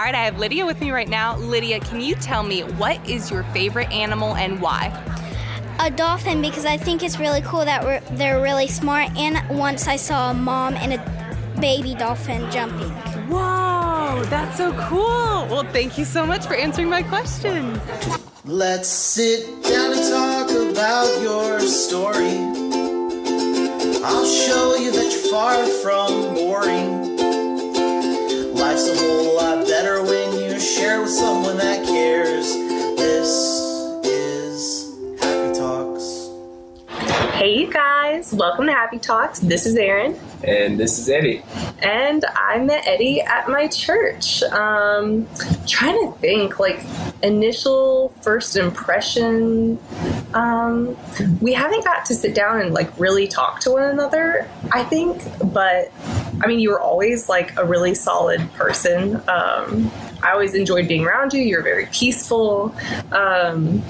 All 0.00 0.06
right, 0.06 0.14
I 0.14 0.24
have 0.24 0.38
Lydia 0.38 0.64
with 0.64 0.80
me 0.80 0.92
right 0.92 1.10
now. 1.10 1.36
Lydia, 1.36 1.78
can 1.78 2.00
you 2.00 2.14
tell 2.14 2.42
me 2.42 2.62
what 2.62 3.06
is 3.06 3.30
your 3.30 3.42
favorite 3.52 3.92
animal 3.92 4.34
and 4.34 4.58
why? 4.58 4.86
A 5.78 5.90
dolphin 5.90 6.40
because 6.40 6.64
I 6.64 6.78
think 6.78 7.02
it's 7.02 7.18
really 7.18 7.42
cool 7.42 7.66
that 7.66 7.84
we're, 7.84 8.00
they're 8.16 8.40
really 8.40 8.66
smart. 8.66 9.14
And 9.14 9.46
once 9.50 9.88
I 9.88 9.96
saw 9.96 10.30
a 10.30 10.34
mom 10.34 10.72
and 10.76 10.94
a 10.94 11.60
baby 11.60 11.94
dolphin 11.94 12.50
jumping. 12.50 12.88
Whoa, 13.28 14.24
that's 14.30 14.56
so 14.56 14.72
cool. 14.88 15.46
Well, 15.50 15.64
thank 15.64 15.98
you 15.98 16.06
so 16.06 16.24
much 16.24 16.46
for 16.46 16.54
answering 16.54 16.88
my 16.88 17.02
question. 17.02 17.78
Let's 18.46 18.88
sit 18.88 19.62
down 19.64 19.92
and 19.92 20.10
talk 20.10 20.50
about 20.70 21.20
your 21.20 21.60
story. 21.60 22.38
I'll 24.02 24.24
show 24.24 24.76
you 24.76 24.92
that 24.92 25.10
you're 25.12 25.30
far 25.30 25.66
from 25.66 26.32
boring. 26.36 26.89
Life's 28.80 28.98
a 28.98 29.04
whole 29.04 29.36
lot 29.36 29.66
better 29.66 30.02
when 30.02 30.32
you 30.40 30.58
share 30.58 31.02
with 31.02 31.10
someone 31.10 31.58
that 31.58 31.84
cares. 31.86 32.46
This 32.96 33.28
is 34.06 35.20
Happy 35.20 35.52
Talks. 35.58 36.30
Hey, 37.36 37.58
you 37.60 37.70
guys, 37.70 38.32
welcome 38.32 38.64
to 38.64 38.72
Happy 38.72 38.98
Talks. 38.98 39.40
This 39.40 39.66
is 39.66 39.76
Erin, 39.76 40.18
And 40.44 40.80
this 40.80 40.98
is 40.98 41.10
Eddie. 41.10 41.42
and 41.80 42.24
I 42.34 42.58
met 42.60 42.86
Eddie 42.86 43.20
at 43.20 43.50
my 43.50 43.66
church. 43.68 44.42
Um, 44.44 45.28
trying 45.66 46.00
to 46.10 46.18
think, 46.18 46.58
like, 46.58 46.80
initial 47.22 48.12
first 48.20 48.56
impression. 48.56 49.78
Um, 50.34 50.96
we 51.40 51.52
haven't 51.52 51.84
got 51.84 52.04
to 52.06 52.14
sit 52.14 52.34
down 52.34 52.60
and, 52.60 52.72
like, 52.72 52.90
really 52.98 53.26
talk 53.26 53.60
to 53.60 53.72
one 53.72 53.82
another, 53.82 54.48
I 54.72 54.84
think, 54.84 55.22
but 55.52 55.92
I 56.42 56.46
mean, 56.46 56.60
you 56.60 56.70
were 56.70 56.80
always, 56.80 57.28
like, 57.28 57.56
a 57.58 57.64
really 57.64 57.94
solid 57.94 58.40
person. 58.54 59.16
Um, 59.28 59.90
I 60.22 60.32
always 60.32 60.54
enjoyed 60.54 60.86
being 60.86 61.04
around 61.04 61.32
you. 61.32 61.42
You're 61.42 61.62
very 61.62 61.86
peaceful. 61.86 62.74
Um, 63.12 63.82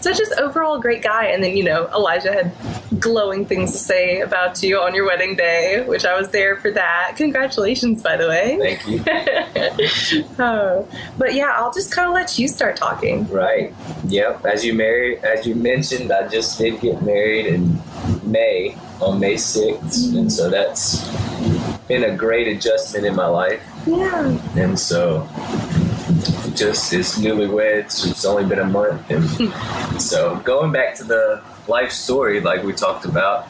so 0.00 0.12
just 0.12 0.32
overall 0.38 0.78
great 0.80 1.02
guy. 1.02 1.26
And 1.26 1.42
then, 1.42 1.56
you 1.56 1.64
know, 1.64 1.88
Elijah 1.88 2.32
had 2.32 2.52
glowing 3.00 3.44
things 3.44 3.72
to 3.72 3.78
say 3.78 4.20
about 4.20 4.62
you 4.62 4.78
on 4.78 4.94
your 4.94 5.06
wedding 5.06 5.36
day, 5.36 5.84
which 5.86 6.04
I 6.04 6.18
was 6.18 6.30
there 6.30 6.56
for 6.56 6.70
that. 6.70 7.14
Congratulations, 7.16 8.02
by 8.02 8.16
the 8.16 8.28
way. 8.28 8.76
Thank 8.76 8.86
you. 8.86 10.24
oh, 10.38 10.88
but 11.18 11.34
yeah, 11.34 11.52
I'll 11.56 11.72
just 11.72 11.92
kind 11.92 12.08
of 12.08 12.14
let 12.14 12.38
you 12.38 12.48
start 12.48 12.76
talking. 12.76 13.26
right. 13.28 13.74
Yep. 14.08 14.46
As 14.46 14.64
you 14.64 14.74
married, 14.74 15.18
as 15.24 15.46
you 15.46 15.54
mentioned, 15.54 16.12
I 16.12 16.28
just 16.28 16.58
did 16.58 16.80
get 16.80 17.02
married 17.02 17.46
in 17.46 17.80
May 18.22 18.76
on 19.00 19.20
May 19.20 19.34
6th, 19.34 20.16
and 20.16 20.32
so 20.32 20.48
that's 20.48 21.06
been 21.86 22.04
a 22.04 22.16
great 22.16 22.48
adjustment 22.48 23.04
in 23.04 23.14
my 23.14 23.26
life. 23.26 23.62
Yeah. 23.86 24.38
And 24.56 24.78
so, 24.78 25.28
just 26.56 26.92
as 26.92 27.14
newlyweds, 27.16 28.08
it's 28.10 28.24
only 28.24 28.44
been 28.44 28.58
a 28.60 28.64
month, 28.64 29.10
and 29.10 30.00
so 30.00 30.36
going 30.44 30.72
back 30.72 30.94
to 30.96 31.04
the 31.04 31.42
life 31.68 31.92
story, 31.92 32.40
like 32.40 32.62
we 32.62 32.72
talked 32.72 33.04
about. 33.04 33.46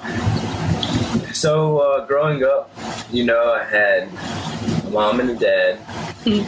So 1.33 1.79
uh, 1.79 2.07
growing 2.07 2.43
up, 2.45 2.71
you 3.11 3.25
know, 3.25 3.53
I 3.53 3.65
had 3.65 4.09
a 4.87 4.91
mom 4.91 5.21
and 5.21 5.31
a 5.31 5.35
dad. 5.37 5.79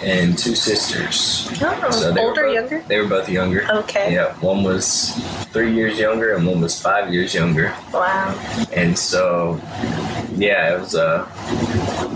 And 0.00 0.38
two 0.38 0.54
sisters. 0.54 1.48
Oh, 1.60 1.90
So 1.90 2.16
older, 2.16 2.42
both- 2.44 2.54
younger? 2.54 2.82
They 2.86 3.00
were 3.00 3.08
both 3.08 3.28
younger. 3.28 3.66
Okay. 3.68 4.14
Yeah, 4.14 4.32
one 4.34 4.62
was 4.62 5.10
three 5.52 5.74
years 5.74 5.98
younger 5.98 6.36
and 6.36 6.46
one 6.46 6.60
was 6.60 6.80
five 6.80 7.12
years 7.12 7.34
younger. 7.34 7.74
Wow. 7.92 8.32
And 8.72 8.96
so, 8.96 9.60
yeah, 10.36 10.76
it 10.76 10.80
was 10.80 10.94
uh, 10.94 11.26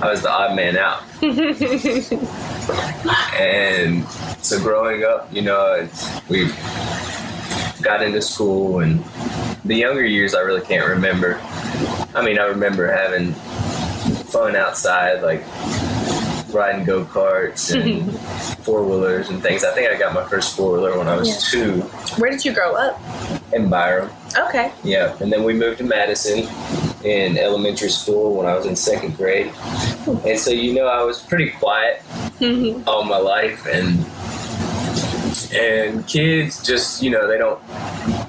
I 0.02 0.10
was 0.10 0.22
the 0.22 0.30
odd 0.30 0.56
man 0.56 0.76
out. 0.76 1.02
and 3.38 4.06
so 4.44 4.58
growing 4.60 5.04
up, 5.04 5.32
you 5.32 5.42
know, 5.42 5.88
we 6.28 6.48
got 7.82 8.02
into 8.02 8.20
school 8.22 8.80
and 8.80 9.02
the 9.64 9.74
younger 9.76 10.04
years 10.04 10.34
I 10.34 10.40
really 10.40 10.60
can't 10.62 10.86
remember. 10.88 11.38
I 12.14 12.22
mean, 12.24 12.38
I 12.38 12.46
remember 12.46 12.90
having 12.92 13.32
fun 13.32 14.56
outside, 14.56 15.22
like 15.22 15.44
riding 16.52 16.84
go 16.84 17.04
karts 17.04 17.72
and 17.74 18.12
four 18.64 18.82
wheelers 18.84 19.30
and 19.30 19.40
things. 19.42 19.64
I 19.64 19.72
think 19.72 19.88
I 19.90 19.98
got 19.98 20.12
my 20.14 20.24
first 20.28 20.56
four 20.56 20.72
wheeler 20.72 20.98
when 20.98 21.08
I 21.08 21.14
was 21.16 21.28
Yeah. 21.28 21.36
two 21.62 21.80
Where 22.20 22.30
did 22.30 22.44
you 22.44 22.52
grow 22.52 22.74
up? 22.74 23.00
in 23.52 23.68
Byram. 23.70 24.10
Okay. 24.36 24.72
Yeah, 24.82 25.16
and 25.20 25.32
then 25.32 25.44
we 25.44 25.54
moved 25.54 25.78
to 25.78 25.84
Madison 25.84 26.48
in 27.04 27.36
elementary 27.36 27.90
school 27.90 28.34
when 28.34 28.46
I 28.46 28.56
was 28.56 28.66
in 28.66 28.76
second 28.76 29.16
grade. 29.16 29.52
And 30.24 30.38
so, 30.38 30.50
you 30.50 30.74
know, 30.74 30.86
I 30.86 31.02
was 31.02 31.20
pretty 31.20 31.50
quiet 31.50 32.02
mm-hmm. 32.38 32.88
all 32.88 33.04
my 33.04 33.18
life, 33.18 33.66
and 33.66 34.04
and 35.54 36.06
kids 36.06 36.62
just, 36.62 37.02
you 37.02 37.10
know, 37.10 37.26
they 37.26 37.38
don't 37.38 37.60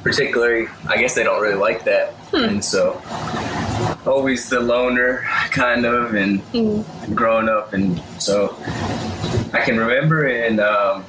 particularly, 0.03 0.67
I 0.87 0.97
guess 0.97 1.15
they 1.15 1.23
don't 1.23 1.41
really 1.41 1.55
like 1.55 1.85
that, 1.85 2.13
hmm. 2.31 2.43
and 2.43 2.65
so 2.65 3.01
always 4.05 4.49
the 4.49 4.59
loner 4.59 5.23
kind 5.51 5.85
of, 5.85 6.15
and 6.15 6.41
hmm. 6.41 7.13
growing 7.13 7.47
up, 7.47 7.73
and 7.73 8.01
so 8.19 8.55
I 9.53 9.61
can 9.63 9.77
remember 9.77 10.27
in. 10.27 10.59
Um, 10.59 11.05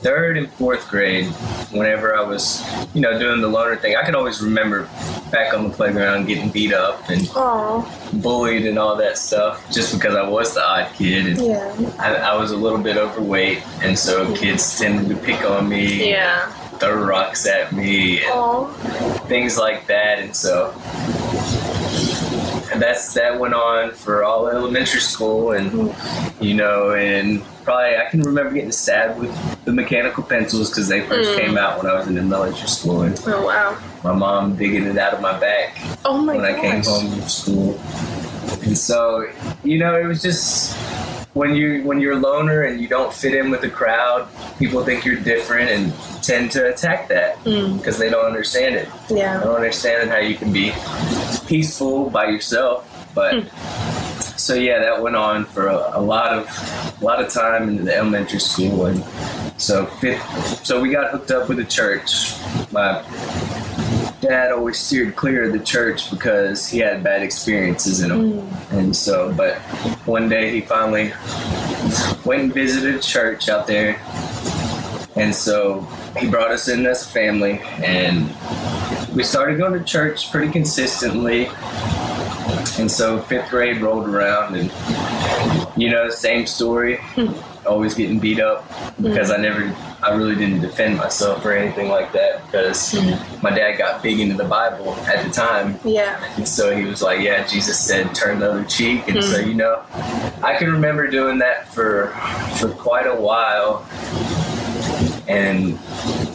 third 0.00 0.36
and 0.38 0.50
fourth 0.52 0.88
grade, 0.88 1.26
whenever 1.72 2.14
I 2.16 2.22
was, 2.22 2.62
you 2.94 3.00
know, 3.00 3.18
doing 3.18 3.40
the 3.40 3.48
loner 3.48 3.76
thing, 3.76 3.96
I 3.96 4.04
could 4.04 4.14
always 4.14 4.40
remember 4.40 4.88
back 5.32 5.52
on 5.54 5.68
the 5.68 5.74
playground 5.74 6.26
getting 6.26 6.50
beat 6.50 6.72
up 6.72 7.08
and 7.10 7.28
Oh, 7.34 7.84
bullied 8.14 8.64
and 8.66 8.78
all 8.78 8.96
that 8.96 9.18
stuff 9.18 9.68
just 9.72 9.92
because 9.94 10.14
I 10.14 10.26
was 10.28 10.54
the 10.54 10.64
odd 10.66 10.92
kid 10.94 11.26
and 11.26 11.38
yeah. 11.40 11.92
I, 11.98 12.14
I 12.14 12.36
was 12.36 12.52
a 12.52 12.56
little 12.56 12.78
bit 12.78 12.96
overweight 12.96 13.62
and 13.82 13.98
so 13.98 14.34
kids 14.34 14.78
tended 14.78 15.08
to 15.14 15.16
pick 15.24 15.44
on 15.44 15.68
me, 15.68 16.10
Yeah. 16.10 16.48
throw 16.78 16.94
rocks 16.94 17.46
at 17.46 17.72
me 17.72 18.18
and 18.20 18.30
Oh, 18.32 18.66
things 19.28 19.58
like 19.58 19.86
that 19.88 20.20
and 20.20 20.34
so 20.34 20.72
and 22.72 22.82
that's 22.82 23.14
that 23.14 23.38
went 23.38 23.54
on 23.54 23.92
for 23.92 24.24
all 24.24 24.48
elementary 24.48 25.00
school 25.00 25.52
and 25.52 25.94
you 26.40 26.54
know 26.54 26.92
and 26.92 27.42
probably 27.64 27.96
I 27.96 28.06
can 28.10 28.22
remember 28.22 28.54
getting 28.54 28.72
stabbed 28.72 29.18
with 29.18 29.64
the 29.64 29.72
mechanical 29.72 30.22
pencils 30.22 30.70
because 30.70 30.88
they 30.88 31.02
first 31.02 31.30
mm. 31.30 31.38
came 31.38 31.58
out 31.58 31.82
when 31.82 31.90
I 31.90 31.94
was 31.94 32.08
in 32.08 32.18
elementary 32.18 32.68
school 32.68 33.02
and 33.02 33.20
oh 33.26 33.46
wow. 33.46 33.78
my 34.04 34.12
mom 34.12 34.56
digging 34.56 34.84
it 34.84 34.98
out 34.98 35.14
of 35.14 35.20
my 35.20 35.38
back 35.38 35.76
Oh 36.04 36.18
my 36.18 36.36
when 36.36 36.44
I 36.44 36.60
came 36.60 36.82
home 36.82 37.10
from 37.10 37.28
school. 37.28 37.80
And 38.62 38.76
so 38.76 39.30
you 39.64 39.78
know 39.78 39.98
it 39.98 40.06
was 40.06 40.22
just 40.22 40.76
when 41.38 41.54
you 41.54 41.82
when 41.84 42.00
you're 42.00 42.14
a 42.14 42.22
loner 42.28 42.62
and 42.62 42.80
you 42.80 42.88
don't 42.88 43.12
fit 43.12 43.34
in 43.34 43.50
with 43.50 43.60
the 43.60 43.70
crowd 43.70 44.28
people 44.58 44.84
think 44.84 45.04
you're 45.04 45.22
different 45.32 45.70
and 45.70 45.94
tend 46.22 46.50
to 46.50 46.68
attack 46.72 47.08
that 47.08 47.36
mm. 47.44 47.76
because 47.78 47.96
they 47.98 48.10
don't 48.10 48.26
understand 48.26 48.74
it 48.74 48.88
Yeah. 49.08 49.40
don't 49.40 49.54
understand 49.54 50.10
how 50.10 50.18
you 50.18 50.34
can 50.36 50.52
be 50.52 50.72
peaceful 51.48 52.10
by 52.10 52.26
yourself. 52.26 52.84
But 53.14 53.42
hmm. 53.42 54.18
so 54.36 54.54
yeah, 54.54 54.78
that 54.78 55.02
went 55.02 55.16
on 55.16 55.46
for 55.46 55.66
a, 55.66 55.98
a 55.98 56.00
lot 56.00 56.32
of 56.32 56.46
a 57.00 57.04
lot 57.04 57.20
of 57.20 57.32
time 57.32 57.68
in 57.68 57.84
the 57.84 57.96
elementary 57.96 58.38
school, 58.38 58.86
and 58.86 59.02
so 59.60 59.86
fifth. 59.86 60.64
So 60.64 60.80
we 60.80 60.90
got 60.90 61.10
hooked 61.10 61.30
up 61.30 61.48
with 61.48 61.58
the 61.58 61.64
church. 61.64 62.34
My 62.70 63.02
dad 64.20 64.52
always 64.52 64.78
steered 64.78 65.16
clear 65.16 65.44
of 65.44 65.52
the 65.52 65.60
church 65.60 66.10
because 66.10 66.68
he 66.68 66.78
had 66.78 67.02
bad 67.02 67.22
experiences 67.22 68.00
in 68.00 68.10
them, 68.10 68.32
mm. 68.32 68.72
and 68.72 68.94
so. 68.94 69.32
But 69.32 69.58
one 70.06 70.28
day 70.28 70.52
he 70.52 70.60
finally 70.60 71.12
went 72.24 72.42
and 72.42 72.54
visited 72.54 72.96
a 72.96 73.00
church 73.00 73.48
out 73.48 73.66
there, 73.66 74.00
and 75.16 75.34
so 75.34 75.80
he 76.16 76.28
brought 76.28 76.50
us 76.50 76.68
in 76.68 76.84
as 76.86 77.06
a 77.06 77.08
family, 77.08 77.60
and 77.82 78.26
we 79.14 79.22
started 79.22 79.58
going 79.58 79.72
to 79.72 79.84
church 79.84 80.30
pretty 80.30 80.50
consistently. 80.50 81.48
And 82.78 82.90
so 82.90 83.20
fifth 83.22 83.50
grade 83.50 83.78
rolled 83.78 84.08
around, 84.08 84.56
and 84.56 84.70
you 85.76 85.90
know, 85.90 86.08
same 86.10 86.46
story. 86.46 86.96
Hmm. 86.96 87.32
Always 87.66 87.94
getting 87.94 88.18
beat 88.18 88.40
up 88.40 88.66
because 89.00 89.28
hmm. 89.28 89.34
I 89.34 89.36
never, 89.36 89.87
I 90.02 90.14
really 90.14 90.36
didn't 90.36 90.60
defend 90.60 90.96
myself 90.96 91.44
or 91.44 91.52
anything 91.52 91.88
like 91.88 92.12
that 92.12 92.44
because 92.46 92.94
my 93.42 93.50
dad 93.50 93.78
got 93.78 94.02
big 94.02 94.20
into 94.20 94.36
the 94.36 94.44
Bible 94.44 94.94
at 95.06 95.24
the 95.24 95.30
time. 95.30 95.78
Yeah. 95.84 96.22
And 96.36 96.46
so 96.46 96.74
he 96.76 96.84
was 96.84 97.02
like, 97.02 97.20
Yeah, 97.20 97.46
Jesus 97.46 97.78
said, 97.80 98.14
turn 98.14 98.38
the 98.38 98.50
other 98.50 98.64
cheek. 98.64 99.08
And 99.08 99.22
so, 99.22 99.38
you 99.38 99.54
know, 99.54 99.82
I 100.42 100.56
can 100.58 100.70
remember 100.70 101.08
doing 101.08 101.38
that 101.38 101.68
for 101.68 102.08
for 102.58 102.68
quite 102.70 103.06
a 103.06 103.14
while. 103.14 103.86
And 105.26 105.78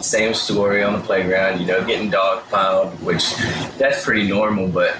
same 0.04 0.34
story 0.34 0.82
on 0.82 0.92
the 0.92 1.00
playground, 1.00 1.60
you 1.60 1.66
know, 1.66 1.84
getting 1.84 2.10
dog 2.10 2.48
piled, 2.50 2.92
which 3.02 3.34
that's 3.78 4.04
pretty 4.04 4.28
normal, 4.28 4.68
but 4.68 4.96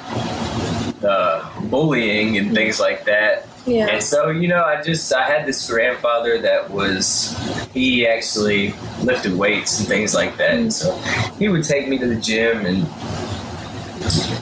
uh, 1.04 1.48
bullying 1.68 2.38
and 2.38 2.54
things 2.54 2.80
like 2.80 3.04
that. 3.04 3.46
Yeah. 3.66 3.86
And 3.88 4.02
so, 4.02 4.28
you 4.30 4.48
know, 4.48 4.62
I 4.62 4.82
just 4.82 5.12
I 5.12 5.24
had 5.24 5.46
this 5.46 5.68
grandfather 5.68 6.38
that 6.42 6.70
was 6.70 7.34
he 7.72 8.06
actually 8.06 8.74
lifted 9.02 9.36
weights 9.36 9.78
and 9.78 9.88
things 9.88 10.14
like 10.14 10.36
that. 10.36 10.54
And 10.54 10.72
so 10.72 10.94
he 11.38 11.48
would 11.48 11.64
take 11.64 11.88
me 11.88 11.98
to 11.98 12.06
the 12.06 12.16
gym 12.16 12.66
and 12.66 12.86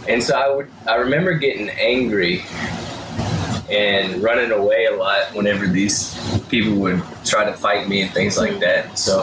and 0.08 0.22
so 0.22 0.36
I 0.36 0.54
would 0.54 0.68
I 0.88 0.96
remember 0.96 1.34
getting 1.34 1.70
angry 1.70 2.42
and 3.70 4.22
running 4.22 4.50
away 4.50 4.86
a 4.86 4.96
lot 4.96 5.32
whenever 5.34 5.66
these 5.66 6.14
people 6.52 6.74
would 6.76 7.02
try 7.24 7.44
to 7.44 7.52
fight 7.54 7.88
me 7.88 8.02
and 8.02 8.12
things 8.12 8.36
like 8.36 8.52
mm-hmm. 8.52 8.60
that. 8.60 8.98
So 8.98 9.22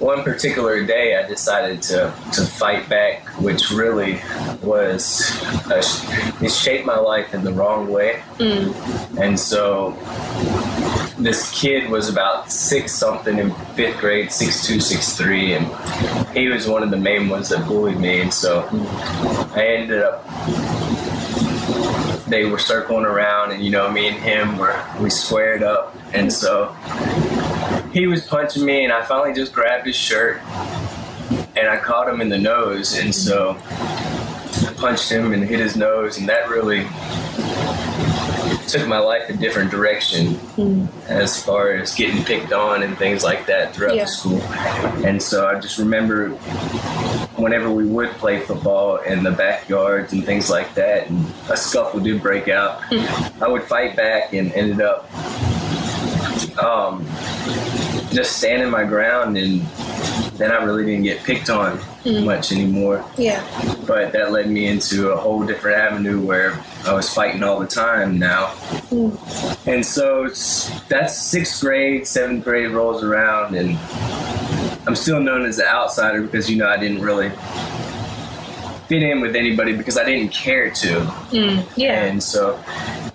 one 0.00 0.24
particular 0.24 0.84
day 0.84 1.16
I 1.16 1.28
decided 1.28 1.82
to, 1.82 2.12
to 2.32 2.42
fight 2.46 2.88
back, 2.88 3.22
which 3.38 3.70
really 3.70 4.20
was, 4.62 5.30
uh, 5.70 5.74
a, 5.74 6.44
it 6.44 6.50
shaped 6.50 6.86
my 6.86 6.96
life 6.96 7.34
in 7.34 7.44
the 7.44 7.52
wrong 7.52 7.88
way. 7.92 8.22
Mm. 8.38 8.72
And 9.20 9.38
so 9.38 9.92
this 11.18 11.52
kid 11.52 11.90
was 11.90 12.08
about 12.08 12.50
six 12.50 12.94
something 12.94 13.38
in 13.38 13.54
fifth 13.76 13.98
grade, 14.00 14.32
six 14.32 14.66
two, 14.66 14.80
six 14.80 15.16
three, 15.16 15.52
and 15.52 15.66
he 16.36 16.48
was 16.48 16.66
one 16.66 16.82
of 16.82 16.90
the 16.90 16.96
main 16.96 17.28
ones 17.28 17.50
that 17.50 17.68
bullied 17.68 17.98
me. 17.98 18.20
And 18.22 18.32
so 18.32 18.66
I 19.54 19.66
ended 19.66 20.02
up. 20.02 20.24
They 22.26 22.46
were 22.46 22.58
circling 22.58 23.04
around, 23.04 23.52
and 23.52 23.62
you 23.62 23.70
know, 23.70 23.90
me 23.90 24.08
and 24.08 24.16
him 24.16 24.56
were 24.56 24.74
we 24.98 25.10
squared 25.10 25.62
up, 25.62 25.93
and 26.14 26.32
so 26.32 26.74
he 27.92 28.06
was 28.06 28.26
punching 28.26 28.64
me, 28.64 28.84
and 28.84 28.92
I 28.92 29.04
finally 29.04 29.34
just 29.34 29.52
grabbed 29.52 29.86
his 29.86 29.96
shirt, 29.96 30.40
and 31.56 31.68
I 31.68 31.78
caught 31.78 32.08
him 32.08 32.20
in 32.20 32.28
the 32.28 32.38
nose, 32.38 32.98
and 32.98 33.14
so 33.14 33.56
I 33.60 34.74
punched 34.76 35.10
him 35.10 35.32
and 35.32 35.44
hit 35.44 35.60
his 35.60 35.76
nose, 35.76 36.18
and 36.18 36.28
that 36.28 36.48
really 36.48 36.86
took 38.66 38.88
my 38.88 38.98
life 38.98 39.28
a 39.28 39.32
different 39.34 39.70
direction 39.70 40.34
hmm. 40.56 40.86
as 41.06 41.42
far 41.42 41.72
as 41.72 41.94
getting 41.94 42.24
picked 42.24 42.52
on 42.52 42.82
and 42.82 42.96
things 42.98 43.22
like 43.22 43.46
that 43.46 43.74
throughout 43.74 43.94
Yeah. 43.94 44.04
the 44.04 44.10
school. 44.10 44.42
And 45.04 45.22
so 45.22 45.46
I 45.46 45.60
just 45.60 45.78
remember 45.78 46.30
whenever 47.36 47.70
we 47.70 47.84
would 47.84 48.10
play 48.12 48.40
football 48.40 48.96
in 48.96 49.22
the 49.22 49.30
backyards 49.30 50.12
and 50.12 50.24
things 50.24 50.50
like 50.50 50.74
that, 50.74 51.08
and 51.08 51.26
a 51.48 51.56
scuffle 51.56 52.00
did 52.00 52.22
break 52.22 52.48
out, 52.48 52.82
hmm. 52.90 53.42
I 53.42 53.48
would 53.48 53.62
fight 53.62 53.96
back 53.96 54.32
and 54.32 54.52
ended 54.52 54.80
up 54.80 55.08
um, 56.58 57.06
just 58.12 58.36
standing 58.36 58.70
my 58.70 58.84
ground 58.84 59.36
and 59.36 59.60
then 60.36 60.50
I 60.50 60.62
really 60.64 60.84
didn't 60.84 61.04
get 61.04 61.22
picked 61.22 61.50
on 61.50 61.78
hmm. 61.78 62.24
much 62.24 62.52
anymore 62.52 63.04
Yeah. 63.16 63.42
but 63.86 64.12
that 64.12 64.32
led 64.32 64.48
me 64.48 64.66
into 64.66 65.10
a 65.10 65.16
whole 65.16 65.44
different 65.44 65.78
avenue 65.78 66.20
where 66.20 66.62
I 66.86 66.92
was 66.92 67.12
fighting 67.12 67.42
all 67.42 67.58
the 67.58 67.66
time 67.66 68.18
now. 68.18 68.48
Hmm. 68.90 69.68
And 69.68 69.84
so 69.84 70.28
that's 70.88 71.16
sixth 71.16 71.60
grade, 71.60 72.06
seventh 72.06 72.44
grade 72.44 72.70
rolls 72.70 73.02
around, 73.02 73.54
and 73.54 73.78
I'm 74.86 74.94
still 74.94 75.20
known 75.20 75.46
as 75.46 75.56
the 75.56 75.66
outsider 75.66 76.22
because 76.22 76.50
you 76.50 76.56
know 76.56 76.68
I 76.68 76.76
didn't 76.76 77.00
really 77.00 77.30
fit 78.86 79.02
in 79.02 79.20
with 79.20 79.34
anybody 79.34 79.74
because 79.74 79.96
I 79.96 80.04
didn't 80.04 80.30
care 80.30 80.70
to. 80.70 81.00
Hmm. 81.04 81.60
Yeah. 81.76 82.04
And 82.04 82.22
so 82.22 82.62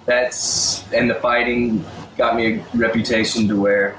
that's 0.05 0.83
and 0.91 1.09
the 1.09 1.15
fighting 1.15 1.85
got 2.19 2.35
me 2.35 2.55
a 2.59 2.77
reputation 2.77 3.47
to 3.47 3.55
where 3.59 3.95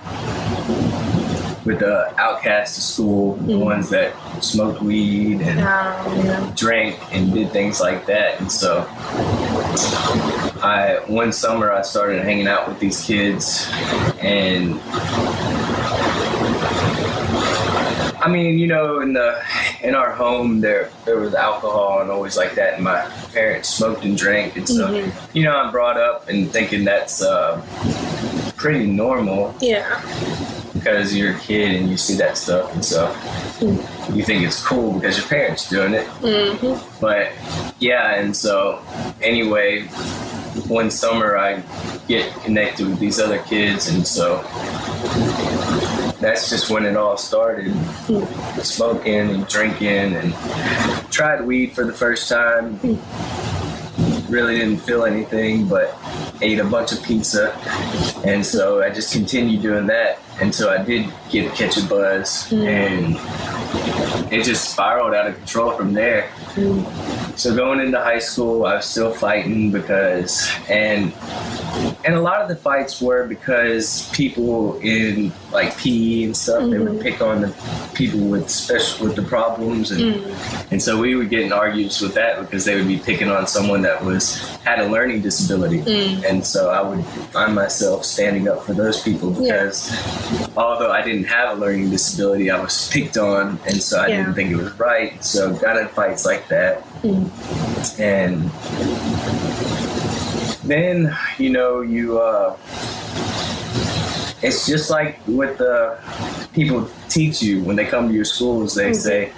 with 1.65 1.79
the 1.79 2.13
outcasts 2.21 2.77
of 2.77 2.85
school, 2.85 3.35
the 3.37 3.59
ones 3.59 3.89
that 3.91 4.13
smoked 4.43 4.83
weed 4.83 5.41
and 5.41 5.61
Um, 5.61 6.27
yeah. 6.27 6.53
drank 6.55 6.99
and 7.15 7.33
did 7.33 7.51
things 7.51 7.81
like 7.81 8.05
that. 8.07 8.39
And 8.41 8.53
so 8.53 8.87
I 10.63 11.01
one 11.07 11.33
summer 11.33 11.73
I 11.73 11.81
started 11.83 12.23
hanging 12.23 12.47
out 12.47 12.69
with 12.69 12.79
these 12.79 13.03
kids 13.03 13.67
and 14.21 14.79
I 18.21 18.29
mean, 18.29 18.59
you 18.59 18.67
know, 18.67 19.01
in 19.01 19.13
the 19.15 19.43
in 19.83 19.95
our 19.95 20.13
home 20.13 20.61
there 20.61 20.91
there 21.05 21.19
was 21.19 21.35
alcohol 21.35 22.01
and 22.01 22.11
always 22.11 22.37
like 22.37 22.55
that 22.55 22.75
and 22.75 22.85
my 22.85 23.01
parents 23.33 23.69
smoked 23.69 24.05
and 24.05 24.17
drank 24.17 24.57
and 24.57 24.69
so 24.69 24.89
mm-hmm. 24.89 25.37
you 25.37 25.45
know, 25.45 25.57
I'm 25.57 25.71
brought 25.71 25.97
up 25.99 26.29
and 26.29 26.51
thinking 26.51 26.85
that's 26.85 27.23
uh, 27.23 27.61
pretty 28.57 28.87
normal 28.87 29.55
Yeah. 29.61 30.01
because 30.75 31.17
you're 31.17 31.35
a 31.35 31.39
kid 31.39 31.75
and 31.75 31.89
you 31.89 31.97
see 31.97 32.15
that 32.17 32.37
stuff, 32.37 32.73
and 32.75 32.85
so 32.85 33.07
mm-hmm. 33.09 34.15
you 34.17 34.23
think 34.23 34.45
it's 34.45 34.63
cool 34.63 34.93
because 34.95 35.17
your 35.17 35.27
parents 35.27 35.69
doing 35.69 35.95
it. 35.95 36.07
Mm-hmm. 36.21 37.01
But 37.01 37.33
yeah, 37.79 38.15
and 38.17 38.37
so 38.37 38.83
anyway, 39.23 39.83
one 40.69 40.91
summer 40.91 41.39
I 41.39 41.63
get 42.07 42.35
connected 42.43 42.87
with 42.89 42.99
these 42.99 43.19
other 43.19 43.39
kids, 43.43 43.89
and 43.89 44.07
so 44.07 44.43
that's 46.21 46.51
just 46.51 46.71
when 46.71 46.85
it 46.85 46.97
all 46.97 47.17
started. 47.17 47.75
Smoking 48.63 49.15
and 49.15 49.47
drinking, 49.49 50.15
and 50.15 50.35
tried 51.11 51.45
weed 51.45 51.73
for 51.75 51.85
the 51.85 51.93
first 51.93 52.29
time. 52.29 52.79
Really 54.29 54.59
didn't 54.59 54.79
feel 54.79 55.05
anything, 55.05 55.67
but 55.67 55.97
ate 56.41 56.61
a 56.61 56.65
bunch 56.65 56.93
of 56.93 57.03
pizza, 57.03 57.53
and 58.25 58.47
so 58.47 58.83
I 58.83 58.91
just 58.91 59.13
continued 59.13 59.63
doing 59.63 59.87
that 59.89 60.21
until 60.41 60.71
I 60.71 60.83
did 60.83 61.13
get 61.31 61.53
catch 61.55 61.77
a 61.77 61.85
buzz, 61.85 62.51
and 62.53 63.17
it 64.33 64.45
just 64.45 64.71
spiraled 64.71 65.15
out 65.15 65.27
of 65.27 65.37
control 65.37 65.73
from 65.73 65.93
there. 65.93 66.31
So 67.37 67.55
going 67.55 67.81
into 67.81 67.99
high 67.99 68.21
school, 68.21 68.65
I 68.67 68.77
was 68.77 68.85
still 68.85 69.13
fighting 69.13 69.73
because, 69.73 70.49
and 70.69 71.13
and 72.05 72.15
a 72.15 72.21
lot 72.21 72.41
of 72.41 72.49
the 72.49 72.57
fights 72.57 73.01
were 73.01 73.27
because 73.27 74.09
people 74.11 74.79
in 74.79 75.33
like 75.53 75.77
PE 75.79 76.25
and 76.25 76.37
stuff 76.37 76.71
they 76.71 76.79
would 76.79 76.89
mm-hmm. 76.89 77.03
pick 77.03 77.21
on 77.21 77.41
the 77.41 77.91
people 77.95 78.21
with 78.21 78.49
special 78.49 79.07
with 79.07 79.17
the 79.17 79.23
problems, 79.23 79.91
and 79.91 80.15
mm. 80.15 80.73
and 80.73 80.83
so 80.83 80.99
we 80.99 81.15
would 81.15 81.29
get 81.29 81.41
in 81.41 81.53
arguments 81.53 82.01
with 82.01 82.15
that 82.15 82.41
because 82.41 82.65
they 82.65 82.77
would 82.77 82.87
be 82.87 82.99
picking 82.99 83.29
on 83.29 83.47
someone 83.47 83.83
that 83.83 84.03
was 84.05 84.39
had 84.61 84.79
a 84.79 84.87
learning 84.87 85.23
disability, 85.23 85.81
mm. 85.81 86.25
and 86.29 86.45
so 86.45 86.71
I 86.71 86.83
would 86.83 87.05
find 87.33 87.55
myself 87.55 88.05
standing 88.05 88.49
up 88.49 88.63
for 88.65 88.75
those 88.75 89.03
people 89.03 89.31
because 89.31 89.91
although 90.57 90.93
I 90.93 91.03
didn't 91.03 91.25
have 91.25 91.57
a 91.57 91.61
learning 91.61 91.91
disability, 91.91 92.51
I 92.51 92.61
was 92.61 92.89
picked 92.91 93.17
on, 93.17 93.59
and 93.67 93.83
so 93.83 94.01
I 94.01 94.09
Yeah. 94.09 94.17
didn't 94.19 94.35
think 94.35 94.51
it 94.53 94.57
was 94.57 94.79
right. 94.79 95.23
So 95.25 95.53
got 95.55 95.77
in 95.77 95.89
fights 95.89 96.25
like 96.25 96.47
that, 96.49 96.85
mm. 97.03 97.29
and 97.99 98.51
then 100.63 101.17
you 101.39 101.51
know 101.51 101.81
you. 101.81 102.21
Uh, 102.21 102.57
it's 104.43 104.67
just 104.67 104.91
like 104.91 105.19
what 105.27 105.59
the 105.59 105.99
people 106.53 106.89
teach 107.09 107.43
you 107.43 107.63
when 107.63 107.77
they 107.77 107.85
come 107.85 108.09
to 108.09 108.15
your 108.15 108.25
schools. 108.25 108.75
They 108.75 108.91
mm-hmm. 108.91 109.01
say 109.01 109.33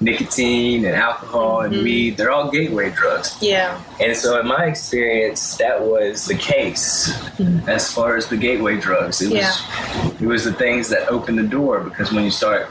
nicotine 0.00 0.84
and 0.84 0.94
alcohol 0.94 1.62
and 1.62 1.72
mm-hmm. 1.72 1.84
weed, 1.84 2.16
they're 2.16 2.30
all 2.30 2.50
gateway 2.50 2.90
drugs. 2.90 3.36
Yeah. 3.40 3.82
And 4.00 4.16
so, 4.16 4.38
in 4.40 4.46
my 4.46 4.66
experience, 4.66 5.56
that 5.56 5.80
was 5.80 6.26
the 6.26 6.34
case 6.34 7.12
mm-hmm. 7.12 7.68
as 7.68 7.92
far 7.92 8.16
as 8.16 8.28
the 8.28 8.36
gateway 8.36 8.78
drugs. 8.78 9.22
It 9.22 9.30
was, 9.30 9.40
Yeah. 9.40 10.10
it 10.20 10.26
was 10.26 10.44
the 10.44 10.52
things 10.52 10.88
that 10.90 11.08
opened 11.08 11.38
the 11.38 11.44
door 11.44 11.80
because 11.80 12.12
when 12.12 12.24
you 12.24 12.30
start 12.30 12.70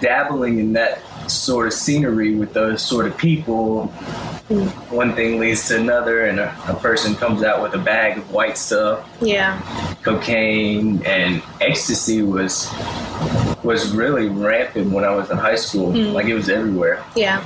dabbling 0.00 0.58
in 0.58 0.72
that 0.74 1.00
sort 1.30 1.66
of 1.66 1.72
scenery 1.72 2.34
with 2.34 2.52
those 2.52 2.82
sort 2.82 3.06
of 3.06 3.16
people, 3.16 3.92
one 4.90 5.14
thing 5.14 5.38
leads 5.38 5.68
to 5.68 5.76
another, 5.80 6.26
and 6.26 6.38
a, 6.40 6.54
a 6.68 6.74
person 6.74 7.14
comes 7.14 7.42
out 7.42 7.62
with 7.62 7.74
a 7.74 7.78
bag 7.78 8.18
of 8.18 8.30
white 8.30 8.58
stuff, 8.58 9.08
Yeah. 9.20 9.60
cocaine, 10.02 11.02
and 11.06 11.42
ecstasy 11.60 12.22
was 12.22 12.68
was 13.62 13.94
really 13.94 14.28
rampant 14.28 14.90
when 14.90 15.04
I 15.04 15.14
was 15.14 15.30
in 15.30 15.36
high 15.38 15.54
school. 15.56 15.92
Like 15.92 16.26
it 16.26 16.34
was 16.34 16.48
everywhere. 16.48 17.02
Yeah. 17.14 17.42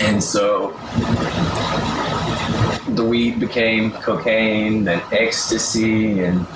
And 0.00 0.22
so 0.22 0.70
the 2.88 3.04
weed 3.04 3.40
became 3.40 3.90
cocaine, 3.92 4.84
then 4.84 5.02
ecstasy, 5.12 6.20
and 6.24 6.46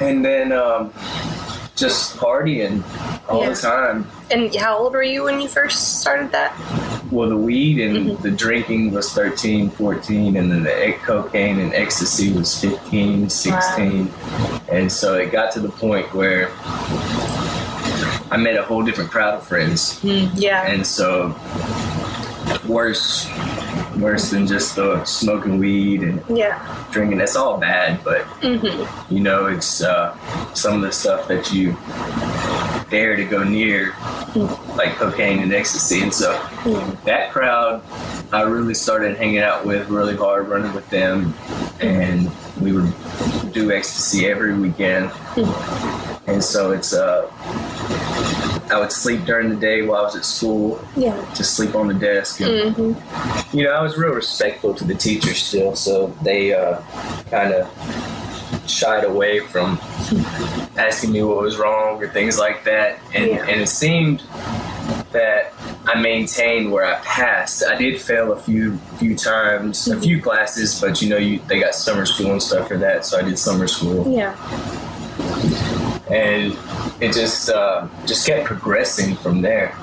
and 0.00 0.24
then 0.24 0.52
um, 0.52 0.92
just 1.74 2.16
partying 2.16 2.82
all 3.28 3.42
Yeah. 3.42 3.50
the 3.50 3.56
time. 3.56 4.06
And 4.30 4.54
how 4.54 4.78
old 4.78 4.92
were 4.92 5.02
you 5.02 5.24
when 5.24 5.40
you 5.40 5.48
first 5.48 6.00
started 6.00 6.32
that? 6.32 6.52
Well, 7.12 7.28
the 7.28 7.36
weed 7.36 7.80
and 7.80 7.96
mm-hmm. 7.96 8.22
the 8.22 8.30
drinking 8.32 8.90
was 8.90 9.12
13, 9.12 9.70
14, 9.70 10.36
and 10.36 10.50
then 10.50 10.64
the 10.64 10.96
cocaine 11.02 11.60
and 11.60 11.72
ecstasy 11.72 12.32
was 12.32 12.60
15, 12.60 13.30
16. 13.30 14.12
And 14.70 14.90
so 14.90 15.14
it 15.14 15.30
got 15.30 15.52
to 15.52 15.60
the 15.60 15.68
point 15.68 16.12
where 16.12 16.50
I 18.30 18.36
met 18.36 18.56
a 18.56 18.62
whole 18.64 18.82
different 18.82 19.10
crowd 19.10 19.34
of 19.34 19.46
friends. 19.46 20.00
Hmm, 20.00 20.26
yeah. 20.34 20.66
and 20.66 20.84
so 20.84 21.34
worse 22.66 23.26
worse 24.00 24.30
than 24.30 24.46
just 24.46 24.76
the 24.76 25.04
smoking 25.04 25.58
weed 25.58 26.02
and 26.02 26.22
yeah. 26.28 26.86
drinking. 26.90 27.18
That's 27.18 27.36
all 27.36 27.58
bad 27.58 28.02
but 28.04 28.26
you 29.10 29.20
know 29.20 29.46
it's 29.46 29.82
uh, 29.82 30.16
some 30.54 30.74
of 30.74 30.82
the 30.82 30.92
stuff 30.92 31.28
that 31.28 31.52
you 31.52 31.76
dare 32.90 33.16
to 33.16 33.24
go 33.24 33.42
near 33.42 33.94
like 34.76 34.94
cocaine 34.96 35.40
and 35.40 35.52
ecstasy 35.52 36.02
and 36.02 36.14
so 36.14 36.30
that 37.04 37.32
crowd 37.32 37.82
i 38.32 38.42
really 38.42 38.74
started 38.74 39.16
hanging 39.16 39.38
out 39.38 39.64
with 39.66 39.88
really 39.88 40.16
hard 40.16 40.46
running 40.48 40.72
with 40.72 40.88
them 40.90 41.34
and 41.80 42.30
we 42.60 42.72
would 42.72 42.92
do 43.52 43.70
ecstasy 43.72 44.26
every 44.26 44.54
weekend. 44.58 45.10
And 46.26 46.42
so 46.42 46.72
it's 46.72 46.92
uh 46.92 47.30
I 48.70 48.78
would 48.80 48.90
sleep 48.92 49.24
during 49.24 49.48
the 49.48 49.56
day 49.56 49.82
while 49.82 50.00
I 50.00 50.04
was 50.04 50.16
at 50.16 50.24
school, 50.24 50.80
Yeah. 50.96 51.16
just 51.34 51.54
sleep 51.54 51.74
on 51.74 51.86
the 51.88 51.94
desk. 51.94 52.40
And, 52.40 52.74
Mm-hmm. 52.76 53.56
You 53.56 53.64
know, 53.64 53.70
I 53.72 53.82
was 53.82 53.96
real 53.96 54.12
respectful 54.12 54.74
to 54.74 54.84
the 54.84 54.94
teachers 54.94 55.38
still, 55.42 55.76
so 55.76 56.12
they 56.22 56.52
uh, 56.54 56.80
kind 57.30 57.52
of 57.52 57.68
shied 58.68 59.04
away 59.04 59.38
from 59.40 59.78
asking 60.76 61.12
me 61.12 61.22
what 61.22 61.40
was 61.40 61.56
wrong 61.56 62.02
or 62.02 62.08
things 62.08 62.38
like 62.38 62.64
that. 62.64 62.98
And, 63.14 63.26
Yeah. 63.26 63.46
and 63.46 63.60
it 63.60 63.68
seemed 63.68 64.22
that 65.12 65.52
I 65.86 66.00
maintained 66.00 66.72
where 66.72 66.84
I 66.84 66.96
passed. 67.00 67.64
I 67.64 67.76
did 67.76 68.00
fail 68.00 68.32
a 68.32 68.36
few 68.40 68.76
few 68.98 69.14
times, 69.16 69.86
a 69.88 69.98
few 70.00 70.20
classes, 70.20 70.80
but 70.80 71.00
you 71.00 71.08
know, 71.08 71.16
you 71.16 71.40
they 71.46 71.60
got 71.60 71.74
summer 71.74 72.04
school 72.06 72.32
and 72.32 72.42
stuff 72.42 72.66
for 72.68 72.76
that, 72.78 73.06
so 73.06 73.18
I 73.18 73.22
did 73.22 73.38
summer 73.38 73.68
school 73.68 74.04
Yeah. 74.12 74.34
And 76.10 76.56
it 77.00 77.12
just 77.12 77.50
uh, 77.50 77.88
just 78.06 78.26
kept 78.26 78.46
progressing 78.46 79.16
from 79.16 79.42
there. 79.42 79.76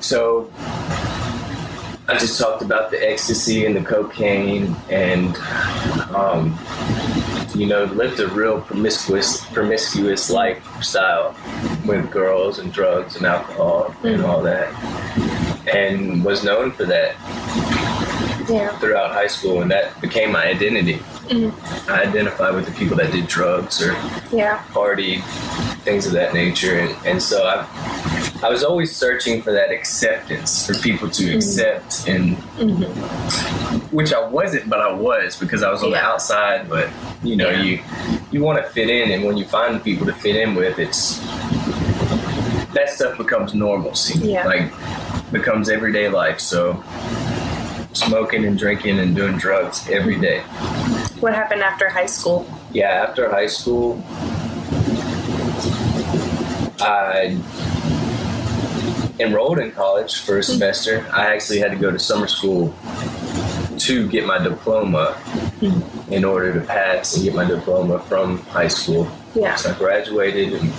So 0.00 0.50
I 2.08 2.16
just 2.18 2.40
talked 2.40 2.62
about 2.62 2.90
the 2.90 3.10
ecstasy 3.10 3.66
and 3.66 3.76
the 3.76 3.82
cocaine, 3.82 4.74
and 4.90 5.36
um, 6.14 6.58
you 7.54 7.66
know, 7.66 7.84
lived 7.84 8.20
a 8.20 8.28
real 8.28 8.62
promiscuous 8.62 9.44
promiscuous 9.46 10.30
lifestyle 10.30 11.36
with 11.84 12.10
girls 12.10 12.58
and 12.58 12.72
drugs 12.72 13.16
and 13.16 13.26
alcohol 13.26 13.94
and 14.02 14.22
all 14.22 14.42
that, 14.42 14.72
and 15.74 16.24
was 16.24 16.42
known 16.42 16.70
for 16.70 16.84
that 16.84 17.16
Yeah. 18.48 18.76
throughout 18.78 19.12
high 19.12 19.26
school, 19.26 19.62
and 19.62 19.70
that 19.70 20.00
became 20.00 20.32
my 20.32 20.46
identity. 20.46 20.94
Mm-hmm. 21.28 21.90
I 21.90 22.02
identify 22.02 22.50
with 22.50 22.66
the 22.66 22.72
people 22.72 22.96
that 22.96 23.12
did 23.12 23.26
drugs 23.26 23.82
or 23.82 23.92
Yeah. 24.32 24.62
party, 24.72 25.18
things 25.84 26.06
of 26.06 26.12
that 26.12 26.34
nature, 26.34 26.78
and, 26.78 27.06
and 27.06 27.22
so 27.22 27.44
I, 27.46 27.66
I 28.42 28.48
was 28.50 28.64
always 28.64 28.94
searching 28.94 29.42
for 29.42 29.52
that 29.52 29.70
acceptance 29.70 30.66
for 30.66 30.74
people 30.74 31.10
to 31.10 31.24
mm-hmm. 31.24 31.36
accept, 31.36 32.08
and 32.08 32.36
mm-hmm. 32.36 33.78
which 33.94 34.12
I 34.12 34.26
wasn't, 34.26 34.68
but 34.68 34.80
I 34.80 34.92
was 34.92 35.36
because 35.36 35.62
I 35.62 35.70
was 35.70 35.82
on 35.82 35.90
the 35.90 36.00
outside. 36.00 36.68
But 36.68 36.88
you 37.22 37.36
know, 37.36 37.50
Yeah. 37.50 37.62
you 37.62 37.80
you 38.30 38.42
want 38.42 38.62
to 38.64 38.70
fit 38.70 38.88
in, 38.88 39.10
and 39.12 39.24
when 39.24 39.36
you 39.36 39.44
find 39.44 39.74
the 39.74 39.80
people 39.80 40.06
to 40.06 40.14
fit 40.14 40.36
in 40.36 40.54
with, 40.54 40.78
it's 40.78 41.18
that 42.74 42.90
stuff 42.90 43.16
becomes 43.18 43.54
normalcy, 43.54 44.18
Yeah. 44.20 44.46
like 44.46 44.72
becomes 45.32 45.68
everyday 45.68 46.08
life. 46.08 46.40
So 46.40 46.82
smoking 47.92 48.44
and 48.44 48.58
drinking 48.58 48.98
and 48.98 49.14
doing 49.14 49.36
drugs 49.36 49.88
every 49.88 50.18
day. 50.18 50.40
What 51.20 51.34
happened 51.34 51.62
after 51.62 51.88
high 51.88 52.06
school? 52.06 52.46
Yeah, 52.72 53.06
after 53.08 53.28
high 53.30 53.46
school, 53.46 54.02
I 56.80 57.38
enrolled 59.18 59.58
in 59.58 59.72
college 59.72 60.20
for 60.20 60.38
a 60.38 60.42
semester. 60.42 61.06
I 61.12 61.34
actually 61.34 61.58
had 61.58 61.72
to 61.72 61.76
go 61.76 61.90
to 61.90 61.98
summer 61.98 62.28
school 62.28 62.74
to 63.78 64.08
get 64.08 64.26
my 64.26 64.38
diploma 64.38 65.20
in 66.10 66.24
order 66.24 66.52
to 66.52 66.60
pass 66.60 67.14
and 67.14 67.24
get 67.24 67.34
my 67.34 67.44
diploma 67.44 67.98
from 68.00 68.38
high 68.46 68.68
school. 68.68 69.10
Yeah. 69.34 69.56
So 69.56 69.72
I 69.72 69.78
graduated 69.78 70.54
and 70.54 70.72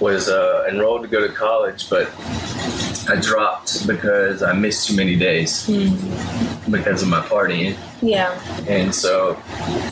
was 0.00 0.28
uh, 0.28 0.66
enrolled 0.68 1.02
to 1.02 1.08
go 1.08 1.26
to 1.26 1.32
college, 1.32 1.90
but 1.90 2.08
I 3.08 3.16
dropped 3.16 3.86
because 3.86 4.42
I 4.42 4.52
missed 4.52 4.88
too 4.88 4.96
many 4.96 5.16
days 5.16 5.66
hmm. 5.66 6.70
because 6.70 7.02
of 7.02 7.08
my 7.08 7.20
partying. 7.20 7.76
Yeah. 8.02 8.38
And 8.68 8.94
so 8.94 9.40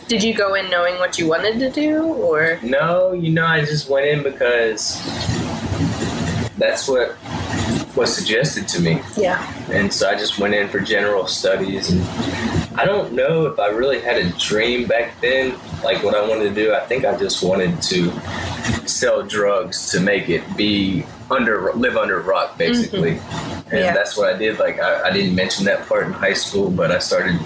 Did 0.08 0.22
you 0.22 0.34
go 0.34 0.54
in 0.54 0.70
knowing 0.70 0.98
what 0.98 1.18
you 1.18 1.28
wanted 1.28 1.58
to 1.60 1.70
do, 1.70 2.04
or? 2.04 2.58
No, 2.62 3.12
you 3.12 3.30
know, 3.30 3.46
I 3.46 3.60
just 3.60 3.88
went 3.88 4.06
in 4.06 4.22
because 4.22 5.00
that's 6.58 6.88
what 6.88 7.16
was 7.96 8.14
suggested 8.14 8.68
to 8.68 8.80
me. 8.82 9.00
Yeah. 9.16 9.40
And 9.70 9.92
so 9.92 10.08
I 10.08 10.16
just 10.16 10.38
went 10.38 10.54
in 10.54 10.68
for 10.68 10.80
general 10.80 11.26
studies. 11.26 11.90
And 11.90 12.02
I 12.76 12.84
don't 12.84 13.12
know 13.14 13.46
if 13.46 13.58
I 13.58 13.68
really 13.68 14.00
had 14.00 14.18
a 14.18 14.30
dream 14.32 14.86
back 14.86 15.18
then, 15.20 15.58
like 15.82 16.02
what 16.02 16.14
I 16.14 16.26
wanted 16.28 16.44
to 16.50 16.54
do. 16.54 16.74
I 16.74 16.80
think 16.80 17.04
I 17.04 17.16
just 17.16 17.42
wanted 17.42 17.80
to 17.82 18.10
sell 18.86 19.22
drugs 19.22 19.90
to 19.92 20.00
make 20.00 20.28
it 20.28 20.42
be 20.56 21.04
under, 21.30 21.72
live 21.72 21.96
under 21.96 22.20
rock, 22.20 22.50
mm-hmm. 22.50 22.58
basically. 22.58 23.18
And 23.70 23.80
Yeah. 23.80 23.94
that's 23.94 24.16
what 24.16 24.32
I 24.32 24.36
did. 24.38 24.58
Like, 24.58 24.78
I, 24.78 25.08
I 25.08 25.10
didn't 25.10 25.34
mention 25.34 25.64
that 25.64 25.88
part 25.88 26.06
in 26.06 26.12
high 26.12 26.34
school, 26.34 26.70
but 26.70 26.90
I 26.90 26.98
started 26.98 27.40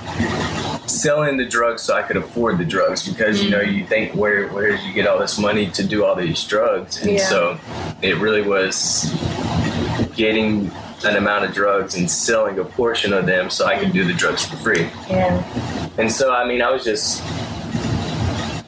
selling 0.88 1.36
the 1.36 1.46
drugs 1.46 1.82
so 1.82 1.94
I 1.94 2.02
could 2.02 2.16
afford 2.16 2.58
the 2.58 2.64
drugs 2.64 3.08
because 3.08 3.42
you 3.42 3.48
know 3.48 3.60
mm. 3.60 3.72
you 3.72 3.86
think 3.86 4.12
where 4.14 4.48
where 4.48 4.72
did 4.72 4.82
you 4.82 4.92
get 4.92 5.06
all 5.06 5.20
this 5.20 5.38
money 5.38 5.70
to 5.70 5.86
do 5.86 6.04
all 6.04 6.16
these 6.16 6.42
drugs 6.44 7.00
and 7.00 7.12
Yeah. 7.12 7.28
so 7.28 7.60
it 8.02 8.18
really 8.18 8.42
was 8.42 9.04
getting 10.16 10.68
an 11.04 11.16
amount 11.16 11.44
of 11.44 11.52
drugs 11.54 11.94
and 11.96 12.10
selling 12.10 12.58
a 12.58 12.64
portion 12.64 13.12
of 13.12 13.26
them 13.26 13.50
so 13.50 13.66
I 13.66 13.78
could 13.78 13.92
do 13.92 14.04
the 14.04 14.12
drugs 14.12 14.44
for 14.44 14.56
free 14.56 14.88
Yeah. 15.08 15.92
and 15.98 16.10
so 16.10 16.32
I 16.32 16.46
mean 16.46 16.62
I 16.62 16.70
was 16.70 16.84
just 16.84 17.22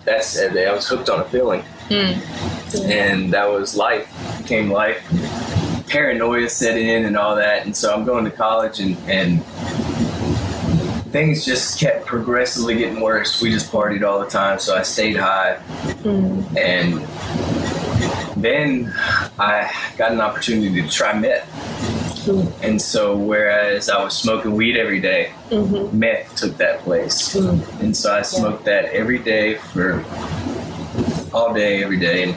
that's 0.05 0.39
I 0.39 0.73
was 0.73 0.89
hooked 0.89 1.09
on 1.11 1.21
a 1.21 1.25
feeling 1.25 1.63
hmm. 1.89 2.83
and 2.91 3.33
that 3.33 3.49
was 3.51 3.77
life 3.77 4.09
became 4.39 4.71
life 4.71 5.03
paranoia 5.89 6.49
set 6.49 6.79
in 6.79 7.05
and 7.05 7.17
all 7.17 7.37
that 7.37 7.67
and 7.67 7.77
so 7.77 7.95
I'm 7.95 8.05
going 8.05 8.25
to 8.25 8.31
college 8.31 8.81
and 8.81 8.97
and 9.09 9.43
things 11.13 11.45
just 11.45 11.79
kept 11.79 12.07
progressively 12.07 12.75
getting 12.75 13.01
worse. 13.01 13.41
We 13.41 13.51
just 13.51 13.71
partied 13.71 14.03
all 14.03 14.19
the 14.19 14.27
time, 14.27 14.59
so 14.59 14.75
I 14.75 14.83
stayed 14.83 15.17
high. 15.17 15.57
Hmm. 16.03 16.43
And 16.57 17.07
then 18.43 18.93
I 19.39 19.71
got 19.99 20.13
an 20.13 20.21
opportunity 20.21 20.83
to 20.83 20.89
try 20.89 21.17
meth. 21.17 21.47
Mm-hmm. 22.25 22.65
And 22.65 22.81
so, 22.81 23.17
whereas 23.17 23.89
I 23.89 24.03
was 24.03 24.17
smoking 24.17 24.55
weed 24.55 24.77
every 24.77 25.01
day, 25.01 25.33
mm-hmm. 25.51 25.99
meth 25.99 26.35
took 26.37 26.57
that 26.59 26.81
place. 26.81 27.35
Mm-hmm. 27.35 27.81
And 27.81 27.97
so 27.97 28.15
I 28.15 28.23
smoked 28.23 28.65
that 28.65 28.87
every 28.87 29.19
day 29.19 29.55
for 29.55 30.05
all 31.35 31.55
day, 31.55 31.83
every 31.83 31.99
day. 31.99 32.25
And, 32.25 32.35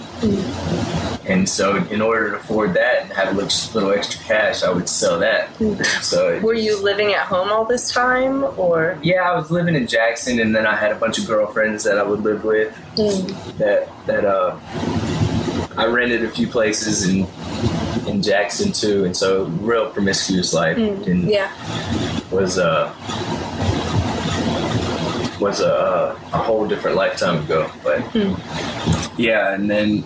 and 1.28 1.50
so, 1.50 1.76
in 1.76 2.02
order 2.02 2.32
to 2.32 2.36
afford 2.38 2.74
that 2.76 3.04
and 3.04 3.14
have 3.14 3.30
a 3.30 3.32
little, 3.32 3.74
little 3.74 3.92
extra 3.92 4.24
cash, 4.24 4.64
I 4.64 4.72
would 4.72 4.88
sell 4.88 5.20
that. 5.20 5.56
So, 6.02 6.40
Were 6.40 6.54
you 6.54 6.82
living 6.82 7.14
at 7.14 7.26
home 7.26 7.50
all 7.52 7.66
this 7.66 7.92
time, 7.92 8.44
or? 8.58 8.98
yeah, 9.02 9.30
I 9.30 9.36
was 9.36 9.52
living 9.52 9.76
in 9.76 9.88
Jackson, 9.88 10.40
and 10.40 10.56
then 10.56 10.66
I 10.66 10.76
had 10.76 10.92
a 10.92 10.96
bunch 10.96 11.18
of 11.18 11.28
girlfriends 11.28 11.84
that 11.84 11.98
I 11.98 12.04
would 12.04 12.22
live 12.22 12.44
with. 12.44 12.76
Mm. 12.96 13.58
That 13.58 13.90
that 14.06 14.26
uh, 14.26 14.58
I 15.78 15.86
rented 15.88 16.24
a 16.24 16.30
few 16.30 16.48
places 16.48 17.08
in 17.08 17.28
in 18.08 18.22
Jackson 18.22 18.72
too, 18.72 19.06
and 19.06 19.16
so 19.16 19.46
real 19.62 19.90
promiscuous 19.90 20.54
life, 20.54 20.78
mm, 20.78 21.08
and 21.08 21.30
Yeah. 21.30 21.52
was 22.32 22.58
uh 22.58 22.94
was 25.40 25.60
a, 25.60 26.16
a 26.34 26.38
whole 26.38 26.68
different 26.68 26.96
lifetime 26.96 27.44
ago. 27.44 27.70
But 27.84 28.02
hmm. 28.14 28.34
yeah, 29.22 29.54
and 29.54 29.70
then 29.70 30.04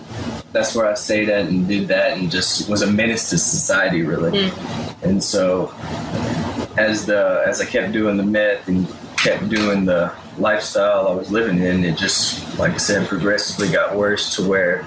that's 0.52 0.74
where 0.74 0.90
I 0.90 0.94
stayed 0.94 1.28
at 1.28 1.46
and 1.46 1.68
did 1.68 1.88
that, 1.88 2.18
and 2.18 2.30
just 2.30 2.68
was 2.68 2.82
a 2.82 2.90
menace 2.90 3.30
to 3.30 3.38
society, 3.38 4.02
really. 4.02 4.48
Hmm. 4.50 5.06
And 5.06 5.24
so 5.24 5.72
as 6.76 7.06
the 7.06 7.44
as 7.46 7.60
I 7.60 7.64
kept 7.64 7.92
doing 7.92 8.16
the 8.16 8.24
meth 8.24 8.68
and 8.68 8.86
kept 9.16 9.48
doing 9.48 9.84
the 9.84 10.12
lifestyle 10.40 11.08
I 11.08 11.12
was 11.12 11.30
living 11.30 11.58
in, 11.58 11.84
it 11.84 11.96
just 11.96 12.58
like 12.58 12.72
I 12.72 12.78
said, 12.78 13.08
progressively 13.08 13.70
got 13.70 13.96
worse 13.96 14.34
to 14.36 14.48
where 14.48 14.86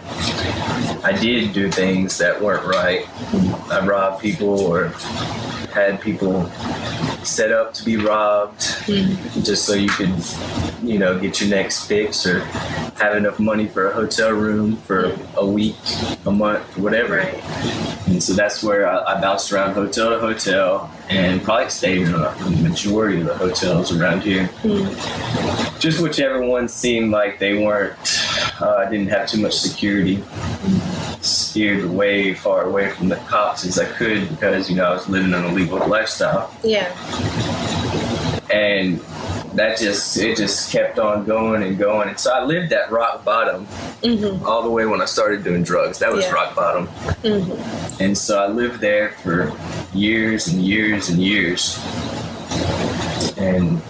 I 1.03 1.17
did 1.19 1.53
do 1.53 1.71
things 1.71 2.17
that 2.17 2.41
weren't 2.41 2.65
right. 2.65 3.07
I 3.71 3.85
robbed 3.85 4.21
people 4.21 4.59
or 4.59 4.89
had 5.73 5.99
people 6.01 6.45
set 7.25 7.51
up 7.51 7.73
to 7.73 7.85
be 7.85 7.97
robbed 7.97 8.59
mm-hmm. 8.59 9.41
just 9.41 9.65
so 9.65 9.73
you 9.73 9.89
could, 9.89 10.13
you 10.87 10.99
know, 10.99 11.19
get 11.19 11.41
your 11.41 11.49
next 11.49 11.85
fix 11.87 12.25
or 12.25 12.39
have 12.95 13.15
enough 13.15 13.39
money 13.39 13.67
for 13.67 13.89
a 13.89 13.93
hotel 13.93 14.31
room 14.31 14.77
for 14.77 15.17
a 15.37 15.45
week, 15.45 15.75
a 16.25 16.31
month, 16.31 16.77
whatever. 16.77 17.17
Right. 17.17 17.43
And 18.07 18.21
so 18.21 18.33
that's 18.33 18.63
where 18.63 18.87
I, 18.87 19.15
I 19.15 19.21
bounced 19.21 19.51
around 19.51 19.73
hotel 19.73 20.11
to 20.11 20.19
hotel 20.19 20.91
and 21.09 21.43
probably 21.43 21.69
stayed 21.69 22.03
in 22.03 22.11
the 22.11 22.59
majority 22.61 23.21
of 23.21 23.27
the 23.27 23.35
hotels 23.35 23.91
around 23.91 24.21
here. 24.23 24.47
Hmm. 24.61 25.79
Just 25.79 26.01
whichever 26.01 26.41
ones 26.41 26.73
seemed 26.73 27.11
like 27.11 27.39
they 27.39 27.63
weren't, 27.63 27.97
uh, 28.61 28.89
didn't 28.89 29.07
have 29.07 29.27
too 29.27 29.41
much 29.41 29.53
security. 29.57 30.23
Steered 31.21 31.89
way 31.89 32.33
far 32.33 32.63
away 32.63 32.89
from 32.91 33.09
the 33.09 33.17
cops 33.17 33.65
as 33.65 33.79
I 33.79 33.85
could 33.85 34.29
because, 34.29 34.69
you 34.69 34.75
know, 34.75 34.85
I 34.85 34.93
was 34.93 35.07
living 35.09 35.33
an 35.33 35.45
illegal 35.45 35.85
lifestyle 35.87 36.53
Yeah. 36.63 36.89
and 38.49 38.99
that 39.55 39.77
just 39.77 40.17
it 40.17 40.35
just 40.35 40.71
kept 40.71 40.97
on 40.97 41.25
going 41.25 41.63
and 41.63 41.77
going 41.77 42.09
and 42.09 42.19
so 42.19 42.33
i 42.33 42.43
lived 42.43 42.73
at 42.73 42.91
rock 42.91 43.23
bottom 43.23 43.67
mm-hmm. 44.01 44.43
all 44.45 44.63
the 44.63 44.69
way 44.69 44.85
when 44.85 45.01
i 45.01 45.05
started 45.05 45.43
doing 45.43 45.63
drugs 45.63 45.99
that 45.99 46.11
was 46.11 46.25
Yeah. 46.25 46.31
rock 46.31 46.55
bottom 46.55 46.87
mm-hmm. 46.87 48.01
and 48.03 48.17
so 48.17 48.43
i 48.43 48.47
lived 48.47 48.79
there 48.79 49.11
for 49.21 49.51
years 49.93 50.47
and 50.47 50.61
years 50.61 51.09
and 51.09 51.21
years 51.21 51.77
and 53.37 53.81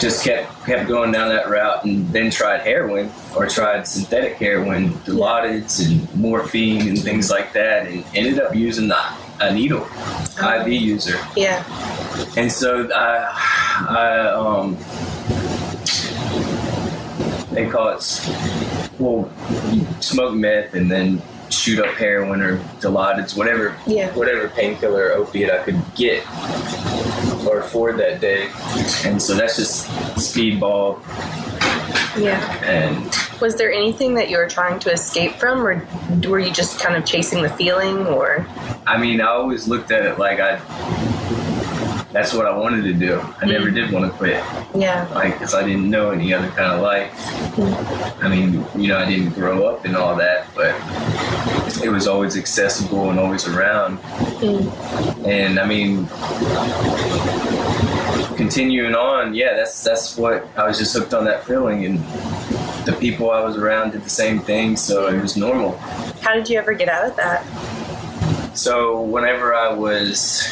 just 0.00 0.24
kept 0.24 0.52
kept 0.66 0.88
going 0.88 1.12
down 1.12 1.28
that 1.28 1.48
route 1.48 1.84
and 1.84 2.08
then 2.12 2.30
tried 2.30 2.60
heroin 2.60 3.10
or 3.36 3.46
tried 3.46 3.86
synthetic 3.86 4.34
heroin, 4.34 4.90
Dilaudid 5.04 5.86
and 5.86 6.14
morphine 6.16 6.88
and 6.88 6.98
things 6.98 7.30
like 7.30 7.52
that, 7.52 7.86
and 7.86 8.04
ended 8.14 8.40
up 8.40 8.54
using 8.54 8.88
the, 8.88 8.98
a 9.40 9.54
needle, 9.54 9.86
IV 10.42 10.68
user. 10.68 11.18
Yeah. 11.36 11.64
And 12.36 12.50
so 12.50 12.88
I, 12.92 13.86
I 13.88 14.28
um, 14.28 14.76
they 17.54 17.68
call 17.70 17.90
it, 17.90 18.30
well, 18.98 19.30
you 19.72 19.86
smoke 20.00 20.34
meth 20.34 20.74
and 20.74 20.90
then 20.90 21.22
shoot 21.56 21.78
up 21.78 21.94
heroin 21.94 22.42
or 22.42 22.58
Dilaudid, 22.80 23.36
whatever, 23.36 23.74
Yeah. 23.86 24.10
whatever 24.14 24.48
painkiller 24.48 25.06
or 25.08 25.12
opiate 25.12 25.50
I 25.50 25.58
could 25.58 25.80
get 25.94 26.22
or 27.46 27.60
afford 27.60 27.96
that 27.98 28.20
day. 28.20 28.48
And 29.04 29.20
so 29.20 29.34
that's 29.34 29.56
just 29.56 29.86
speedball 30.16 31.00
Yeah. 32.16 32.40
and 32.64 33.14
Was 33.40 33.56
there 33.56 33.70
anything 33.70 34.14
that 34.14 34.30
you 34.30 34.38
were 34.38 34.48
trying 34.48 34.78
to 34.80 34.90
escape 34.90 35.34
from, 35.34 35.66
or 35.66 35.86
were 36.26 36.38
you 36.38 36.50
just 36.50 36.80
kind 36.80 36.96
of 36.96 37.04
chasing 37.04 37.42
the 37.42 37.50
feeling, 37.50 38.06
or? 38.06 38.46
I 38.86 38.96
mean, 38.96 39.20
I 39.20 39.26
always 39.26 39.68
looked 39.68 39.90
at 39.90 40.06
it 40.06 40.18
like 40.18 40.40
I. 40.40 40.58
That's 42.16 42.32
what 42.32 42.46
I 42.46 42.56
wanted 42.56 42.82
to 42.84 42.94
do. 42.94 43.20
I 43.42 43.44
never 43.44 43.70
did 43.70 43.92
want 43.92 44.10
to 44.10 44.16
quit, 44.16 44.42
Yeah. 44.74 45.06
like, 45.14 45.34
because 45.34 45.52
I 45.54 45.62
didn't 45.62 45.90
know 45.90 46.12
any 46.12 46.32
other 46.32 46.48
kind 46.48 46.72
of 46.72 46.80
life. 46.80 47.12
I 48.24 48.26
mean, 48.26 48.64
you 48.74 48.88
know, 48.88 48.96
I 48.96 49.04
didn't 49.04 49.32
grow 49.34 49.66
up 49.66 49.84
and 49.84 49.94
all 49.94 50.16
that, 50.16 50.46
but 50.54 50.74
it 51.84 51.90
was 51.90 52.08
always 52.08 52.38
accessible 52.38 53.10
and 53.10 53.20
always 53.20 53.46
around. 53.46 53.98
And 55.26 55.60
I 55.60 55.66
mean, 55.66 56.06
continuing 58.38 58.94
on, 58.94 59.34
yeah, 59.34 59.54
that's 59.54 59.84
that's 59.84 60.16
what 60.16 60.48
I 60.56 60.66
was 60.66 60.78
just 60.78 60.96
hooked 60.96 61.12
on 61.12 61.26
that 61.26 61.44
feeling, 61.44 61.84
and 61.84 61.98
the 62.86 62.96
people 62.98 63.30
I 63.30 63.40
was 63.44 63.58
around 63.58 63.90
did 63.92 64.04
the 64.04 64.10
same 64.10 64.40
thing, 64.40 64.76
so 64.76 65.08
it 65.08 65.20
was 65.20 65.36
normal. 65.36 65.76
How 66.22 66.32
did 66.32 66.48
you 66.48 66.58
ever 66.58 66.72
get 66.72 66.88
out 66.88 67.10
of 67.10 67.16
that? 67.16 67.44
So 68.56 69.02
whenever 69.02 69.54
I 69.54 69.72
was 69.72 70.42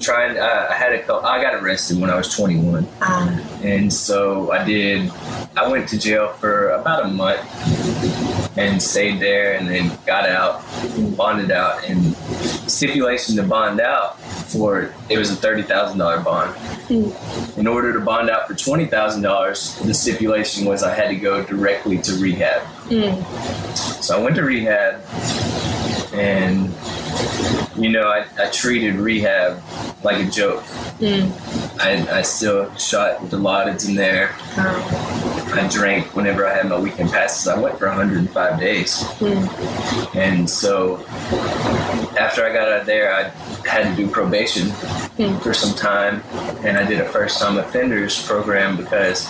trying, 0.00 0.38
uh, 0.38 0.68
I 0.70 0.74
had 0.74 0.92
a, 0.92 1.12
I 1.14 1.42
got 1.42 1.54
arrested 1.54 2.00
when 2.00 2.08
I 2.08 2.16
was 2.16 2.34
21, 2.34 2.86
Um, 3.02 3.28
and 3.62 3.92
so 3.92 4.52
I 4.52 4.64
did. 4.64 5.10
I 5.56 5.66
went 5.68 5.88
to 5.88 5.98
jail 5.98 6.28
for 6.28 6.70
about 6.70 7.04
a 7.04 7.08
month 7.08 7.40
and 8.56 8.80
stayed 8.82 9.20
there, 9.20 9.54
and 9.54 9.68
then 9.68 9.90
got 10.06 10.28
out, 10.28 10.62
bonded 11.16 11.50
out, 11.50 11.84
and 11.84 12.14
stipulation 12.70 13.34
to 13.36 13.42
bond 13.42 13.80
out 13.80 14.18
for 14.20 14.92
it 15.08 15.18
was 15.18 15.30
a 15.30 15.36
thirty 15.36 15.62
thousand 15.62 15.98
dollar 15.98 16.20
bond. 16.20 16.54
In 17.58 17.66
order 17.66 17.92
to 17.92 18.00
bond 18.00 18.30
out 18.30 18.46
for 18.46 18.54
twenty 18.54 18.86
thousand 18.86 19.22
dollars, 19.22 19.74
the 19.80 19.94
stipulation 19.94 20.64
was 20.64 20.82
I 20.84 20.94
had 20.94 21.08
to 21.08 21.16
go 21.16 21.42
directly 21.44 21.98
to 21.98 22.12
rehab. 22.14 22.62
So 24.02 24.16
I 24.18 24.22
went 24.22 24.36
to 24.36 24.42
rehab, 24.42 25.00
and 26.14 26.72
you 27.76 27.88
know, 27.88 28.08
I, 28.08 28.26
I 28.38 28.50
treated 28.50 28.96
rehab 28.96 29.62
like 30.04 30.26
a 30.26 30.30
joke. 30.30 30.62
Hmm. 31.00 31.30
I, 31.80 32.18
I 32.18 32.22
still 32.22 32.74
shot 32.76 33.20
Dilaudid 33.22 33.88
in 33.88 33.94
there. 33.94 34.34
Oh. 34.56 35.50
I 35.54 35.66
drank 35.68 36.14
whenever 36.14 36.46
I 36.46 36.54
had 36.54 36.68
my 36.68 36.78
weekend 36.78 37.10
passes. 37.10 37.48
I 37.48 37.58
went 37.58 37.78
for 37.78 37.88
105 37.88 38.60
days. 38.60 39.02
Hmm. 39.02 40.16
And 40.16 40.48
so 40.48 41.04
after 42.18 42.44
I 42.44 42.52
got 42.52 42.68
out 42.68 42.80
of 42.80 42.86
there, 42.86 43.14
I 43.14 43.28
had 43.68 43.94
to 43.94 43.96
do 43.96 44.08
probation 44.10 44.68
hmm. 44.70 45.38
for 45.38 45.54
some 45.54 45.74
time. 45.74 46.22
And 46.64 46.76
I 46.76 46.86
did 46.86 47.00
a 47.00 47.08
first 47.08 47.40
time 47.40 47.56
offenders 47.58 48.24
program 48.26 48.76
because, 48.76 49.26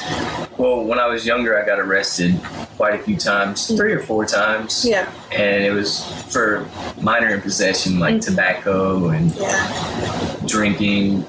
well, 0.60 0.84
when 0.84 0.98
I 0.98 1.06
was 1.06 1.24
younger, 1.24 1.60
I 1.60 1.64
got 1.64 1.80
arrested 1.80 2.38
quite 2.76 2.94
a 2.94 2.98
few 3.02 3.16
times, 3.16 3.66
mm-hmm. 3.66 3.76
three 3.76 3.94
or 3.94 4.00
four 4.00 4.26
times. 4.26 4.84
Yeah. 4.84 5.10
And 5.32 5.64
it 5.64 5.72
was 5.72 6.04
for 6.30 6.68
minor 7.00 7.28
in 7.28 7.40
possession, 7.40 7.98
like 7.98 8.16
mm-hmm. 8.16 8.30
tobacco 8.30 9.08
and 9.08 9.34
yeah. 9.36 10.36
drinking, 10.46 11.24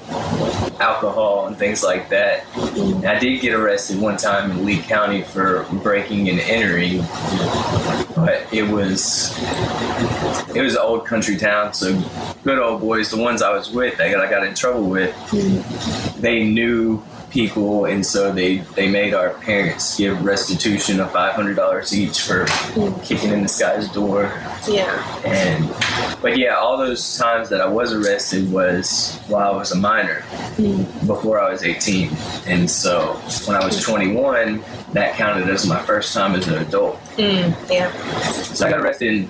alcohol, 0.80 1.46
and 1.46 1.56
things 1.56 1.82
like 1.82 2.10
that. 2.10 2.44
And 2.76 3.06
I 3.06 3.18
did 3.18 3.40
get 3.40 3.54
arrested 3.54 3.98
one 3.98 4.18
time 4.18 4.50
in 4.50 4.66
Lee 4.66 4.82
County 4.82 5.22
for 5.22 5.64
breaking 5.82 6.28
and 6.28 6.38
entering, 6.40 6.98
but 8.14 8.46
it 8.52 8.68
was 8.70 9.34
it 10.54 10.60
was 10.60 10.74
an 10.74 10.82
old 10.82 11.06
country 11.06 11.38
town, 11.38 11.72
so 11.72 11.98
good 12.44 12.58
old 12.58 12.82
boys, 12.82 13.10
the 13.10 13.16
ones 13.16 13.40
I 13.40 13.50
was 13.50 13.70
with, 13.70 13.96
that 13.96 14.14
I 14.14 14.28
got 14.28 14.46
in 14.46 14.54
trouble 14.54 14.90
with, 14.90 15.14
they 16.20 16.44
knew 16.44 17.02
people, 17.32 17.86
and 17.86 18.04
so 18.04 18.30
they 18.32 18.58
they 18.76 18.88
made 18.88 19.14
our 19.14 19.30
parents 19.30 19.96
give 19.96 20.22
restitution 20.24 21.00
of 21.00 21.10
five 21.10 21.32
hundred 21.32 21.54
dollars 21.56 21.96
each 21.96 22.20
for 22.20 22.46
kicking 23.02 23.30
in 23.30 23.42
this 23.42 23.58
guy's 23.58 23.88
door. 23.90 24.24
Yeah. 24.68 25.22
and 25.24 25.68
but 26.22 26.38
yeah 26.38 26.54
all 26.54 26.78
those 26.78 27.18
times 27.18 27.48
that 27.48 27.60
i 27.60 27.66
was 27.66 27.92
arrested 27.92 28.50
was 28.52 29.18
while 29.26 29.52
i 29.52 29.56
was 29.56 29.72
a 29.72 29.76
minor 29.76 30.24
before 31.06 31.40
i 31.40 31.50
was 31.50 31.64
18 31.64 32.10
and 32.46 32.70
so 32.70 33.14
when 33.46 33.56
i 33.56 33.64
was 33.64 33.82
21 33.82 34.62
that 34.92 35.16
counted 35.16 35.48
as 35.48 35.66
my 35.66 35.80
first 35.82 36.14
time 36.14 36.34
as 36.34 36.46
an 36.46 36.58
adult. 36.58 37.00
Mm, 37.16 37.70
yeah. 37.70 37.90
so 38.30 38.66
i 38.66 38.70
got 38.70 38.80
arrested 38.80 39.28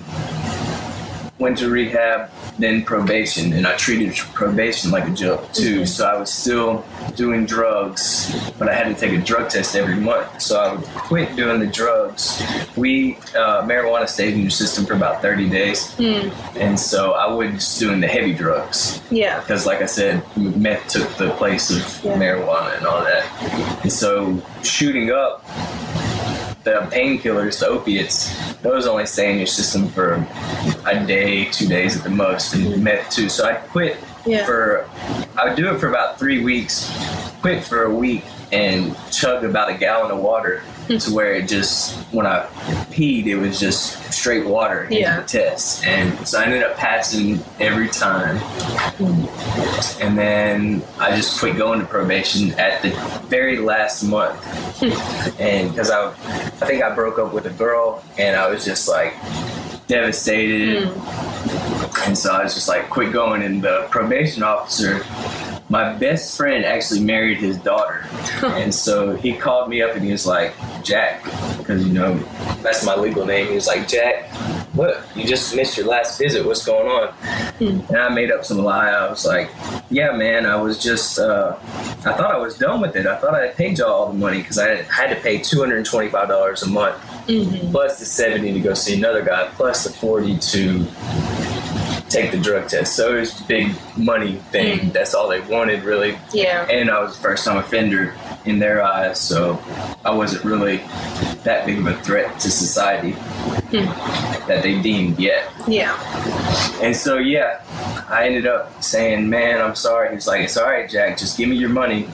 went 1.39 1.57
to 1.57 1.69
rehab 1.69 2.29
then 2.59 2.83
probation 2.83 3.51
and 3.53 3.65
i 3.65 3.75
treated 3.77 4.15
probation 4.33 4.91
like 4.91 5.07
a 5.07 5.11
joke 5.11 5.51
too. 5.53 5.85
So 5.85 6.05
i 6.07 6.17
was 6.19 6.31
still 6.31 6.85
doing 7.15 7.45
drugs 7.45 8.31
but 8.59 8.69
i 8.69 8.73
had 8.73 8.85
to 8.85 8.93
take 8.93 9.11
a 9.19 9.21
drug 9.23 9.49
test 9.49 9.75
every 9.75 9.95
month. 9.95 10.41
So 10.41 10.59
i 10.59 10.73
would 10.75 10.83
quit 10.85 11.35
doing 11.35 11.59
the 11.59 11.67
drugs. 11.67 12.41
We 12.75 13.15
uh, 13.35 13.63
marijuana 13.63 14.07
stayed 14.07 14.33
in 14.35 14.41
your 14.41 14.49
system 14.51 14.85
for 14.85 14.93
about 14.93 15.21
30 15.21 15.49
days. 15.49 15.95
And 15.99 16.79
so 16.79 17.13
I 17.13 17.27
was 17.31 17.51
just 17.51 17.79
doing 17.79 17.99
the 18.01 18.07
heavy 18.07 18.33
drugs. 18.33 19.01
Yeah. 19.11 19.39
because, 19.39 19.65
like 19.65 19.81
I 19.81 19.85
said, 19.85 20.23
meth 20.37 20.87
took 20.87 21.09
the 21.17 21.31
place 21.31 21.69
of 21.71 21.77
Yeah. 22.03 22.17
marijuana 22.17 22.77
and 22.77 22.85
all 22.85 23.03
that. 23.03 23.25
And 23.83 23.91
so 23.91 24.41
shooting 24.63 25.11
up 25.11 25.43
the 26.63 26.87
painkillers, 26.91 27.59
the 27.59 27.67
opiates, 27.67 28.33
those 28.61 28.87
only 28.87 29.05
stay 29.05 29.31
in 29.31 29.37
your 29.37 29.47
system 29.47 29.87
for 29.89 30.25
a 30.85 31.05
day, 31.05 31.45
two 31.45 31.67
days 31.67 31.97
at 31.97 32.03
the 32.03 32.09
most, 32.09 32.53
and 32.53 32.81
meth 32.83 33.09
too. 33.09 33.29
So 33.29 33.45
I 33.45 33.53
quit 33.55 33.97
Yeah. 34.25 34.45
for, 34.45 34.89
I 35.37 35.45
would 35.47 35.57
do 35.57 35.73
it 35.73 35.79
for 35.79 35.87
about 35.89 36.17
three 36.17 36.41
weeks, 36.43 36.89
quit 37.41 37.63
for 37.63 37.83
a 37.83 37.93
week, 37.93 38.23
and 38.53 38.95
chug 39.11 39.43
about 39.43 39.69
a 39.69 39.73
gallon 39.73 40.11
of 40.11 40.19
water 40.19 40.61
to 40.87 40.99
hmm. 40.99 41.13
where 41.13 41.33
it 41.33 41.47
just, 41.47 41.97
when 42.13 42.27
I 42.27 42.45
peed, 42.91 43.25
it 43.25 43.35
was 43.35 43.59
just 43.59 44.13
straight 44.13 44.45
water 44.45 44.83
into 44.83 44.99
Yeah. 44.99 45.21
the 45.21 45.27
test. 45.27 45.85
And 45.85 46.27
so 46.27 46.39
I 46.39 46.43
ended 46.43 46.63
up 46.63 46.77
passing 46.77 47.43
every 47.59 47.87
time. 47.89 48.37
Hmm. 48.37 50.01
And 50.03 50.17
then 50.17 50.83
I 50.99 51.15
just 51.15 51.39
quit 51.39 51.57
going 51.57 51.79
to 51.79 51.85
probation 51.85 52.51
at 52.59 52.81
the 52.81 52.91
very 53.27 53.57
last 53.57 54.03
month. 54.03 54.39
Hmm. 54.79 55.41
and 55.41 55.71
because 55.71 55.89
I, 55.89 56.09
I 56.09 56.65
think 56.67 56.83
I 56.83 56.93
broke 56.93 57.17
up 57.17 57.33
with 57.33 57.47
a 57.47 57.51
girl 57.51 58.03
and 58.19 58.35
I 58.35 58.47
was 58.49 58.63
just 58.63 58.87
like 58.87 59.13
devastated. 59.87 60.87
And 62.05 62.17
so 62.17 62.33
I 62.33 62.43
was 62.43 62.53
just 62.53 62.67
like, 62.67 62.89
quit 62.89 63.11
going. 63.13 63.41
And 63.41 63.63
the 63.63 63.87
probation 63.89 64.43
officer, 64.43 65.03
my 65.73 65.91
best 65.93 66.37
friend 66.37 66.63
actually 66.65 66.99
married 66.99 67.39
his 67.39 67.57
daughter. 67.57 68.05
and 68.43 68.73
so 68.73 69.15
he 69.15 69.33
called 69.33 69.69
me 69.69 69.81
up 69.81 69.95
and 69.95 70.05
he 70.05 70.11
was 70.11 70.27
like, 70.27 70.53
Jack, 70.83 71.23
because 71.57 71.83
you 71.83 71.91
know, 71.91 72.13
that's 72.61 72.85
my 72.85 72.95
legal 72.95 73.25
name. 73.25 73.47
He 73.47 73.55
was 73.55 73.65
like, 73.65 73.87
Jack, 73.87 74.29
look, 74.75 75.03
you 75.15 75.25
just 75.25 75.55
missed 75.55 75.75
your 75.75 75.87
last 75.87 76.19
visit. 76.19 76.45
What's 76.45 76.63
going 76.63 76.87
on? 76.87 77.15
And 77.59 77.97
I 77.97 78.09
made 78.09 78.31
up 78.31 78.45
some 78.45 78.59
lie. 78.59 78.91
I 78.91 79.09
was 79.09 79.25
like, 79.25 79.49
yeah, 79.89 80.11
man, 80.15 80.45
I 80.45 80.57
was 80.57 80.77
just, 80.77 81.17
uh, 81.17 81.57
I 81.59 82.13
thought 82.13 82.29
I 82.29 82.37
was 82.37 82.55
done 82.55 82.79
with 82.79 82.95
it. 82.95 83.07
I 83.07 83.17
thought 83.17 83.33
I 83.33 83.47
had 83.47 83.55
paid 83.55 83.79
y'all 83.79 83.89
all 83.89 84.07
the 84.11 84.19
money 84.19 84.43
because 84.43 84.59
I 84.59 84.83
had 84.83 85.07
to 85.07 85.19
pay 85.21 85.39
$225 85.39 86.63
a 86.63 86.69
month 86.69 87.71
plus 87.71 87.97
the 87.97 88.05
70 88.05 88.53
to 88.53 88.59
go 88.59 88.75
see 88.75 88.95
another 88.95 89.23
guy, 89.23 89.49
plus 89.55 89.85
the 89.85 89.91
40 89.91 90.37
to 90.37 90.85
take 92.13 92.31
the 92.31 92.37
drug 92.37 92.69
test. 92.69 92.95
So 92.95 93.15
it 93.17 93.21
was 93.21 93.41
a 93.41 93.43
big 93.45 93.75
money 93.97 94.35
thing. 94.51 94.79
Hmm. 94.79 94.89
That's 94.89 95.13
all 95.13 95.27
they 95.27 95.41
wanted, 95.41 95.83
really. 95.83 96.17
Yeah. 96.31 96.67
And 96.69 96.89
I 96.89 97.01
was 97.01 97.17
a 97.17 97.19
first 97.19 97.45
time 97.45 97.57
offender 97.57 98.15
in 98.45 98.59
their 98.59 98.83
eyes, 98.83 99.19
so 99.19 99.59
I 100.05 100.11
wasn't 100.11 100.45
really 100.45 100.77
that 101.43 101.65
big 101.65 101.79
of 101.79 101.87
a 101.87 101.95
threat 102.01 102.39
to 102.41 102.51
society 102.51 103.11
hmm. 103.11 103.85
that 104.47 104.61
they 104.63 104.81
deemed 104.81 105.19
yet. 105.19 105.51
Yeah. 105.67 105.97
And 106.81 106.95
so, 106.95 107.17
yeah, 107.17 107.63
I 108.09 108.25
ended 108.25 108.45
up 108.45 108.83
saying, 108.83 109.29
Man, 109.29 109.61
I'm 109.61 109.75
sorry. 109.75 110.13
He's 110.13 110.27
like, 110.27 110.41
It's 110.41 110.57
all 110.57 110.65
right, 110.65 110.89
Jack, 110.89 111.17
just 111.17 111.37
give 111.37 111.49
me 111.49 111.55
your 111.55 111.69
money. 111.69 112.07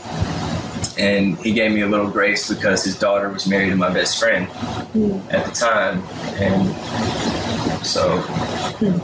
And 0.98 1.38
he 1.38 1.54
gave 1.54 1.72
me 1.72 1.82
a 1.82 1.88
little 1.88 2.10
grace 2.10 2.54
because 2.54 2.84
his 2.84 3.00
daughter 3.00 3.30
was 3.30 3.48
married 3.48 3.70
to 3.70 3.76
my 3.76 3.90
best 3.90 4.20
friend 4.20 4.48
hmm. 4.48 5.20
at 5.30 5.46
the 5.46 5.52
time. 5.52 6.02
And 6.42 7.39
so 7.90 8.24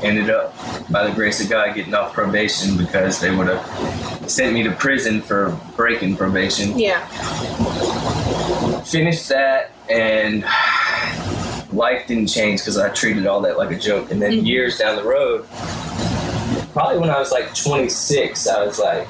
ended 0.03 0.29
up, 0.29 0.53
by 0.91 1.07
the 1.07 1.13
grace 1.13 1.41
of 1.43 1.49
God, 1.49 1.73
getting 1.75 1.93
off 1.93 2.13
probation 2.13 2.77
because 2.77 3.19
they 3.19 3.35
would 3.35 3.47
have 3.47 4.29
sent 4.29 4.53
me 4.53 4.63
to 4.63 4.71
prison 4.71 5.21
for 5.21 5.57
breaking 5.75 6.15
probation. 6.15 6.77
Yeah. 6.77 7.05
Finished 8.83 9.27
that, 9.29 9.71
and 9.89 10.45
life 11.73 12.07
didn't 12.07 12.27
change 12.27 12.61
because 12.61 12.77
I 12.77 12.89
treated 12.89 13.25
all 13.27 13.41
that 13.41 13.57
like 13.57 13.71
a 13.71 13.79
joke. 13.79 14.11
And 14.11 14.21
then 14.21 14.31
Mhm. 14.33 14.45
years 14.45 14.77
down 14.77 14.95
the 14.95 15.03
road, 15.03 15.45
probably 16.73 16.99
when 16.99 17.09
I 17.09 17.19
was 17.19 17.31
like 17.31 17.53
26, 17.55 18.47
I 18.47 18.63
was 18.65 18.79
like, 18.79 19.07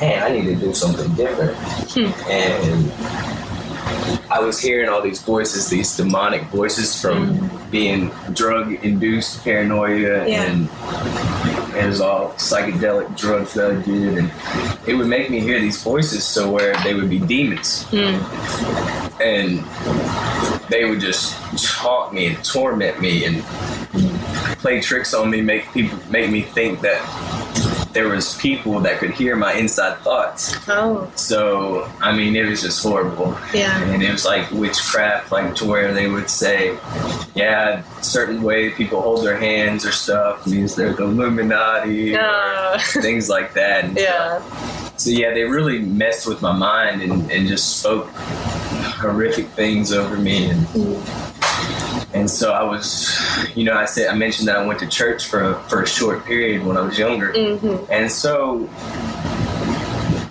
man, 0.00 0.22
I 0.22 0.28
need 0.30 0.44
to 0.46 0.54
do 0.54 0.72
something 0.72 1.08
different. 1.14 1.56
And 2.30 2.92
I 4.30 4.40
was 4.40 4.60
hearing 4.60 4.88
all 4.88 5.02
these 5.02 5.22
voices, 5.22 5.68
these 5.68 5.96
demonic 5.96 6.42
voices 6.44 7.00
from 7.00 7.38
mm-hmm. 7.38 7.70
being 7.70 8.10
drug 8.32 8.72
induced 8.84 9.44
paranoia 9.44 10.26
Yeah. 10.26 10.44
and 10.44 10.68
it 11.76 11.86
was 11.86 12.00
all 12.00 12.30
psychedelic 12.32 13.16
drugs 13.16 13.54
that 13.54 13.70
I 13.70 13.82
did. 13.82 14.18
And 14.18 14.30
it 14.86 14.94
would 14.94 15.06
make 15.06 15.30
me 15.30 15.40
hear 15.40 15.60
these 15.60 15.82
voices 15.82 16.24
so 16.24 16.50
where 16.50 16.74
they 16.84 16.94
would 16.94 17.08
be 17.08 17.18
demons. 17.18 17.84
Mm. 17.90 18.20
And 19.20 20.70
they 20.70 20.84
would 20.84 21.00
just 21.00 21.36
taunt 21.76 22.12
me 22.12 22.26
and 22.26 22.44
torment 22.44 23.00
me 23.00 23.24
and 23.24 23.42
play 24.62 24.80
tricks 24.80 25.12
on 25.12 25.30
me 25.30 25.40
make 25.40 25.70
people 25.72 25.98
make 26.10 26.30
me 26.30 26.42
think 26.42 26.80
that 26.80 27.00
there 27.92 28.08
was 28.08 28.34
people 28.38 28.80
that 28.80 28.98
could 28.98 29.10
hear 29.10 29.36
my 29.36 29.52
inside 29.54 29.98
thoughts 29.98 30.54
Oh. 30.68 31.10
so 31.14 31.90
i 32.00 32.14
mean 32.16 32.34
it 32.36 32.46
was 32.48 32.62
just 32.62 32.82
horrible 32.82 33.36
Yeah. 33.52 33.82
and 33.90 34.02
it 34.02 34.10
was 34.10 34.24
like 34.24 34.50
witchcraft 34.50 35.30
like 35.32 35.54
to 35.56 35.64
where 35.66 35.92
they 35.92 36.08
would 36.08 36.30
say 36.30 36.78
yeah 37.34 37.82
certain 38.00 38.42
way 38.42 38.70
people 38.70 39.02
hold 39.02 39.24
their 39.24 39.36
hands 39.36 39.84
or 39.84 39.92
stuff 39.92 40.46
means 40.46 40.74
they're 40.74 40.92
the 40.94 41.04
illuminati 41.04 42.16
Uh, 42.16 42.78
things 43.02 43.28
like 43.28 43.52
that 43.54 43.84
and 43.84 43.96
yeah. 43.98 44.40
so 44.96 45.10
yeah, 45.10 45.32
they 45.34 45.42
really 45.44 45.80
messed 45.80 46.26
with 46.26 46.40
my 46.42 46.52
mind 46.52 47.02
and, 47.02 47.30
and 47.30 47.48
just 47.48 47.80
spoke 47.80 48.08
horrific 49.02 49.46
things 49.48 49.92
over 49.92 50.16
me 50.16 50.50
and 50.50 50.66
and 52.14 52.30
so 52.30 52.52
I 52.52 52.62
was, 52.62 53.10
you 53.54 53.64
know, 53.64 53.74
I 53.74 53.84
said 53.86 54.08
I 54.08 54.14
mentioned 54.14 54.48
that 54.48 54.56
I 54.56 54.66
went 54.66 54.80
to 54.80 54.86
church 54.88 55.26
for 55.26 55.54
for 55.68 55.82
a 55.82 55.86
short 55.86 56.24
period 56.24 56.64
when 56.64 56.76
I 56.76 56.80
was 56.82 56.98
younger, 56.98 57.32
Mm-hmm. 57.32 57.90
and 57.92 58.10
so 58.10 58.68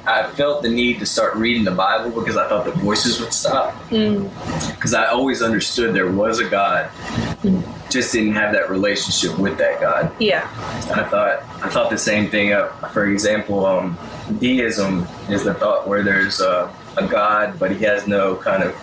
I 0.06 0.28
felt 0.32 0.63
the 0.63 0.70
need 0.70 1.00
to 1.00 1.06
start 1.06 1.36
reading 1.36 1.63
the 1.63 1.72
Bible 1.72 2.10
because 2.10 2.36
I 2.36 2.50
thought 2.50 2.65
the 2.65 2.72
voices 2.72 3.20
would 3.20 3.32
stop. 3.34 3.74
Mm. 3.91 4.30
Because 4.76 4.94
I 4.96 5.06
always 5.06 5.41
understood 5.44 5.94
there 5.94 6.12
was 6.12 6.39
a 6.39 6.50
God, 6.50 6.89
just 7.89 8.12
didn't 8.12 8.34
have 8.34 8.52
that 8.54 8.70
relationship 8.70 9.38
with 9.38 9.58
that 9.60 9.80
God. 9.80 10.12
Yeah. 10.20 10.41
I 10.96 11.04
thought 11.04 11.44
I 11.63 11.70
thought 11.70 11.89
the 11.91 11.98
same 12.00 12.30
thing. 12.30 12.52
Uh, 12.52 12.67
for 12.89 13.06
example, 13.06 13.65
um, 13.65 13.98
deism 14.39 15.08
is 15.30 15.44
the 15.44 15.54
thought 15.54 15.88
where 15.88 16.02
there's 16.04 16.41
uh, 16.41 16.72
a 16.98 17.08
God, 17.08 17.58
but 17.60 17.72
he 17.72 17.84
has 17.86 18.08
no 18.08 18.36
kind 18.36 18.64
of 18.64 18.76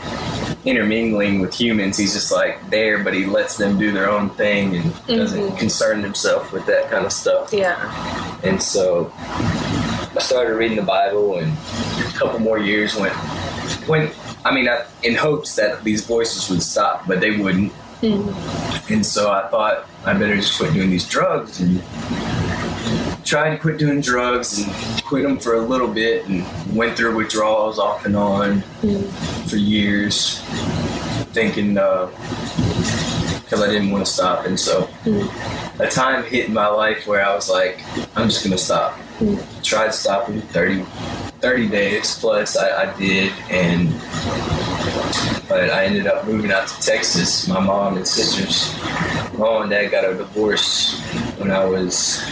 intermingling 0.65 1.41
with 1.41 1.55
humans. 1.55 1.97
He's 1.97 2.15
just 2.15 2.33
like 2.33 2.69
there, 2.71 3.03
but 3.05 3.15
he 3.15 3.27
lets 3.27 3.57
them 3.57 3.79
do 3.79 3.93
their 3.93 4.11
own 4.11 4.31
thing 4.31 4.77
and 4.77 5.07
doesn't 5.07 5.41
Mhm. 5.51 5.59
concern 5.59 6.03
himself 6.03 6.53
with 6.53 6.67
that 6.67 6.91
kind 6.91 7.05
of 7.07 7.13
stuff. 7.13 7.53
Yeah. 7.53 7.77
And 8.43 8.63
so 8.63 9.13
I 10.17 10.19
started 10.21 10.55
reading 10.55 10.77
the 10.77 10.83
Bible, 10.83 11.39
and 11.39 11.53
a 12.01 12.13
couple 12.19 12.39
more 12.41 12.59
years 12.59 12.97
went. 12.97 13.15
Went. 13.87 14.13
I 14.45 14.53
mean, 14.55 14.69
I, 14.69 14.85
in 15.03 15.15
hopes 15.15 15.55
that 15.57 15.85
these 15.85 16.05
voices 16.05 16.49
would 16.51 16.63
stop, 16.63 17.07
but 17.07 17.21
they 17.21 17.33
wouldn't. 17.33 17.73
Mm. 18.03 18.33
And 18.91 19.05
so 19.05 19.31
I 19.31 19.49
thought 19.49 19.87
I 20.07 20.13
better 20.15 20.37
just 20.37 20.57
quit 20.59 20.73
doing 20.73 20.91
these 20.91 21.07
drugs 21.07 21.61
and 21.61 21.83
tried 23.29 23.51
to 23.51 23.59
quit 23.59 23.77
doing 23.77 24.01
drugs 24.01 24.59
and 24.59 25.05
quit 25.05 25.23
them 25.23 25.39
for 25.39 25.57
a 25.57 25.61
little 25.61 25.87
bit 25.87 26.27
and 26.29 26.47
went 26.75 26.97
through 26.97 27.15
withdrawals 27.15 27.79
off 27.79 28.07
and 28.07 28.17
on 28.17 28.63
for 29.49 29.57
years, 29.57 30.41
thinking 31.35 31.77
uh, 31.77 32.07
because 33.43 33.61
I 33.61 33.67
didn't 33.67 33.91
want 33.91 34.07
to 34.07 34.11
stop. 34.11 34.47
And 34.47 34.59
so 34.59 34.89
a 35.79 35.89
time 35.89 36.25
hit 36.25 36.47
in 36.47 36.55
my 36.55 36.69
life 36.69 37.07
where 37.07 37.23
I 37.23 37.35
was 37.35 37.51
like, 37.51 37.83
I'm 38.17 38.31
just 38.31 38.43
going 38.43 38.57
to 38.57 38.63
stop. 38.63 38.99
Tried 39.63 39.93
stopping 39.93 40.41
30, 40.41 40.85
30 41.41 41.69
days 41.69 42.19
plus 42.19 42.57
I, 42.57 42.85
I 42.91 42.99
did. 42.99 43.31
And 43.51 43.91
but 45.51 45.69
I 45.69 45.85
ended 45.85 46.07
up 46.07 46.27
moving 46.27 46.51
out 46.51 46.67
to 46.69 46.81
Texas. 46.81 47.47
My 47.47 47.61
mom 47.61 47.99
and 47.99 48.09
sisters, 48.09 48.75
mom 49.37 49.63
and 49.63 49.71
dad 49.71 49.91
got 49.91 50.05
a 50.09 50.15
divorce 50.15 50.99
when 51.39 51.51
I 51.51 51.65
was 51.67 52.23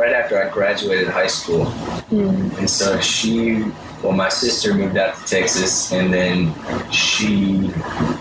right 0.00 0.14
after 0.14 0.42
I 0.42 0.48
graduated 0.48 1.08
high 1.08 1.26
school. 1.26 1.66
Hmm. 1.66 2.50
And 2.58 2.70
so 2.70 2.98
she, 3.00 3.64
well, 4.02 4.12
my 4.12 4.30
sister 4.30 4.72
moved 4.72 4.96
out 4.96 5.14
to 5.14 5.24
Texas, 5.26 5.92
and 5.92 6.12
then 6.12 6.54
she, 6.90 7.68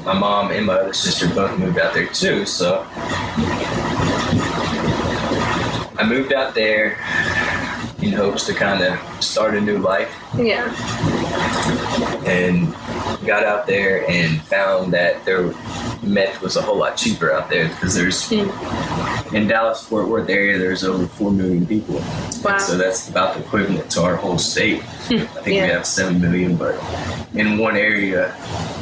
my 0.04 0.14
mom 0.14 0.52
and 0.52 0.66
my 0.66 0.74
other 0.74 0.94
sister 0.94 1.30
both 1.34 1.58
moved 1.58 1.80
out 1.80 1.94
there 1.94 2.08
too. 2.08 2.46
So 2.46 2.86
I 5.98 6.06
moved 6.06 6.34
out 6.34 6.54
there 6.54 6.98
in 8.02 8.12
hopes 8.12 8.46
to 8.48 8.54
kind 8.54 8.84
of 8.84 9.00
start 9.24 9.56
a 9.56 9.62
new 9.62 9.78
life 9.78 10.14
Yeah. 10.38 10.68
and 12.26 12.74
got 13.26 13.44
out 13.44 13.68
there 13.68 14.10
and 14.10 14.42
found 14.42 14.94
that 14.94 15.24
their 15.26 15.54
meth 16.02 16.42
was 16.42 16.56
a 16.56 16.62
whole 16.62 16.78
lot 16.78 16.96
cheaper 16.98 17.32
out 17.34 17.50
there 17.50 17.68
because 17.70 17.96
there's 17.96 18.30
hmm. 18.30 18.50
In 19.34 19.48
Dallas 19.48 19.84
Fort 19.84 20.08
Worth 20.08 20.30
area 20.30 20.58
there's 20.58 20.84
over 20.84 21.06
four 21.06 21.32
million 21.32 21.66
people. 21.66 21.96
Wow. 22.44 22.58
So 22.60 22.78
that's 22.78 23.10
about 23.10 23.36
the 23.36 23.42
equivalent 23.44 23.90
to 23.92 24.04
our 24.04 24.16
whole 24.16 24.38
state. 24.38 24.82
Hmm. 24.82 25.16
I 25.16 25.42
think 25.42 25.56
Yeah. 25.56 25.66
we 25.66 25.72
have 25.72 25.86
seven 25.86 26.22
million, 26.22 26.56
but 26.56 26.76
in 27.34 27.58
one 27.58 27.76
area. 27.76 28.34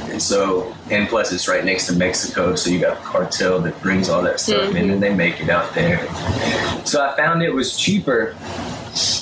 And 0.10 0.22
so, 0.22 0.74
and 0.90 1.08
plus 1.08 1.32
it's 1.32 1.48
right 1.48 1.64
next 1.64 1.88
to 1.88 1.94
Mexico, 1.94 2.56
so 2.56 2.70
you 2.70 2.80
got 2.80 2.98
the 2.98 3.04
cartel 3.04 3.60
that 3.62 3.80
brings 3.82 4.10
all 4.10 4.22
that 4.24 4.40
stuff 4.40 4.72
in, 4.72 4.78
and 4.78 4.90
mm-hmm. 4.92 5.00
they 5.00 5.14
make 5.14 5.42
it 5.42 5.50
out 5.50 5.74
there. 5.76 6.08
So 6.86 7.06
I 7.06 7.16
found 7.16 7.44
it 7.44 7.54
was 7.54 7.78
cheaper 7.78 8.36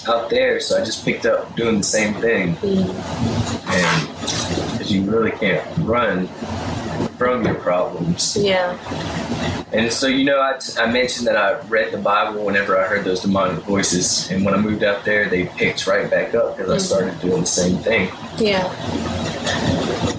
out 0.08 0.30
there, 0.30 0.60
so 0.60 0.80
I 0.80 0.86
just 0.86 1.04
picked 1.04 1.26
up 1.26 1.54
doing 1.56 1.78
the 1.80 1.84
same 1.84 2.14
thing. 2.16 2.56
Mm. 2.58 2.90
And 3.68 4.72
because 4.72 4.92
you 4.92 5.04
really 5.04 5.32
can't 5.32 5.66
run 5.80 6.30
from 7.18 7.46
your 7.46 7.56
problems. 7.56 8.36
Yeah. 8.38 8.78
And 9.72 9.92
so, 9.92 10.08
you 10.08 10.24
know, 10.24 10.40
I, 10.40 10.60
I 10.80 10.92
mentioned 10.92 11.28
that 11.28 11.36
I 11.36 11.60
read 11.68 11.92
the 11.92 11.98
Bible 11.98 12.46
whenever 12.46 12.80
I 12.80 12.88
heard 12.88 13.04
those 13.04 13.22
demonic 13.22 13.64
voices. 13.64 14.30
And 14.32 14.46
when 14.46 14.54
I 14.54 14.58
moved 14.58 14.84
out 14.84 15.04
there, 15.04 15.28
they 15.28 15.46
picked 15.46 15.86
right 15.86 16.10
back 16.10 16.34
up 16.34 16.56
because 16.56 16.72
I 16.72 16.78
mm. 16.78 16.82
started 16.82 17.20
doing 17.20 17.42
the 17.42 17.48
same 17.48 17.78
thing. 17.80 18.10
Yeah. 18.38 18.66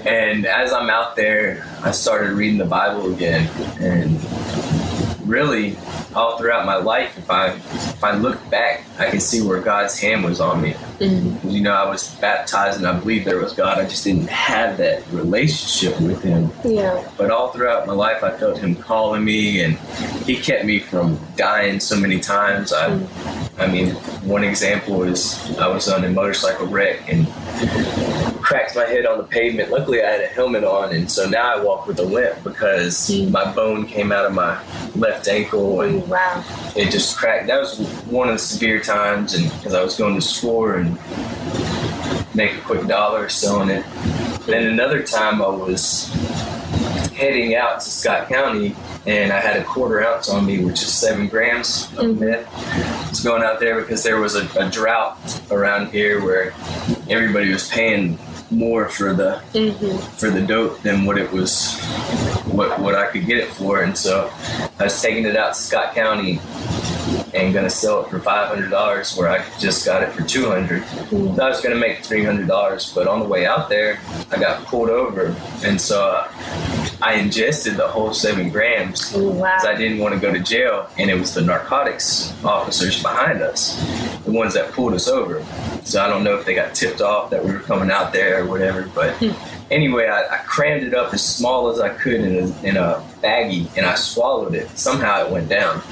And 0.06 0.46
as 0.46 0.72
I'm 0.72 0.90
out 0.90 1.16
there, 1.16 1.66
I 1.82 1.90
started 1.90 2.32
reading 2.32 2.58
the 2.58 2.66
Bible 2.66 3.12
again. 3.14 3.48
And 3.80 4.20
really, 5.26 5.76
all 6.16 6.38
throughout 6.38 6.64
my 6.64 6.76
life, 6.76 7.16
if 7.18 7.30
I 7.30 7.48
if 7.48 8.02
I 8.02 8.16
look 8.16 8.38
back, 8.50 8.84
I 8.98 9.10
can 9.10 9.20
see 9.20 9.42
where 9.42 9.60
God's 9.60 9.98
hand 9.98 10.24
was 10.24 10.40
on 10.40 10.62
me. 10.62 10.72
Mm-hmm. 10.98 11.48
You 11.48 11.60
know, 11.60 11.74
I 11.74 11.88
was 11.88 12.14
baptized 12.16 12.78
and 12.78 12.86
I 12.86 12.98
believed 12.98 13.26
there 13.26 13.38
was 13.38 13.52
God. 13.52 13.78
I 13.78 13.84
just 13.84 14.04
didn't 14.04 14.28
have 14.28 14.78
that 14.78 15.06
relationship 15.12 16.00
with 16.00 16.22
Him. 16.22 16.50
Yeah. 16.64 17.08
But 17.18 17.30
all 17.30 17.48
throughout 17.48 17.86
my 17.86 17.92
life, 17.92 18.24
I 18.24 18.36
felt 18.36 18.58
Him 18.58 18.74
calling 18.74 19.24
me, 19.24 19.62
and 19.62 19.78
He 20.24 20.36
kept 20.36 20.64
me 20.64 20.80
from 20.80 21.18
dying 21.36 21.80
so 21.80 21.96
many 21.96 22.18
times. 22.18 22.72
I, 22.72 22.88
mm-hmm. 22.88 23.60
I 23.60 23.66
mean, 23.66 23.90
one 24.26 24.44
example 24.44 25.02
is 25.02 25.56
I 25.58 25.68
was 25.68 25.88
on 25.88 26.04
a 26.04 26.10
motorcycle 26.10 26.66
wreck 26.66 27.12
and 27.12 27.26
cracked 28.42 28.76
my 28.76 28.86
head 28.86 29.06
on 29.06 29.18
the 29.18 29.24
pavement. 29.24 29.70
Luckily, 29.70 30.02
I 30.02 30.08
had 30.08 30.20
a 30.20 30.28
helmet 30.28 30.64
on, 30.64 30.94
and 30.94 31.10
so 31.10 31.28
now 31.28 31.56
I 31.56 31.62
walk 31.62 31.86
with 31.86 31.98
a 31.98 32.04
limp 32.04 32.42
because 32.44 33.10
mm-hmm. 33.10 33.32
my 33.32 33.52
bone 33.52 33.86
came 33.86 34.12
out 34.12 34.24
of 34.24 34.32
my 34.32 34.62
left 34.94 35.28
ankle 35.28 35.82
and 35.82 36.05
Wow. 36.06 36.44
it 36.76 36.90
just 36.90 37.16
cracked. 37.16 37.46
That 37.48 37.60
was 37.60 37.78
one 38.06 38.28
of 38.28 38.34
the 38.34 38.38
severe 38.38 38.80
times, 38.80 39.34
and 39.34 39.50
because 39.52 39.74
I 39.74 39.82
was 39.82 39.96
going 39.96 40.14
to 40.14 40.20
store 40.20 40.76
and 40.76 40.98
make 42.34 42.54
a 42.54 42.60
quick 42.60 42.86
dollar 42.86 43.28
selling 43.28 43.70
it. 43.70 43.84
Then 44.46 44.66
another 44.68 45.02
time 45.02 45.42
I 45.42 45.48
was 45.48 46.08
heading 47.14 47.54
out 47.54 47.80
to 47.80 47.90
Scott 47.90 48.28
County, 48.28 48.76
and 49.06 49.32
I 49.32 49.40
had 49.40 49.56
a 49.56 49.64
quarter 49.64 50.06
ounce 50.06 50.28
on 50.28 50.44
me, 50.46 50.64
which 50.64 50.82
is 50.82 50.92
seven 50.92 51.28
grams 51.28 51.86
of 51.96 52.04
mm. 52.04 52.18
meth. 52.20 53.06
I 53.06 53.08
was 53.08 53.20
going 53.20 53.42
out 53.42 53.58
there 53.58 53.80
because 53.80 54.02
there 54.02 54.20
was 54.20 54.36
a, 54.36 54.46
a 54.58 54.70
drought 54.70 55.18
around 55.50 55.90
here 55.90 56.22
where 56.22 56.52
everybody 57.08 57.50
was 57.50 57.68
paying 57.68 58.18
more 58.50 58.88
for 58.88 59.12
the 59.12 59.42
mm-hmm. 59.52 59.98
for 60.16 60.30
the 60.30 60.40
dope 60.40 60.80
than 60.82 61.04
what 61.04 61.18
it 61.18 61.30
was 61.32 61.78
what 62.46 62.78
what 62.80 62.94
I 62.94 63.10
could 63.10 63.26
get 63.26 63.38
it 63.38 63.48
for. 63.48 63.82
And 63.82 63.96
so 63.96 64.30
I 64.78 64.84
was 64.84 65.00
taking 65.00 65.24
it 65.24 65.36
out 65.36 65.54
to 65.54 65.60
Scott 65.60 65.94
County 65.94 66.40
and 67.34 67.52
gonna 67.52 67.70
sell 67.70 68.04
it 68.04 68.10
for 68.10 68.18
five 68.18 68.48
hundred 68.48 68.70
dollars 68.70 69.16
where 69.16 69.28
I 69.28 69.44
just 69.58 69.84
got 69.84 70.02
it 70.02 70.12
for 70.12 70.22
two 70.22 70.46
hundred. 70.46 70.84
So 70.86 70.96
mm-hmm. 70.96 71.40
I 71.40 71.48
was 71.48 71.60
gonna 71.60 71.76
make 71.76 72.04
three 72.04 72.24
hundred 72.24 72.48
dollars, 72.48 72.92
but 72.94 73.06
on 73.06 73.20
the 73.20 73.26
way 73.26 73.46
out 73.46 73.68
there 73.68 73.98
I 74.30 74.38
got 74.38 74.64
pulled 74.66 74.90
over. 74.90 75.34
And 75.64 75.80
so 75.80 76.26
I 76.30 76.85
ingested 77.14 77.76
the 77.76 77.86
whole 77.86 78.12
seven 78.12 78.48
grams 78.48 79.14
Ooh, 79.14 79.28
wow. 79.30 79.54
because 79.54 79.66
I 79.66 79.76
didn't 79.76 79.98
want 79.98 80.14
to 80.14 80.20
go 80.20 80.32
to 80.32 80.40
jail, 80.40 80.88
and 80.98 81.10
it 81.10 81.18
was 81.18 81.34
the 81.34 81.42
narcotics 81.42 82.32
officers 82.44 83.02
behind 83.02 83.42
us, 83.42 83.76
the 84.24 84.32
ones 84.32 84.54
that 84.54 84.72
pulled 84.72 84.94
us 84.94 85.08
over. 85.08 85.44
So 85.84 86.02
I 86.02 86.08
don't 86.08 86.24
know 86.24 86.36
if 86.36 86.46
they 86.46 86.54
got 86.54 86.74
tipped 86.74 87.00
off 87.00 87.30
that 87.30 87.44
we 87.44 87.52
were 87.52 87.60
coming 87.60 87.90
out 87.90 88.12
there 88.12 88.42
or 88.42 88.46
whatever, 88.46 88.90
but 88.94 89.22
anyway, 89.70 90.06
I, 90.06 90.36
I 90.36 90.38
crammed 90.38 90.84
it 90.84 90.94
up 90.94 91.12
as 91.12 91.24
small 91.24 91.68
as 91.68 91.80
I 91.80 91.90
could 91.90 92.20
in 92.20 92.36
a, 92.36 92.62
in 92.62 92.76
a 92.76 93.04
baggie, 93.22 93.74
and 93.76 93.84
I 93.86 93.94
swallowed 93.94 94.54
it. 94.54 94.68
Somehow 94.78 95.26
it 95.26 95.30
went 95.30 95.48
down. 95.48 95.82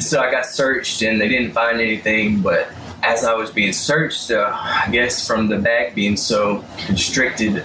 So 0.00 0.20
I 0.20 0.30
got 0.30 0.46
searched, 0.46 1.02
and 1.02 1.20
they 1.20 1.28
didn't 1.28 1.52
find 1.52 1.80
anything, 1.80 2.40
but 2.40 2.70
as 3.02 3.24
I 3.24 3.34
was 3.34 3.50
being 3.50 3.72
searched, 3.72 4.30
uh, 4.30 4.50
I 4.54 4.88
guess 4.90 5.26
from 5.26 5.48
the 5.48 5.58
bag 5.58 5.94
being 5.94 6.16
so 6.16 6.64
constricted, 6.86 7.64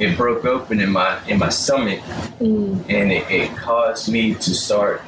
it 0.00 0.16
broke 0.16 0.44
open 0.44 0.80
in 0.80 0.90
my 0.90 1.22
in 1.26 1.38
my 1.38 1.50
stomach, 1.50 2.00
mm. 2.40 2.74
and 2.88 3.12
it, 3.12 3.30
it 3.30 3.56
caused 3.56 4.10
me 4.10 4.34
to 4.34 4.54
start 4.54 5.02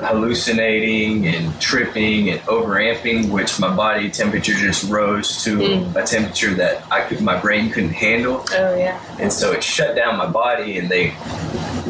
hallucinating 0.00 1.26
and 1.26 1.60
tripping 1.60 2.30
and 2.30 2.40
overamping, 2.42 3.30
which 3.30 3.60
my 3.60 3.74
body 3.74 4.10
temperature 4.10 4.54
just 4.54 4.90
rose 4.90 5.44
to 5.44 5.58
mm. 5.58 5.94
a 5.94 6.06
temperature 6.06 6.54
that 6.54 6.90
I 6.90 7.02
could 7.02 7.20
my 7.20 7.38
brain 7.38 7.70
couldn't 7.70 7.90
handle, 7.92 8.44
oh 8.52 8.76
yeah. 8.76 9.00
and 9.18 9.30
so 9.30 9.52
it 9.52 9.62
shut 9.62 9.94
down 9.94 10.16
my 10.16 10.26
body. 10.26 10.78
And 10.78 10.88
they, 10.88 11.10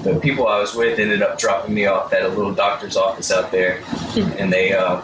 the 0.03 0.19
people 0.21 0.49
I 0.49 0.59
was 0.59 0.75
with, 0.75 0.99
ended 0.99 1.23
up 1.23 1.39
dropping 1.39 1.73
me 1.73 1.87
off 1.87 2.13
at 2.13 2.25
a 2.25 2.29
little 2.29 2.53
doctor's 2.53 2.97
office 2.97 3.31
out 3.31 3.53
there, 3.53 3.81
hmm. 3.83 4.33
and 4.39 4.53
they. 4.53 4.73
Uh, 4.73 5.01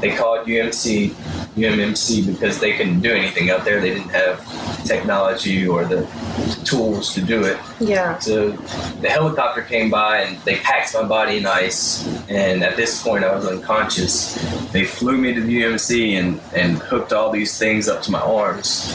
they 0.00 0.14
called 0.14 0.46
UMC, 0.46 1.12
UMMC 1.58 2.26
because 2.26 2.58
they 2.58 2.76
couldn't 2.76 3.00
do 3.00 3.12
anything 3.12 3.50
out 3.50 3.64
there. 3.64 3.80
They 3.80 3.94
didn't 3.94 4.10
have 4.10 4.44
technology 4.84 5.66
or 5.66 5.84
the 5.84 6.06
tools 6.64 7.14
to 7.14 7.20
do 7.20 7.44
it. 7.44 7.58
Yeah. 7.80 8.18
So 8.18 8.50
the 9.00 9.08
helicopter 9.08 9.62
came 9.62 9.90
by 9.90 10.22
and 10.22 10.38
they 10.42 10.56
packed 10.56 10.94
my 10.94 11.02
body 11.02 11.38
in 11.38 11.46
ice. 11.46 12.06
And 12.28 12.62
at 12.62 12.76
this 12.76 13.02
point, 13.02 13.24
I 13.24 13.34
was 13.34 13.46
unconscious. 13.46 14.34
They 14.72 14.84
flew 14.84 15.16
me 15.16 15.34
to 15.34 15.40
the 15.40 15.62
UMC 15.62 16.18
and, 16.18 16.40
and 16.54 16.78
hooked 16.78 17.12
all 17.12 17.30
these 17.30 17.58
things 17.58 17.88
up 17.88 18.02
to 18.02 18.10
my 18.10 18.20
arms. 18.20 18.94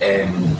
And 0.00 0.56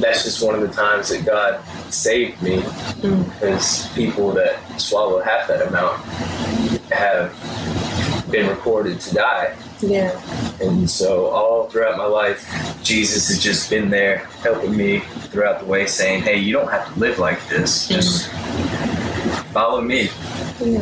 that's 0.00 0.24
just 0.24 0.44
one 0.44 0.54
of 0.54 0.60
the 0.60 0.68
times 0.68 1.08
that 1.08 1.24
God 1.24 1.62
saved 1.92 2.42
me 2.42 2.58
mm. 2.58 3.24
because 3.24 3.88
people 3.94 4.32
that 4.32 4.58
swallow 4.80 5.20
half 5.22 5.48
that 5.48 5.66
amount 5.66 6.02
have 6.90 7.32
been 8.30 8.48
reported 8.48 9.00
to 9.00 9.14
die. 9.14 9.56
Yeah. 9.80 10.20
And 10.60 10.88
so 10.88 11.26
all 11.26 11.68
throughout 11.68 11.98
my 11.98 12.06
life, 12.06 12.46
Jesus 12.82 13.28
has 13.28 13.42
just 13.42 13.68
been 13.68 13.90
there 13.90 14.18
helping 14.40 14.76
me 14.76 15.00
throughout 15.30 15.60
the 15.60 15.66
way, 15.66 15.86
saying, 15.86 16.22
Hey, 16.22 16.38
you 16.38 16.52
don't 16.52 16.70
have 16.70 16.92
to 16.92 16.98
live 16.98 17.18
like 17.18 17.46
this. 17.48 17.88
Just 17.88 18.30
follow 19.52 19.80
me. 19.80 20.10
Yeah. 20.60 20.80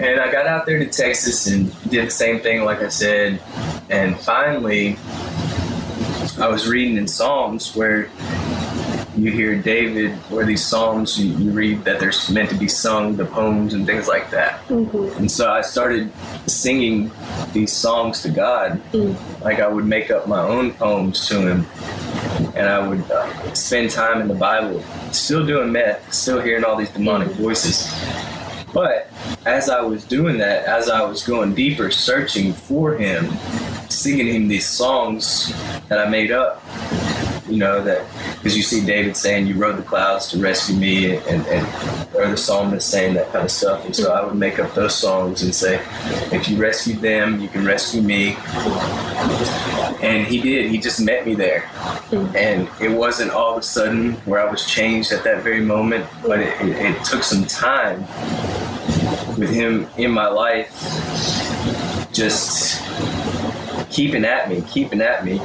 And 0.00 0.20
I 0.20 0.30
got 0.30 0.46
out 0.46 0.66
there 0.66 0.78
to 0.78 0.86
Texas 0.86 1.48
and 1.48 1.72
did 1.90 2.06
the 2.06 2.10
same 2.10 2.40
thing, 2.40 2.64
like 2.64 2.82
I 2.82 2.88
said. 2.88 3.42
And 3.90 4.18
finally, 4.18 4.96
I 6.38 6.46
was 6.48 6.68
reading 6.68 6.96
in 6.96 7.08
Psalms 7.08 7.74
where 7.74 8.08
you 9.18 9.32
hear 9.32 9.60
David, 9.60 10.16
or 10.30 10.44
these 10.44 10.64
Psalms 10.64 11.18
you, 11.18 11.36
you 11.36 11.50
read 11.50 11.84
that 11.84 11.98
they're 11.98 12.12
meant 12.32 12.50
to 12.50 12.56
be 12.56 12.68
sung, 12.68 13.16
the 13.16 13.24
poems 13.24 13.74
and 13.74 13.86
things 13.86 14.06
like 14.06 14.30
that. 14.30 14.66
Mm-hmm. 14.68 15.18
And 15.18 15.30
so 15.30 15.50
I 15.50 15.60
started 15.60 16.12
singing 16.46 17.10
these 17.52 17.72
songs 17.72 18.22
to 18.22 18.30
God. 18.30 18.80
Mm. 18.92 19.16
Like 19.42 19.60
I 19.60 19.68
would 19.68 19.86
make 19.86 20.10
up 20.10 20.28
my 20.28 20.40
own 20.40 20.72
poems 20.72 21.28
to 21.28 21.40
Him. 21.40 21.66
And 22.54 22.68
I 22.68 22.86
would 22.86 23.10
uh, 23.10 23.54
spend 23.54 23.90
time 23.90 24.20
in 24.20 24.28
the 24.28 24.34
Bible, 24.34 24.82
still 25.12 25.44
doing 25.44 25.72
meth, 25.72 26.12
still 26.12 26.40
hearing 26.40 26.64
all 26.64 26.76
these 26.76 26.90
demonic 26.90 27.28
mm-hmm. 27.28 27.42
voices. 27.42 27.92
But 28.72 29.10
as 29.46 29.68
I 29.68 29.80
was 29.80 30.04
doing 30.04 30.38
that, 30.38 30.66
as 30.66 30.88
I 30.88 31.02
was 31.02 31.26
going 31.26 31.54
deeper, 31.54 31.90
searching 31.90 32.52
for 32.52 32.96
Him, 32.96 33.30
singing 33.88 34.28
Him 34.28 34.48
these 34.48 34.66
songs 34.66 35.52
that 35.88 35.98
I 35.98 36.08
made 36.08 36.30
up, 36.30 36.62
you 37.48 37.58
know, 37.58 37.82
that 37.82 38.06
because 38.36 38.56
you 38.56 38.62
see 38.62 38.84
David 38.84 39.16
saying, 39.16 39.46
You 39.46 39.54
rode 39.54 39.76
the 39.76 39.82
clouds 39.82 40.28
to 40.30 40.38
rescue 40.38 40.76
me, 40.76 41.16
and, 41.16 41.46
and 41.46 42.14
or 42.14 42.28
the 42.28 42.36
psalmist 42.36 42.88
saying 42.90 43.14
that 43.14 43.32
kind 43.32 43.44
of 43.44 43.50
stuff. 43.50 43.84
And 43.84 43.94
so 43.94 44.12
I 44.12 44.24
would 44.24 44.34
make 44.34 44.58
up 44.58 44.74
those 44.74 44.94
songs 44.94 45.42
and 45.42 45.54
say, 45.54 45.80
If 46.32 46.48
you 46.48 46.56
rescue 46.56 46.94
them, 46.94 47.40
you 47.40 47.48
can 47.48 47.64
rescue 47.64 48.02
me. 48.02 48.36
And 50.00 50.26
he 50.26 50.40
did. 50.40 50.70
He 50.70 50.78
just 50.78 51.00
met 51.00 51.26
me 51.26 51.34
there. 51.34 51.68
And 52.34 52.68
it 52.80 52.90
wasn't 52.90 53.30
all 53.32 53.52
of 53.52 53.58
a 53.58 53.62
sudden 53.62 54.12
where 54.26 54.46
I 54.46 54.50
was 54.50 54.66
changed 54.66 55.12
at 55.12 55.24
that 55.24 55.42
very 55.42 55.60
moment, 55.60 56.06
but 56.22 56.40
it, 56.40 56.60
it, 56.60 56.76
it 56.76 57.04
took 57.04 57.22
some 57.22 57.44
time 57.44 58.00
with 59.38 59.50
him 59.50 59.86
in 59.96 60.10
my 60.10 60.28
life, 60.28 60.70
just 62.12 62.82
keeping 63.90 64.24
at 64.24 64.48
me, 64.48 64.62
keeping 64.68 65.00
at 65.00 65.24
me, 65.24 65.40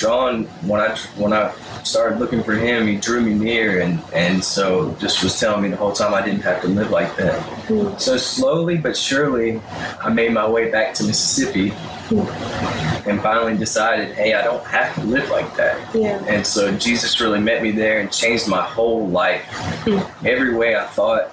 drawing 0.00 0.44
when 0.66 0.80
I 0.80 0.96
when 1.16 1.32
I 1.34 1.52
started 1.84 2.18
looking 2.18 2.42
for 2.42 2.54
him, 2.54 2.86
he 2.86 2.96
drew 2.96 3.20
me 3.20 3.34
near, 3.34 3.82
and 3.82 4.00
and 4.14 4.42
so 4.42 4.96
just 4.98 5.22
was 5.22 5.38
telling 5.38 5.62
me 5.62 5.68
the 5.68 5.76
whole 5.76 5.92
time 5.92 6.14
I 6.14 6.22
didn't 6.22 6.40
have 6.40 6.62
to 6.62 6.68
live 6.68 6.90
like 6.90 7.14
that. 7.16 7.38
Hmm. 7.68 7.96
So 7.98 8.16
slowly 8.16 8.78
but 8.78 8.96
surely, 8.96 9.60
I 10.02 10.08
made 10.08 10.32
my 10.32 10.48
way 10.48 10.70
back 10.70 10.94
to 10.94 11.04
Mississippi, 11.04 11.68
hmm. 12.08 13.08
and 13.08 13.20
finally 13.20 13.56
decided, 13.56 14.14
hey, 14.16 14.32
I 14.32 14.42
don't 14.42 14.64
have 14.64 14.94
to 14.94 15.02
live 15.02 15.28
like 15.28 15.54
that. 15.56 15.94
Yeah. 15.94 16.24
And 16.26 16.46
so 16.46 16.74
Jesus 16.76 17.20
really 17.20 17.40
met 17.40 17.62
me 17.62 17.70
there 17.70 18.00
and 18.00 18.10
changed 18.10 18.48
my 18.48 18.62
whole 18.62 19.06
life. 19.06 19.44
Hmm. 19.84 20.26
Every 20.26 20.54
way 20.54 20.76
I 20.76 20.86
thought, 20.86 21.30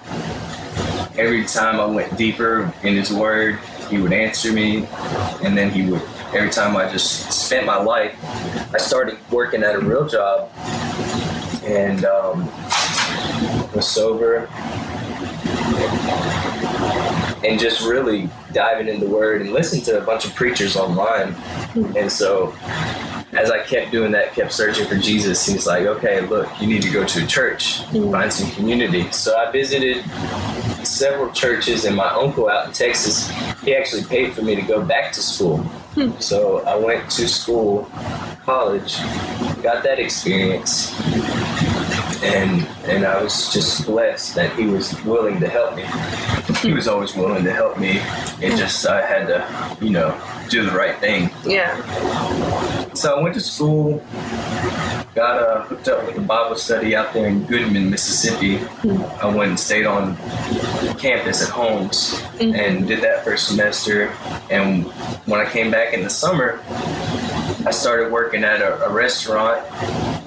every 1.17 1.45
time 1.45 1.79
I 1.79 1.85
went 1.85 2.17
deeper 2.17 2.73
in 2.83 2.95
His 2.95 3.13
Word, 3.13 3.59
He 3.89 3.97
would 3.97 4.13
answer 4.13 4.51
me, 4.51 4.85
and 5.41 5.57
then 5.57 5.71
He 5.71 5.89
would. 5.89 6.01
Every 6.33 6.49
time 6.49 6.75
I 6.75 6.91
just 6.91 7.31
spent 7.31 7.65
my 7.65 7.77
life, 7.77 8.13
I 8.73 8.77
started 8.79 9.17
working 9.31 9.63
at 9.63 9.75
a 9.75 9.79
real 9.79 10.07
job, 10.07 10.51
and 11.63 12.03
um, 12.03 12.45
was 13.73 13.87
sober, 13.87 14.49
and 17.45 17.57
just 17.57 17.81
really 17.81 18.29
diving 18.53 18.87
into 18.87 19.05
the 19.05 19.11
Word 19.11 19.41
and 19.41 19.51
listening 19.51 19.83
to 19.83 19.97
a 19.97 20.01
bunch 20.01 20.25
of 20.25 20.33
preachers 20.35 20.75
online, 20.75 21.35
and 21.95 22.11
so 22.11 22.53
as 23.33 23.51
I 23.51 23.61
kept 23.63 23.91
doing 23.91 24.11
that, 24.13 24.33
kept 24.33 24.53
searching 24.53 24.87
for 24.87 24.95
Jesus, 24.95 25.45
he's 25.45 25.67
like, 25.67 25.85
okay, 25.85 26.21
look, 26.21 26.47
you 26.61 26.67
need 26.67 26.81
to 26.81 26.89
go 26.89 27.05
to 27.05 27.23
a 27.23 27.27
church, 27.27 27.81
find 27.83 28.31
some 28.31 28.49
community. 28.51 29.11
So 29.11 29.37
I 29.37 29.51
visited 29.51 30.03
several 30.85 31.31
churches, 31.33 31.85
and 31.85 31.95
my 31.95 32.09
uncle 32.09 32.49
out 32.49 32.67
in 32.67 32.73
Texas, 32.73 33.29
he 33.61 33.75
actually 33.75 34.05
paid 34.05 34.33
for 34.33 34.41
me 34.41 34.55
to 34.55 34.61
go 34.61 34.81
back 34.83 35.11
to 35.13 35.21
school. 35.21 35.63
So 36.19 36.63
I 36.65 36.75
went 36.75 37.09
to 37.11 37.27
school, 37.27 37.89
college, 38.45 38.97
got 39.61 39.83
that 39.83 39.99
experience, 39.99 40.95
and 42.23 42.67
and 42.85 43.05
I 43.05 43.21
was 43.21 43.53
just 43.53 43.85
blessed 43.85 44.35
that 44.35 44.57
he 44.57 44.65
was 44.65 45.01
willing 45.03 45.39
to 45.39 45.47
help 45.47 45.75
me. 45.75 45.85
He 46.61 46.73
was 46.73 46.87
always 46.87 47.15
willing 47.15 47.43
to 47.43 47.53
help 47.53 47.77
me. 47.77 47.97
It 48.41 48.53
mm. 48.53 48.57
just 48.57 48.85
I 48.87 49.05
had 49.05 49.27
to, 49.27 49.85
you 49.85 49.91
know, 49.91 50.19
do 50.49 50.63
the 50.63 50.71
right 50.71 50.97
thing. 50.99 51.29
Yeah. 51.45 51.75
So 52.93 53.17
I 53.17 53.21
went 53.21 53.35
to 53.35 53.41
school, 53.41 54.03
got 55.13 55.41
uh, 55.41 55.63
hooked 55.63 55.87
up 55.87 56.05
with 56.07 56.17
a 56.17 56.21
Bible 56.21 56.55
study 56.55 56.95
out 56.95 57.13
there 57.13 57.27
in 57.27 57.45
Goodman, 57.45 57.89
Mississippi. 57.89 58.57
Mm. 58.57 59.23
I 59.23 59.25
went 59.27 59.49
and 59.49 59.59
stayed 59.59 59.85
on 59.85 60.15
campus 60.97 61.43
at 61.43 61.49
Holmes 61.49 62.13
mm. 62.37 62.55
and 62.55 62.87
did 62.87 63.01
that 63.01 63.23
first 63.23 63.47
semester. 63.47 64.13
And 64.49 64.85
when 65.25 65.39
I 65.39 65.49
came 65.49 65.69
back 65.69 65.93
in 65.93 66.03
the 66.03 66.09
summer, 66.09 66.59
I 67.65 67.71
started 67.71 68.11
working 68.11 68.43
at 68.43 68.61
a, 68.61 68.85
a 68.85 68.93
restaurant. 68.93 69.65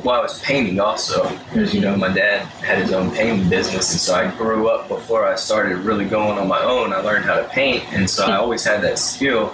Well, 0.04 0.18
I 0.18 0.22
was 0.22 0.40
painting 0.40 0.80
also, 0.80 1.28
because 1.46 1.74
you 1.74 1.80
know 1.82 1.94
my 1.96 2.08
dad 2.12 2.46
had 2.62 2.78
his 2.78 2.92
own 2.92 3.10
painting 3.10 3.48
business, 3.50 3.90
and 3.92 4.00
so 4.00 4.14
I 4.14 4.30
grew 4.36 4.68
up 4.68 4.88
before 4.88 5.26
I 5.26 5.34
started 5.34 5.78
really 5.78 6.06
going 6.06 6.38
on 6.38 6.48
my 6.48 6.62
own. 6.62 6.92
I 6.92 7.00
learned 7.00 7.26
how 7.26 7.36
to 7.36 7.44
paint, 7.48 7.84
and 7.92 8.08
so 8.08 8.24
I 8.24 8.36
always 8.36 8.64
had 8.64 8.80
that 8.82 8.98
skill 8.98 9.52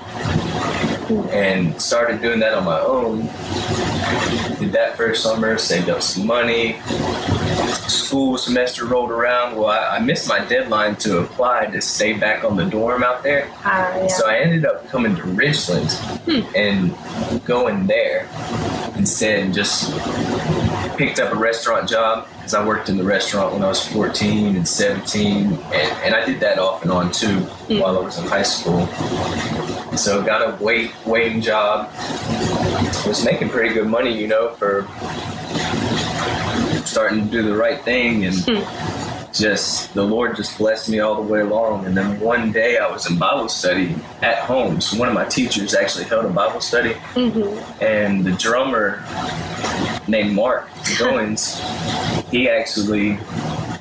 and 1.31 1.81
started 1.81 2.21
doing 2.21 2.39
that 2.41 2.55
on 2.55 2.65
my 2.65 2.81
own. 2.81 3.21
Did 4.59 4.73
that 4.73 4.97
first 4.97 5.23
summer, 5.23 5.59
saved 5.59 5.89
up 5.89 6.03
some 6.03 6.27
money. 6.27 6.81
School 7.89 8.39
semester 8.39 8.85
rolled 8.85 9.11
around. 9.11 9.57
Well, 9.57 9.67
I, 9.67 9.97
I 9.97 9.99
missed 10.01 10.29
my 10.29 10.45
deadline 10.45 10.97
to 10.97 11.19
apply 11.19 11.67
to 11.67 11.81
stay 11.81 12.13
back 12.13 12.45
on 12.45 12.57
the 12.57 12.65
dorm 12.65 13.03
out 13.03 13.23
there. 13.23 13.51
Ah, 13.65 13.97
yeah. 13.97 14.07
So 14.09 14.29
I 14.29 14.39
ended 14.39 14.65
up 14.65 14.89
coming 14.89 15.15
to 15.17 15.23
Richland 15.25 15.91
and 16.55 16.95
going 17.45 17.87
there 17.87 18.29
instead 18.97 19.41
and 19.41 19.55
just 19.55 19.93
picked 20.97 21.19
up 21.19 21.33
a 21.33 21.37
restaurant 21.37 21.89
job 21.89 22.29
because 22.37 22.55
I 22.55 22.67
worked 22.67 22.89
in 22.89 22.97
the 22.97 23.05
restaurant 23.05 23.53
when 23.53 23.63
I 23.63 23.69
was 23.69 23.87
14 23.89 24.57
and 24.57 24.67
17 24.67 25.47
and, 25.47 25.55
and 25.55 26.15
I 26.15 26.25
did 26.25 26.41
that 26.41 26.59
off 26.59 26.83
and 26.83 26.91
on 26.91 27.13
too 27.13 27.27
mm. 27.27 27.81
while 27.81 27.99
I 27.99 28.01
was 28.01 28.19
in 28.19 28.27
high 28.27 28.43
school. 28.43 28.87
So 29.97 30.23
got 30.23 30.43
a 30.43 30.63
wait 30.63 30.93
waiting 31.07 31.41
job. 31.41 31.91
Was 33.07 33.25
making 33.25 33.49
pretty 33.51 33.75
good 33.75 33.87
money, 33.87 34.17
you 34.17 34.27
know, 34.27 34.51
for 34.51 34.87
starting 36.87 37.25
to 37.25 37.31
do 37.31 37.43
the 37.43 37.57
right 37.57 37.83
thing 37.83 38.25
and 38.25 38.37
hmm. 38.37 39.06
Just 39.39 39.93
the 39.95 40.03
Lord 40.03 40.37
just 40.37 40.59
blessed 40.59 40.89
me 40.89 41.01
all 41.01 41.15
the 41.15 41.33
way 41.33 41.41
along. 41.41 41.87
And 41.87 41.97
then 41.97 42.19
one 42.21 42.53
day 42.53 42.79
I 42.79 42.91
was 42.91 43.11
in 43.11 43.19
Bible 43.19 43.49
study 43.49 43.95
at 44.23 44.39
home. 44.41 44.81
So 44.81 44.99
one 44.99 45.09
of 45.09 45.15
my 45.15 45.25
teachers 45.25 45.75
actually 45.75 46.05
held 46.05 46.25
a 46.25 46.31
Bible 46.31 46.61
study, 46.61 46.95
mm-hmm. 47.15 47.83
and 47.83 48.25
the 48.25 48.33
drummer 48.33 49.05
named 50.09 50.35
Mark 50.35 50.69
Goins, 50.99 51.61
he 52.31 52.49
actually 52.49 53.19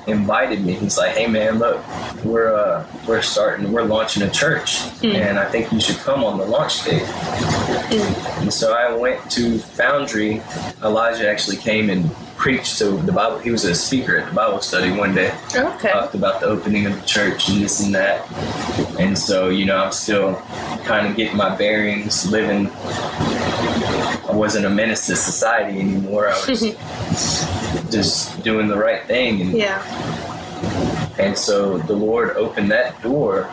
invited 0.07 0.63
me. 0.63 0.73
He's 0.73 0.97
like, 0.97 1.15
"Hey 1.15 1.27
man, 1.27 1.59
look, 1.59 1.83
we're 2.23 2.53
uh, 2.55 2.85
we're 3.07 3.21
starting, 3.21 3.71
we're 3.71 3.83
launching 3.83 4.23
a 4.23 4.29
church, 4.29 4.77
mm. 5.01 5.15
and 5.15 5.39
I 5.39 5.49
think 5.49 5.71
you 5.71 5.79
should 5.79 5.97
come 5.97 6.23
on 6.23 6.37
the 6.37 6.45
launch 6.45 6.83
day." 6.85 6.99
Mm. 6.99 8.41
And 8.41 8.53
so 8.53 8.73
I 8.73 8.93
went 8.95 9.29
to 9.31 9.57
Foundry. 9.59 10.41
Elijah 10.83 11.29
actually 11.29 11.57
came 11.57 11.89
and 11.89 12.09
preached 12.45 12.77
to 12.77 12.91
the 13.01 13.11
Bible. 13.11 13.39
He 13.39 13.49
was 13.49 13.65
a 13.65 13.73
speaker 13.73 14.17
at 14.17 14.29
the 14.29 14.35
Bible 14.35 14.61
study 14.61 14.91
one 14.91 15.15
day. 15.15 15.35
Oh, 15.55 15.73
okay. 15.77 15.91
Talked 15.91 16.13
about 16.13 16.41
the 16.41 16.45
opening 16.45 16.85
of 16.85 16.93
the 16.93 17.03
church 17.07 17.49
and 17.49 17.59
this 17.59 17.83
and 17.83 17.95
that. 17.95 18.31
And 18.99 19.17
so, 19.17 19.49
you 19.49 19.65
know, 19.65 19.77
I'm 19.77 19.91
still 19.91 20.35
kind 20.85 21.07
of 21.07 21.15
getting 21.15 21.35
my 21.35 21.55
bearings, 21.55 22.29
living. 22.29 22.69
I 22.71 24.29
wasn't 24.31 24.67
a 24.67 24.69
menace 24.69 25.07
to 25.07 25.15
society 25.15 25.79
anymore. 25.79 26.29
I 26.29 26.33
was 26.47 26.59
just 27.91 28.43
doing 28.43 28.67
the 28.67 28.77
right 28.77 29.03
thing. 29.07 29.41
And 29.41 29.51
Yeah. 29.53 29.81
and 31.17 31.35
so 31.35 31.79
the 31.79 31.93
Lord 31.95 32.37
opened 32.37 32.69
that 32.69 33.01
door 33.01 33.45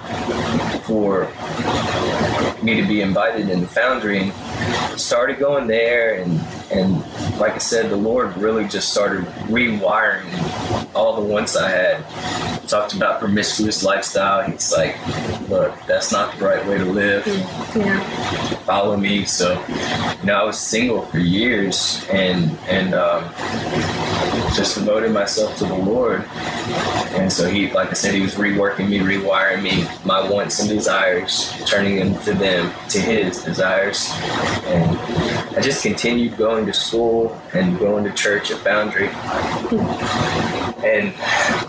for 0.85 1.33
me 2.63 2.79
to 2.79 2.87
be 2.87 3.01
invited 3.01 3.49
in 3.49 3.63
the 3.63 3.67
foundry 3.69 4.19
and 4.19 5.01
started 5.01 5.39
going 5.39 5.67
there 5.67 6.21
and 6.21 6.39
and 6.71 7.03
like 7.39 7.55
I 7.55 7.59
said, 7.59 7.91
the 7.91 7.97
Lord 7.97 8.37
really 8.37 8.67
just 8.69 8.91
started 8.91 9.25
rewiring 9.49 10.25
all 10.95 11.21
the 11.21 11.27
wants 11.27 11.57
I 11.57 11.69
had. 11.69 12.69
Talked 12.69 12.95
about 12.95 13.19
promiscuous 13.21 13.83
lifestyle. 13.83 14.49
He's 14.51 14.73
like, 14.73 14.97
look, 15.49 15.75
that's 15.87 16.13
not 16.13 16.37
the 16.39 16.45
right 16.45 16.65
way 16.67 16.79
to 16.79 16.85
live 16.85 17.27
Yeah. 17.77 18.01
follow 18.65 18.97
me. 18.97 19.25
So, 19.25 19.63
you 20.21 20.27
know, 20.27 20.35
I 20.35 20.45
was 20.45 20.59
single 20.59 21.03
for 21.07 21.19
years 21.19 22.07
and 22.11 22.57
and 22.69 22.95
um, 22.95 23.25
just 24.55 24.77
devoted 24.77 25.13
myself 25.13 25.57
to 25.59 25.65
the 25.65 25.75
Lord. 25.75 26.25
And 27.15 27.33
so 27.33 27.49
he, 27.49 27.71
like 27.73 27.91
I 27.91 27.95
said, 27.95 28.15
he 28.15 28.21
was 28.21 28.35
reworking 28.35 28.89
me, 28.89 28.99
rewiring 28.99 29.63
me, 29.63 29.87
my 30.05 30.29
wants 30.29 30.61
and 30.61 30.69
desires, 30.69 31.53
turning 31.67 31.97
them 31.97 32.23
to 32.25 32.35
them, 32.35 32.73
to 32.91 33.01
his 33.01 33.43
desires. 33.43 34.11
And 34.65 34.99
I 35.57 35.61
just 35.61 35.83
continued 35.83 36.37
going 36.37 36.67
to 36.67 36.73
school 36.73 37.41
and 37.53 37.79
going 37.79 38.05
to 38.05 38.13
church 38.13 38.51
at 38.51 38.59
Foundry. 38.59 39.09
And 40.85 41.15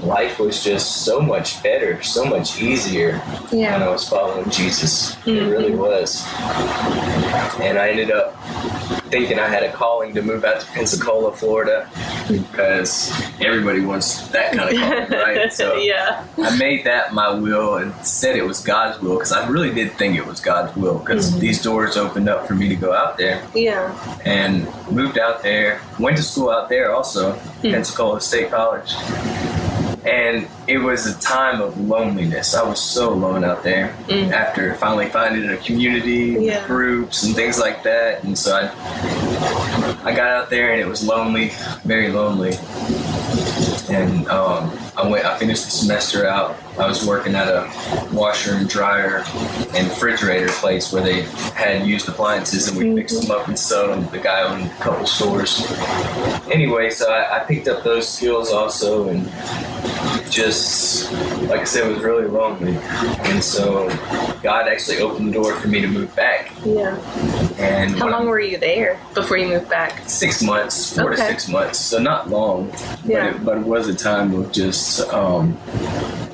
life 0.04 0.39
was 0.39 0.63
just 0.63 1.04
so 1.04 1.21
much 1.21 1.62
better, 1.62 2.02
so 2.02 2.26
much 2.26 2.62
easier 2.62 3.19
when 3.49 3.82
I 3.82 3.89
was 3.89 4.08
following 4.08 4.49
Jesus. 4.49 5.13
It 5.17 5.17
mm-hmm. 5.26 5.49
really 5.49 5.76
was. 5.76 6.26
And 7.62 7.78
I 7.78 7.89
ended 7.89 8.12
up 8.12 8.36
thinking 9.13 9.38
I 9.38 9.47
had 9.47 9.62
a 9.62 9.71
calling 9.71 10.12
to 10.15 10.23
move 10.23 10.43
out 10.43 10.60
to 10.60 10.65
Pensacola, 10.67 11.32
Florida, 11.36 11.88
because 12.28 13.12
everybody 13.39 13.82
wants 13.82 14.28
that 14.30 14.54
kind 14.54 14.76
of 14.76 14.82
calling, 14.82 15.12
right? 15.38 15.54
So 15.54 15.76
yeah. 15.76 16.26
I 16.39 16.58
made 16.58 16.84
that 16.86 17.13
my 17.13 17.30
will 17.30 17.78
and 17.78 17.93
said 18.04 18.36
it 18.36 18.43
was 18.43 18.60
God's 18.60 18.99
will 19.04 19.13
because 19.13 19.32
I 19.32 19.47
really 19.47 19.71
did 19.71 19.91
think 19.93 20.17
it 20.17 20.26
was 20.26 20.39
God's 20.39 20.76
will 20.76 20.97
because 20.97 21.30
mm-hmm. 21.30 21.41
these 21.41 21.62
doors 21.62 21.95
opened 21.95 22.28
up 22.28 22.47
for 22.47 22.56
me 22.56 22.67
to 22.69 22.76
go 22.76 22.91
out 22.91 23.17
there 23.17 23.47
Yeah. 23.54 23.93
and 24.26 24.67
moved 24.89 25.19
out 25.19 25.43
there. 25.43 25.80
Went 25.99 26.17
to 26.17 26.23
school 26.23 26.49
out 26.49 26.69
there 26.69 26.93
also, 26.95 27.34
hmm. 27.34 27.69
Pensacola 27.69 28.19
State 28.19 28.49
College. 28.49 28.95
And 30.05 30.47
it 30.67 30.79
was 30.79 31.05
a 31.05 31.17
time 31.19 31.61
of 31.61 31.79
loneliness. 31.79 32.53
I 32.55 32.63
was 32.67 32.81
so 32.81 33.13
alone 33.13 33.43
out 33.43 33.63
there 33.63 33.95
mm. 34.07 34.31
after 34.31 34.75
finally 34.75 35.07
finding 35.07 35.49
a 35.49 35.57
community, 35.57 36.35
Yeah. 36.39 36.65
groups, 36.67 37.23
and 37.23 37.33
things 37.33 37.57
like 37.57 37.83
that. 37.83 38.23
And 38.23 38.37
so 38.37 38.53
I, 38.55 38.63
I 40.03 40.13
got 40.13 40.27
out 40.27 40.49
there 40.49 40.71
and 40.73 40.81
it 40.81 40.87
was 40.87 41.07
lonely, 41.07 41.51
very 41.85 42.09
lonely. 42.09 42.57
And 43.89 44.27
um, 44.27 44.71
I 44.95 45.07
went. 45.07 45.25
I 45.25 45.37
finished 45.37 45.65
the 45.65 45.71
semester 45.71 46.25
out. 46.25 46.55
I 46.79 46.87
was 46.87 47.05
working 47.05 47.35
at 47.35 47.47
a 47.47 47.69
washer 48.13 48.53
and 48.55 48.67
dryer 48.69 49.23
and 49.75 49.87
refrigerator 49.89 50.49
place 50.49 50.91
where 50.91 51.03
they 51.03 51.23
had 51.53 51.85
used 51.85 52.07
appliances, 52.07 52.67
and 52.67 52.77
we 52.77 52.95
fixed 52.95 53.21
them 53.21 53.31
up 53.31 53.47
and 53.47 53.59
sold 53.59 53.91
them. 53.91 54.09
The 54.11 54.19
guy 54.19 54.41
owned 54.43 54.71
a 54.71 54.75
couple 54.75 55.05
stores. 55.05 55.65
Anyway, 56.51 56.89
so 56.89 57.11
I, 57.11 57.41
I 57.41 57.43
picked 57.45 57.67
up 57.67 57.83
those 57.83 58.07
skills 58.07 58.51
also, 58.51 59.09
and 59.09 59.25
just 60.33 61.11
like 61.47 61.61
I 61.61 61.63
said, 61.63 61.89
it 61.89 61.93
was 61.93 62.03
really 62.03 62.25
lonely. 62.27 62.75
And 63.29 63.43
so 63.43 63.87
God 64.41 64.67
actually 64.67 64.99
opened 64.99 65.27
the 65.29 65.33
door 65.33 65.53
for 65.55 65.67
me 65.67 65.81
to 65.81 65.87
move 65.87 66.13
back. 66.15 66.51
Yeah. 66.65 66.95
And 67.59 67.91
How 67.95 68.05
when 68.05 68.13
I- 68.13 68.17
long 68.17 68.27
were 68.27 68.39
you 68.39 68.57
there 68.57 68.99
before 69.13 69.37
you 69.37 69.47
moved 69.47 69.69
back? 69.69 70.01
six 70.09 70.41
months, 70.41 70.95
four 70.97 71.11
to 71.11 71.17
six 71.17 71.47
months. 71.47 71.77
So 71.79 71.99
not 71.99 72.29
long, 72.29 72.71
Yeah. 73.05 73.31
but, 73.31 73.35
it, 73.35 73.45
but 73.45 73.57
it 73.57 73.63
was 73.63 73.87
a 73.87 73.95
time 73.95 74.33
of 74.33 74.51
just 74.51 75.01
um, 75.13 75.53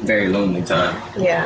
very 0.01 0.27
lonely 0.29 0.61
time. 0.61 0.95
Yeah. 1.17 1.45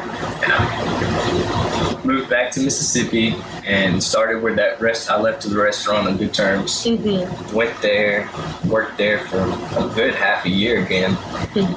Moved 2.03 2.29
back 2.29 2.51
to 2.51 2.59
Mississippi 2.59 3.33
and 3.65 4.03
started 4.03 4.43
with 4.43 4.57
that 4.57 4.81
rest. 4.81 5.09
I 5.09 5.17
left 5.19 5.41
to 5.43 5.49
the 5.49 5.57
restaurant 5.57 6.07
on 6.07 6.17
good 6.17 6.33
terms. 6.33 6.83
Mm-hmm. 6.83 7.55
Went 7.55 7.81
there, 7.81 8.29
worked 8.67 8.97
there 8.97 9.19
for 9.27 9.39
a 9.39 9.91
good 9.95 10.13
half 10.13 10.45
a 10.45 10.49
year 10.49 10.83
again, 10.83 11.17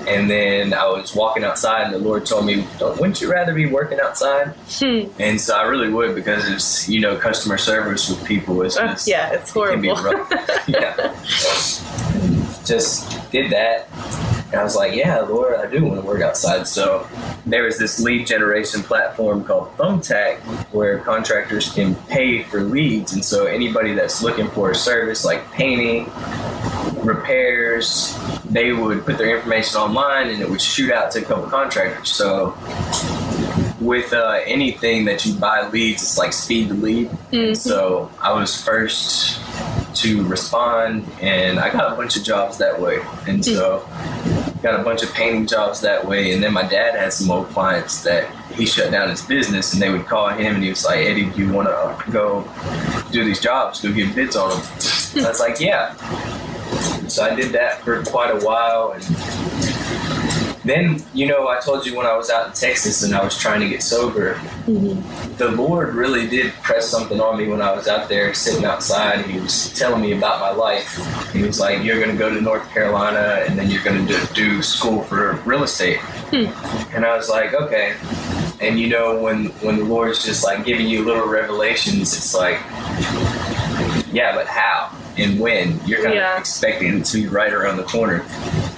and 0.09 0.29
then 0.29 0.75
I 0.75 0.87
was 0.87 1.15
walking 1.15 1.45
outside, 1.45 1.85
and 1.85 1.95
the 1.95 1.99
Lord 1.99 2.27
told 2.27 2.45
me, 2.45 2.67
"Wouldn't 2.81 3.21
you 3.21 3.31
rather 3.31 3.55
be 3.55 3.67
working 3.67 4.01
outside?" 4.01 4.53
And 4.83 5.41
so 5.41 5.55
I 5.57 5.63
really 5.63 5.91
would 5.91 6.15
because 6.17 6.49
it's 6.49 6.89
you 6.89 7.01
know 7.01 7.17
customer 7.17 7.57
service 7.57 8.09
with 8.09 8.25
people 8.25 8.63
is 8.63 8.77
Uh, 8.77 8.99
yeah, 9.07 9.31
it's 9.33 9.51
it 9.51 9.55
horrible. 9.55 9.95
rough. 9.95 10.29
yeah. 10.69 11.15
Just 12.65 13.31
did 13.31 13.53
that. 13.53 13.87
And 14.53 14.61
I 14.61 14.63
was 14.63 14.77
like, 14.77 14.95
yeah, 14.95 15.21
Lord, 15.21 15.57
I 15.57 15.69
do 15.69 15.85
want 15.85 16.01
to 16.01 16.07
work 16.07 16.23
outside. 16.23 16.69
So 16.69 17.07
there 17.45 17.65
was 17.65 17.79
this 17.79 18.01
lead 18.01 18.27
generation 18.27 18.83
platform 18.83 19.45
called 19.45 19.77
Thumbtack 19.77 20.39
where 20.73 20.99
contractors 21.01 21.73
can 21.73 21.95
pay 22.07 22.43
for 22.45 22.63
leads. 22.63 23.13
And 23.13 23.25
so 23.25 23.47
anybody 23.47 23.93
that's 23.93 24.23
looking 24.23 24.49
for 24.49 24.71
a 24.71 24.75
service 24.75 25.25
like 25.25 25.51
painting, 25.51 26.11
repairs, 27.05 28.17
they 28.45 28.73
would 28.73 29.05
put 29.05 29.19
their 29.19 29.37
information 29.37 29.81
online 29.81 30.29
and 30.29 30.41
it 30.41 30.49
would 30.49 30.63
shoot 30.63 30.93
out 30.93 31.11
to 31.13 31.21
a 31.21 31.23
couple 31.23 31.49
contractors. 31.49 32.11
So 32.11 32.57
with 33.81 34.13
uh, 34.13 34.41
anything 34.47 35.05
that 35.07 35.27
you 35.27 35.35
buy 35.35 35.69
leads, 35.69 36.03
it's 36.03 36.19
like 36.19 36.33
speed 36.33 36.69
to 36.69 36.75
lead. 36.75 37.11
And 37.33 37.59
so 37.59 38.11
I 38.21 38.33
was 38.33 38.61
first 38.61 39.41
to 39.97 40.27
respond, 40.27 41.07
and 41.23 41.59
I 41.59 41.73
got 41.73 41.93
a 41.93 41.97
bunch 41.97 42.17
of 42.17 42.23
jobs 42.23 42.59
that 42.59 42.79
way. 42.81 42.99
And 43.27 43.43
so 43.45 43.87
got 44.67 44.81
a 44.81 44.83
bunch 44.83 45.05
of 45.05 45.15
painting 45.15 45.47
jobs 45.47 45.81
that 45.81 46.05
way. 46.05 46.33
And 46.33 46.43
then 46.43 46.53
my 46.53 46.67
dad 46.67 46.97
had 46.97 47.13
some 47.13 47.31
old 47.31 47.49
clients 47.51 48.03
that 48.03 48.29
he 48.53 48.67
shut 48.67 48.91
down 48.91 49.09
his 49.09 49.23
business, 49.23 49.73
and 49.73 49.81
they 49.81 49.91
would 49.91 50.07
call 50.07 50.29
him, 50.31 50.57
and 50.57 50.65
he 50.65 50.71
was 50.71 50.85
like, 50.85 51.07
"Eddie, 51.07 51.27
do 51.27 51.39
you 51.39 51.53
want 51.53 51.69
to 51.69 52.11
go 52.11 52.49
do 53.13 53.25
these 53.25 53.41
jobs? 53.41 53.81
Go 53.81 53.93
get 53.93 54.13
bids 54.13 54.35
on 54.35 54.51
them." 54.51 54.61
I 55.25 55.29
was 55.29 55.39
like, 55.39 55.61
"Yeah." 55.61 55.95
So 57.07 57.23
I 57.23 57.37
did 57.37 57.53
that 57.53 57.83
for 57.83 58.03
quite 58.03 58.31
a 58.31 58.45
while, 58.45 58.91
and 58.91 59.05
then 60.67 61.03
you 61.15 61.27
know 61.27 61.49
I 61.49 61.59
told 61.61 61.87
you 61.87 61.97
when 61.97 62.07
I 62.07 62.17
was 62.17 62.31
out 62.31 62.47
in 62.49 62.53
Texas 62.53 63.03
and 63.03 63.15
I 63.15 63.23
was 63.25 63.37
trying 63.39 63.61
to 63.61 63.69
get 63.69 63.83
sober, 63.83 64.35
mm-hmm. 64.67 65.35
the 65.37 65.51
Lord 65.51 65.95
really 65.95 66.29
did 66.29 66.53
press 66.63 66.89
something 66.89 67.21
on 67.21 67.39
me 67.39 67.49
when 67.49 67.61
I 67.63 67.73
was 67.75 67.89
out 67.89 68.09
there 68.09 68.35
sitting 68.35 68.65
outside. 68.65 69.25
He 69.27 69.39
was 69.41 69.73
telling 69.73 70.03
me 70.03 70.13
about 70.13 70.41
my 70.41 70.51
life. 70.51 70.89
He 71.33 71.43
was 71.43 71.59
like, 71.61 71.83
"You're 71.85 71.99
going 71.99 72.11
to 72.11 72.17
go 72.19 72.33
to 72.33 72.41
North 72.41 72.69
Carolina 72.71 73.45
and 73.47 73.59
then 73.59 73.71
you're 73.71 73.83
going 73.85 74.07
to 74.07 74.29
do, 74.35 74.63
school 74.63 75.03
for 75.03 75.35
real 75.45 75.63
estate." 75.65 75.99
Hmm. 76.31 76.95
And 76.95 77.05
I 77.05 77.17
was 77.17 77.29
like, 77.29 77.55
"Okay." 77.55 77.95
And 78.61 78.81
you 78.81 78.89
know 78.89 79.21
when 79.21 79.47
when 79.61 79.77
the 79.79 79.85
Lord's 79.85 80.25
just 80.25 80.43
like 80.45 80.65
giving 80.65 80.87
you 80.87 81.05
little 81.05 81.27
revelations, 81.29 82.17
it's 82.17 82.35
like, 82.35 82.59
yeah, 84.13 84.35
but 84.35 84.47
how 84.47 84.91
and 85.19 85.39
when? 85.39 85.79
You're 85.87 86.03
kind 86.03 86.15
Yeah. 86.15 86.35
of 86.35 86.41
expecting 86.41 86.99
it 86.99 87.05
to 87.07 87.23
be 87.23 87.29
right 87.29 87.53
around 87.53 87.77
the 87.77 87.83
corner. 87.85 88.25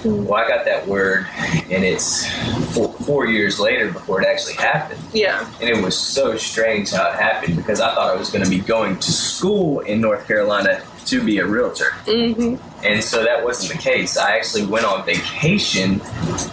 Well, 0.03 0.33
I 0.35 0.47
got 0.47 0.65
that 0.65 0.87
word, 0.87 1.27
and 1.69 1.83
it's 1.83 2.25
four, 2.73 2.93
four 2.93 3.27
years 3.27 3.59
later 3.59 3.91
before 3.91 4.21
it 4.21 4.27
actually 4.27 4.53
happened. 4.53 5.01
Yeah. 5.13 5.49
And 5.59 5.69
it 5.69 5.83
was 5.83 5.97
so 5.97 6.37
strange 6.37 6.91
how 6.91 7.09
it 7.09 7.15
happened 7.15 7.57
because 7.57 7.81
I 7.81 7.93
thought 7.93 8.15
I 8.15 8.17
was 8.17 8.29
going 8.29 8.43
to 8.43 8.49
be 8.49 8.59
going 8.59 8.97
to 8.97 9.11
school 9.11 9.81
in 9.81 9.99
North 9.99 10.25
Carolina 10.25 10.81
to 11.05 11.23
be 11.23 11.39
a 11.39 11.45
realtor. 11.45 11.91
Mm-hmm. 12.05 12.85
And 12.85 13.03
so 13.03 13.23
that 13.23 13.43
wasn't 13.43 13.73
the 13.73 13.77
case. 13.79 14.15
I 14.15 14.37
actually 14.37 14.65
went 14.65 14.85
on 14.85 15.05
vacation 15.05 16.01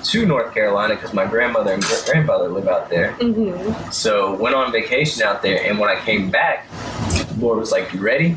to 0.04 0.26
North 0.26 0.52
Carolina 0.54 0.94
because 0.94 1.12
my 1.12 1.26
grandmother 1.26 1.72
and 1.72 1.84
grandfather 2.04 2.48
live 2.48 2.66
out 2.66 2.88
there. 2.88 3.12
Mm-hmm. 3.20 3.90
So 3.90 4.34
went 4.34 4.54
on 4.54 4.72
vacation 4.72 5.22
out 5.22 5.42
there, 5.42 5.62
and 5.64 5.78
when 5.78 5.90
I 5.90 6.00
came 6.00 6.30
back, 6.30 6.68
the 6.70 7.36
Lord 7.38 7.58
was 7.58 7.70
like, 7.70 7.92
"You 7.92 8.00
ready?" 8.00 8.36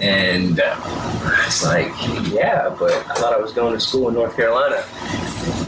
And 0.00 0.60
uh, 0.60 0.76
it's 1.46 1.64
like, 1.64 1.90
yeah, 2.32 2.74
but 2.78 2.92
I 2.92 3.14
thought 3.14 3.32
I 3.34 3.38
was 3.38 3.52
going 3.52 3.74
to 3.74 3.80
school 3.80 4.08
in 4.08 4.14
North 4.14 4.34
Carolina. 4.36 4.84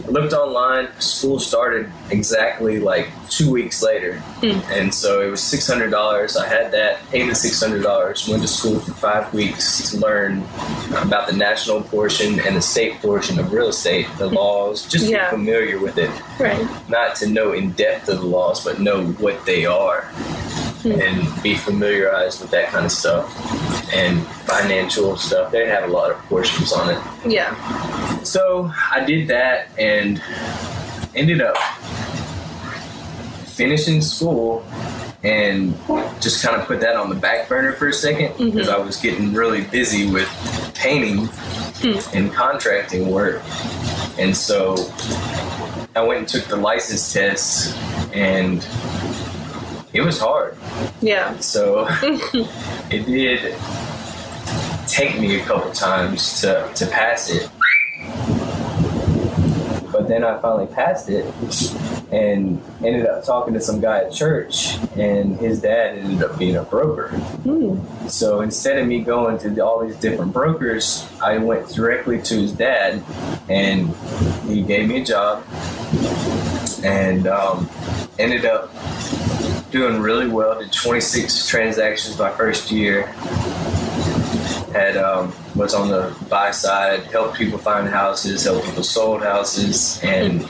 I 0.06 0.08
looked 0.08 0.32
online, 0.32 0.88
school 1.00 1.38
started 1.40 1.90
exactly 2.10 2.78
like 2.78 3.08
two 3.30 3.50
weeks 3.50 3.82
later. 3.82 4.22
And 4.42 4.92
so 4.94 5.20
it 5.22 5.30
was 5.30 5.40
$600. 5.40 6.36
I 6.36 6.46
had 6.46 6.70
that, 6.72 7.00
paid 7.10 7.28
the 7.28 7.32
$600, 7.32 8.28
went 8.28 8.42
to 8.42 8.48
school 8.48 8.78
for 8.80 8.92
five 8.92 9.32
weeks 9.32 9.90
to 9.90 9.98
learn 9.98 10.42
about 11.02 11.26
the 11.26 11.32
national 11.32 11.82
portion 11.82 12.38
and 12.40 12.54
the 12.56 12.62
state 12.62 13.00
portion 13.00 13.38
of 13.38 13.52
real 13.52 13.68
estate, 13.68 14.06
the 14.18 14.26
laws, 14.28 14.86
just 14.86 15.06
Yeah. 15.06 15.30
be 15.30 15.36
familiar 15.36 15.78
with 15.78 15.96
it 15.98 16.10
Right. 16.38 16.66
not 16.88 17.16
to 17.16 17.26
know 17.28 17.52
in 17.52 17.70
depth 17.72 18.08
of 18.08 18.18
the 18.20 18.26
laws, 18.26 18.62
but 18.62 18.80
know 18.80 19.04
what 19.18 19.44
they 19.46 19.64
are 19.64 20.08
and 20.85 21.43
be 21.43 21.55
familiarized 21.55 22.41
with 22.41 22.51
that 22.51 22.68
kind 22.68 22.85
of 22.85 22.93
stuff 22.93 23.35
and 23.95 24.26
financial 24.47 25.16
stuff. 25.16 25.51
They 25.51 25.66
have 25.68 25.85
a 25.85 25.93
lot 25.93 26.11
of 26.11 26.18
portions 26.24 26.72
on 26.72 26.91
it. 26.91 27.03
Yeah. 27.26 28.22
So 28.22 28.70
I 28.91 29.05
did 29.05 29.28
that 29.28 29.68
and 29.78 30.22
ended 31.14 31.41
up 31.41 31.57
finishing 33.47 34.01
school 34.01 34.64
and 35.22 35.74
just 36.20 36.45
kind 36.45 36.61
of 36.61 36.66
put 36.66 36.80
that 36.80 36.97
on 36.97 37.09
the 37.09 37.14
back 37.14 37.49
burner 37.49 37.72
for 37.72 37.89
a 37.89 37.93
second 37.93 38.28
mm-hmm. 38.32 38.51
because 38.51 38.68
I 38.68 38.76
was 38.76 38.99
getting 38.99 39.32
really 39.32 39.62
busy 39.62 40.11
with 40.11 40.28
painting 40.74 41.26
hmm. 41.80 42.16
and 42.16 42.32
contracting 42.32 43.11
work. 43.11 43.43
And 44.18 44.37
so 44.37 44.76
I 45.97 46.03
went 46.03 46.18
and 46.18 46.28
took 46.28 46.45
the 46.45 46.57
license 46.57 47.12
test 47.12 47.74
and 48.12 48.66
it 49.95 50.03
was 50.03 50.18
hard. 50.18 50.57
Yeah. 51.01 51.38
So 51.38 51.86
it 52.90 53.07
did 53.07 53.55
take 54.88 55.18
me 55.18 55.40
a 55.40 55.45
couple 55.45 55.70
times 55.70 56.40
to, 56.40 56.70
to 56.74 56.86
pass 56.86 57.30
it. 57.30 57.49
But 59.90 60.09
then 60.09 60.24
I 60.24 60.40
finally 60.40 60.66
passed 60.66 61.09
it 61.09 61.24
and 62.11 62.61
ended 62.84 63.07
up 63.07 63.24
talking 63.24 63.55
to 63.55 63.61
some 63.61 63.80
guy 63.80 63.99
at 63.99 64.12
church, 64.12 64.76
and 64.97 65.36
his 65.38 65.62
dad 65.62 65.99
ended 65.99 66.22
up 66.22 66.36
being 66.36 66.57
a 66.57 66.64
broker. 66.64 67.16
So 68.09 68.40
instead 68.40 68.78
of 68.78 68.88
me 68.88 69.01
going 69.01 69.38
to 69.38 69.61
all 69.61 69.86
these 69.86 69.97
different 69.97 70.32
brokers, 70.32 71.09
I 71.22 71.38
went 71.38 71.68
directly 71.68 72.20
to 72.22 72.34
his 72.34 72.53
dad, 72.53 73.05
and 73.49 73.95
he 74.49 74.62
gave 74.62 74.88
me 74.88 75.03
a 75.03 75.05
job, 75.05 75.45
and 76.82 77.28
um, 77.28 77.70
ended 78.18 78.45
up 78.45 78.70
doing 79.74 80.00
really 80.00 80.28
well. 80.28 80.56
Did 80.60 80.72
26 80.72 81.48
transactions 81.48 82.16
my 82.16 82.30
first 82.30 82.70
year. 82.70 83.06
Had 84.72 84.96
um, 84.96 85.34
was 85.56 85.74
on 85.74 85.88
the 85.88 86.16
buy 86.30 86.52
side, 86.52 87.02
helped 87.06 87.36
people 87.36 87.58
find 87.58 87.88
houses, 87.88 88.44
helped 88.44 88.66
people 88.66 88.84
sold 88.84 89.22
houses, 89.22 90.00
and 90.04 90.42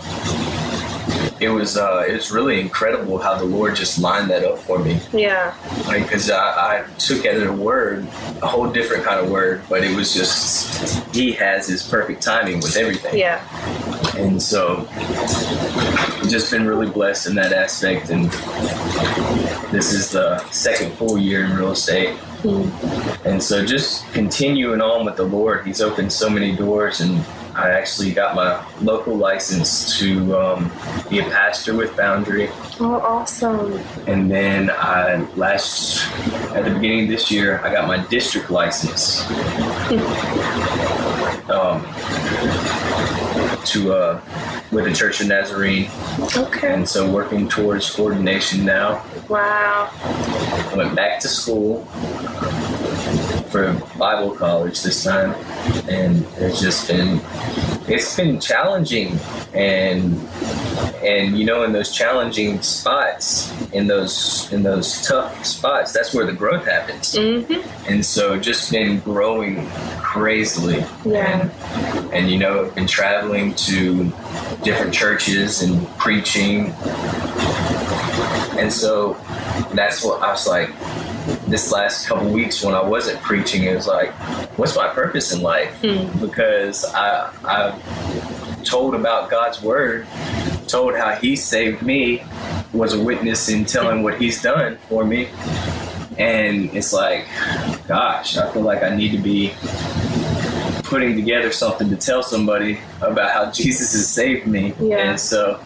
it 1.40 1.48
was 1.48 1.78
uh, 1.78 2.04
it 2.06 2.12
was 2.12 2.30
really 2.30 2.60
incredible 2.60 3.18
how 3.18 3.34
the 3.36 3.44
Lord 3.44 3.76
just 3.76 3.98
lined 3.98 4.28
that 4.28 4.44
up 4.44 4.58
for 4.58 4.78
me. 4.78 5.00
Yeah. 5.12 5.54
Like, 5.86 6.02
because 6.02 6.30
I, 6.30 6.80
I 6.80 6.86
took 6.98 7.24
it 7.24 7.34
as 7.34 7.42
a 7.44 7.52
word, 7.52 8.06
a 8.42 8.46
whole 8.46 8.70
different 8.70 9.04
kind 9.04 9.20
of 9.20 9.30
word, 9.30 9.62
but 9.70 9.82
it 9.84 9.96
was 9.96 10.12
just 10.12 11.14
He 11.14 11.32
has 11.32 11.66
His 11.68 11.82
perfect 11.82 12.22
timing 12.22 12.56
with 12.56 12.76
everything. 12.76 13.18
Yeah. 13.18 13.42
And 14.16 14.40
so, 14.40 14.86
just 16.28 16.50
been 16.50 16.66
really 16.66 16.88
blessed 16.88 17.26
in 17.26 17.34
that 17.34 17.52
aspect. 17.52 18.10
And 18.10 18.30
this 19.72 19.92
is 19.92 20.10
the 20.10 20.38
second 20.50 20.92
full 20.94 21.18
year 21.18 21.44
in 21.44 21.56
real 21.56 21.72
estate. 21.72 22.16
And 23.24 23.42
so, 23.42 23.64
just 23.64 24.10
continuing 24.12 24.80
on 24.80 25.04
with 25.04 25.16
the 25.16 25.24
Lord, 25.24 25.66
He's 25.66 25.80
opened 25.80 26.12
so 26.12 26.30
many 26.30 26.54
doors. 26.54 27.00
And 27.00 27.24
I 27.56 27.70
actually 27.70 28.12
got 28.12 28.34
my 28.34 28.64
local 28.80 29.16
license 29.16 29.98
to 29.98 30.36
um, 30.36 30.72
be 31.08 31.20
a 31.20 31.24
pastor 31.24 31.74
with 31.74 31.94
Foundry. 31.96 32.48
Oh, 32.80 33.00
awesome. 33.04 33.74
And 34.08 34.30
then 34.30 34.70
I 34.70 35.16
last 35.36 36.08
at 36.54 36.64
the 36.64 36.70
beginning 36.70 37.04
of 37.04 37.08
this 37.08 37.30
year, 37.30 37.60
I 37.60 37.72
got 37.72 37.86
my 37.86 38.04
district 38.06 38.50
license. 38.50 39.24
Um, 41.44 41.84
to 43.66 43.92
uh, 43.94 44.20
with 44.72 44.84
the 44.84 44.92
Church 44.92 45.20
of 45.20 45.28
Nazarene, 45.28 45.90
Okay. 46.36 46.72
and 46.74 46.88
so 46.88 47.10
working 47.10 47.48
towards 47.48 47.90
coordination 47.94 48.64
now. 48.64 49.04
Wow. 49.28 49.90
I 50.02 50.74
went 50.76 50.94
back 50.94 51.20
to 51.20 51.28
school 51.28 51.84
for 53.50 53.72
Bible 53.98 54.32
college 54.34 54.82
this 54.82 55.04
time, 55.04 55.34
and 55.88 56.26
it's 56.38 56.60
just 56.60 56.88
been 56.88 57.20
it's 57.86 58.16
been 58.16 58.40
challenging 58.40 59.18
and 59.52 60.18
and 61.02 61.36
you 61.38 61.44
know 61.44 61.64
in 61.64 61.72
those 61.72 61.92
challenging 61.92 62.60
spots 62.62 63.52
in 63.72 63.86
those 63.86 64.50
in 64.52 64.62
those 64.62 65.06
tough 65.06 65.44
spots 65.44 65.92
that's 65.92 66.14
where 66.14 66.24
the 66.24 66.32
growth 66.32 66.64
happens 66.64 67.14
Mm-hmm. 67.14 67.90
and 67.92 68.04
so 68.04 68.38
just 68.38 68.70
been 68.72 69.00
growing 69.00 69.66
crazily 69.98 70.82
Yeah. 71.04 71.50
and, 71.50 72.12
and 72.14 72.30
you 72.30 72.38
know 72.38 72.70
been 72.70 72.86
traveling 72.86 73.54
to 73.68 74.04
different 74.62 74.94
churches 74.94 75.60
and 75.62 75.86
preaching 75.98 76.72
and 78.58 78.72
so 78.72 79.14
that's 79.74 80.02
what 80.04 80.22
I 80.22 80.30
was 80.30 80.46
like 80.46 80.70
this 81.46 81.72
last 81.72 82.06
couple 82.06 82.30
weeks 82.30 82.62
when 82.62 82.74
I 82.74 82.82
wasn't 82.82 83.20
preaching 83.22 83.64
it 83.64 83.74
was 83.74 83.86
like 83.86 84.12
what's 84.58 84.76
my 84.76 84.88
purpose 84.88 85.32
in 85.32 85.42
life? 85.42 85.74
Hmm. 85.80 86.18
Because 86.20 86.84
I 86.84 87.32
I 87.44 88.60
told 88.64 88.94
about 88.94 89.30
God's 89.30 89.62
word 89.62 90.06
told 90.66 90.96
how 90.96 91.14
he 91.14 91.36
saved 91.36 91.82
me 91.82 92.22
was 92.72 92.94
a 92.94 93.02
witness 93.02 93.48
in 93.48 93.64
telling 93.64 94.02
what 94.02 94.20
he's 94.20 94.42
done 94.42 94.78
for 94.88 95.04
me. 95.04 95.28
And 96.18 96.74
it's 96.74 96.92
like 96.92 97.26
gosh 97.86 98.36
I 98.36 98.50
feel 98.52 98.62
like 98.62 98.82
I 98.82 98.94
need 98.94 99.10
to 99.12 99.18
be 99.18 99.52
putting 100.84 101.16
together 101.16 101.50
something 101.50 101.88
to 101.88 101.96
tell 101.96 102.22
somebody 102.22 102.78
about 103.00 103.30
how 103.32 103.50
Jesus 103.50 103.92
has 103.92 104.08
saved 104.08 104.46
me. 104.46 104.74
Yeah. 104.78 105.10
And 105.10 105.20
so 105.20 105.58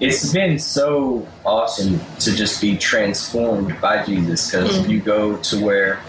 it's 0.00 0.32
been 0.32 0.58
so 0.58 1.26
awesome 1.44 2.00
to 2.20 2.34
just 2.34 2.60
be 2.60 2.76
transformed 2.76 3.80
by 3.80 4.04
Jesus 4.04 4.50
because 4.50 4.78
mm. 4.78 4.88
you 4.88 5.00
go 5.00 5.36
to 5.36 5.64
where 5.64 6.00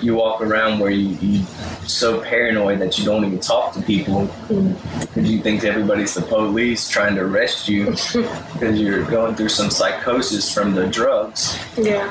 you 0.00 0.14
walk 0.14 0.40
around 0.40 0.78
where 0.78 0.90
you, 0.90 1.18
you 1.20 1.44
so 1.88 2.20
paranoid 2.20 2.78
that 2.80 2.98
you 2.98 3.04
don't 3.04 3.24
even 3.24 3.38
talk 3.40 3.72
to 3.74 3.80
people 3.82 4.26
because 4.46 5.30
you 5.30 5.40
think 5.40 5.64
everybody's 5.64 6.14
the 6.14 6.20
police 6.22 6.88
trying 6.88 7.14
to 7.14 7.22
arrest 7.22 7.68
you 7.68 7.86
because 8.52 8.78
you're 8.80 9.04
going 9.04 9.34
through 9.34 9.48
some 9.48 9.70
psychosis 9.70 10.52
from 10.52 10.74
the 10.74 10.86
drugs 10.86 11.58
Yeah. 11.76 12.06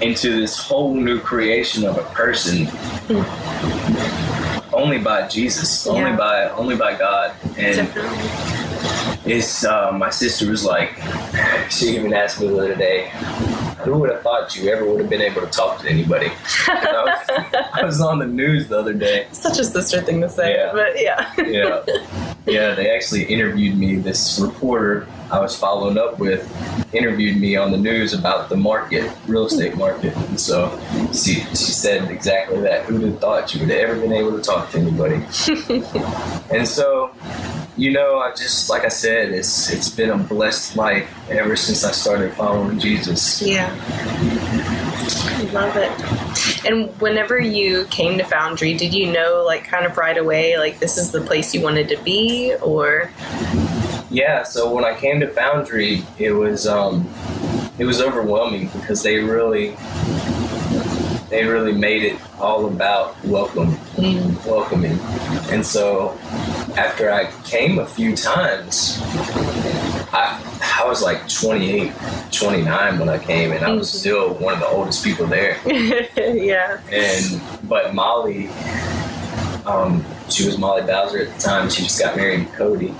into 0.00 0.38
this 0.40 0.58
whole 0.58 0.94
new 0.94 1.20
creation 1.20 1.84
of 1.84 1.96
a 1.98 2.02
person 2.14 2.66
only 4.72 4.98
by 4.98 5.28
Jesus, 5.28 5.86
only 5.86 6.16
by 6.16 6.48
only 6.50 6.76
by 6.76 6.96
God. 6.98 7.34
And 7.58 7.76
Definitely. 7.76 9.32
it's 9.32 9.64
uh, 9.64 9.92
my 9.92 10.10
sister 10.10 10.48
was 10.48 10.64
like, 10.64 10.90
she 11.70 11.94
even 11.96 12.12
asked 12.14 12.40
me 12.40 12.48
the 12.48 12.56
other 12.58 12.74
day, 12.74 13.10
who 13.82 13.98
would 13.98 14.10
have 14.10 14.22
thought 14.22 14.56
you 14.56 14.70
ever 14.70 14.84
would 14.84 15.00
have 15.00 15.10
been 15.10 15.20
able 15.20 15.40
to 15.42 15.46
talk 15.46 15.80
to 15.80 15.88
anybody? 15.88 16.30
I, 16.68 17.02
was, 17.04 17.54
I 17.74 17.84
was 17.84 18.00
on 18.00 18.18
the 18.18 18.26
news 18.26 18.68
the 18.68 18.78
other 18.78 18.92
day. 18.94 19.26
Such 19.32 19.58
a 19.58 19.64
sister 19.64 20.00
thing 20.02 20.20
to 20.20 20.28
say, 20.28 20.54
Yeah. 20.54 20.70
but 20.72 21.00
yeah. 21.00 21.32
Yeah, 21.38 21.82
yeah. 22.46 22.74
They 22.74 22.90
actually 22.94 23.24
interviewed 23.24 23.76
me. 23.76 23.96
This 23.96 24.38
reporter 24.40 25.06
I 25.30 25.40
was 25.40 25.56
following 25.56 25.96
up 25.96 26.18
with 26.18 26.46
interviewed 26.94 27.38
me 27.40 27.56
on 27.56 27.70
the 27.72 27.78
news 27.78 28.12
about 28.12 28.50
the 28.50 28.56
market, 28.56 29.10
real 29.26 29.46
estate 29.46 29.76
market, 29.76 30.14
and 30.14 30.38
so 30.38 30.78
she 31.12 31.36
she 31.54 31.72
said 31.72 32.10
exactly 32.10 32.60
that. 32.60 32.84
Who'd 32.84 33.02
have 33.02 33.18
thought 33.18 33.54
you 33.54 33.60
would 33.60 33.70
have 33.70 33.78
ever 33.78 33.98
been 34.00 34.12
able 34.12 34.32
to 34.36 34.42
talk 34.42 34.70
to 34.72 34.78
anybody? 34.78 35.16
and 36.54 36.68
so, 36.68 37.10
you 37.76 37.90
know, 37.90 38.18
I 38.18 38.30
just 38.30 38.68
like 38.68 38.84
I 38.84 38.88
said, 38.88 39.30
it's 39.30 39.70
it's 39.70 39.88
been 39.88 40.10
a 40.10 40.18
blessed 40.18 40.76
life 40.76 41.08
ever 41.30 41.56
since 41.56 41.84
I 41.84 41.92
started 41.92 42.32
following 42.34 42.78
Jesus. 42.78 43.40
Yeah. 43.40 43.74
I 45.34 45.42
love 45.52 45.76
it. 45.76 46.66
And 46.66 46.88
whenever 47.00 47.38
you 47.38 47.86
came 47.86 48.18
to 48.18 48.24
Foundry, 48.24 48.74
did 48.74 48.94
you 48.94 49.10
know, 49.10 49.42
like, 49.44 49.64
kind 49.64 49.84
of 49.84 49.96
right 49.96 50.16
away, 50.16 50.56
like, 50.58 50.78
this 50.78 50.96
is 50.96 51.10
the 51.10 51.20
place 51.20 51.52
you 51.54 51.60
wanted 51.60 51.88
to 51.88 51.96
be? 52.04 52.54
Or, 52.62 53.10
Yeah, 54.10 54.42
so 54.44 54.72
when 54.72 54.84
I 54.84 54.98
came 54.98 55.20
to 55.20 55.28
Foundry, 55.28 56.04
it 56.18 56.32
was 56.32 56.66
um, 56.66 57.08
it 57.78 57.84
was 57.84 58.00
overwhelming 58.02 58.68
because 58.68 59.02
they 59.02 59.18
really 59.18 59.74
they 61.30 61.44
really 61.46 61.72
made 61.72 62.02
it 62.02 62.20
all 62.38 62.66
about 62.66 63.16
welcome, 63.24 63.78
welcoming. 64.46 64.98
And 65.50 65.64
so 65.64 66.18
after 66.76 67.10
I 67.12 67.30
came 67.44 67.78
a 67.78 67.86
few 67.86 68.16
times, 68.16 68.98
I 70.12 70.40
I 70.80 70.86
was 70.88 71.02
like 71.02 71.28
28, 71.28 71.92
29 72.32 72.98
when 72.98 73.08
I 73.08 73.18
came, 73.18 73.52
and 73.52 73.64
I 73.64 73.70
was 73.72 73.90
Mhm. 73.90 73.98
still 73.98 74.34
one 74.34 74.54
of 74.54 74.60
the 74.60 74.68
oldest 74.68 75.04
people 75.04 75.26
there. 75.26 75.58
yeah. 76.16 76.78
And 76.90 77.40
but 77.68 77.94
Molly, 77.94 78.48
um, 79.66 80.04
she 80.28 80.46
was 80.46 80.58
Molly 80.58 80.82
Bowser 80.82 81.18
at 81.22 81.34
the 81.34 81.40
time. 81.42 81.68
She 81.70 81.82
just 81.82 82.00
got 82.00 82.16
married 82.16 82.48
to 82.50 82.56
Cody, 82.56 82.94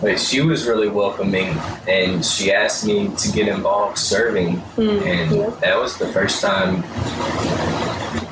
but 0.00 0.18
she 0.20 0.40
was 0.40 0.66
really 0.66 0.88
welcoming, 0.88 1.56
and 1.88 2.24
she 2.24 2.52
asked 2.52 2.86
me 2.86 3.10
to 3.16 3.32
get 3.32 3.48
involved 3.48 3.98
serving, 3.98 4.62
Mm, 4.76 5.02
and 5.06 5.30
yeah. 5.36 5.50
that 5.60 5.78
was 5.78 5.96
the 5.98 6.08
first 6.12 6.40
time 6.40 6.82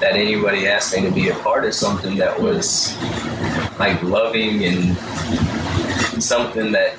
that 0.00 0.14
anybody 0.14 0.66
asked 0.68 0.94
me 0.94 1.02
to 1.02 1.10
be 1.10 1.28
a 1.30 1.34
part 1.36 1.64
of 1.64 1.74
something 1.74 2.16
that 2.16 2.40
was 2.40 2.96
like 3.78 4.02
loving 4.02 4.64
and 4.64 4.96
something 6.22 6.72
that 6.72 6.94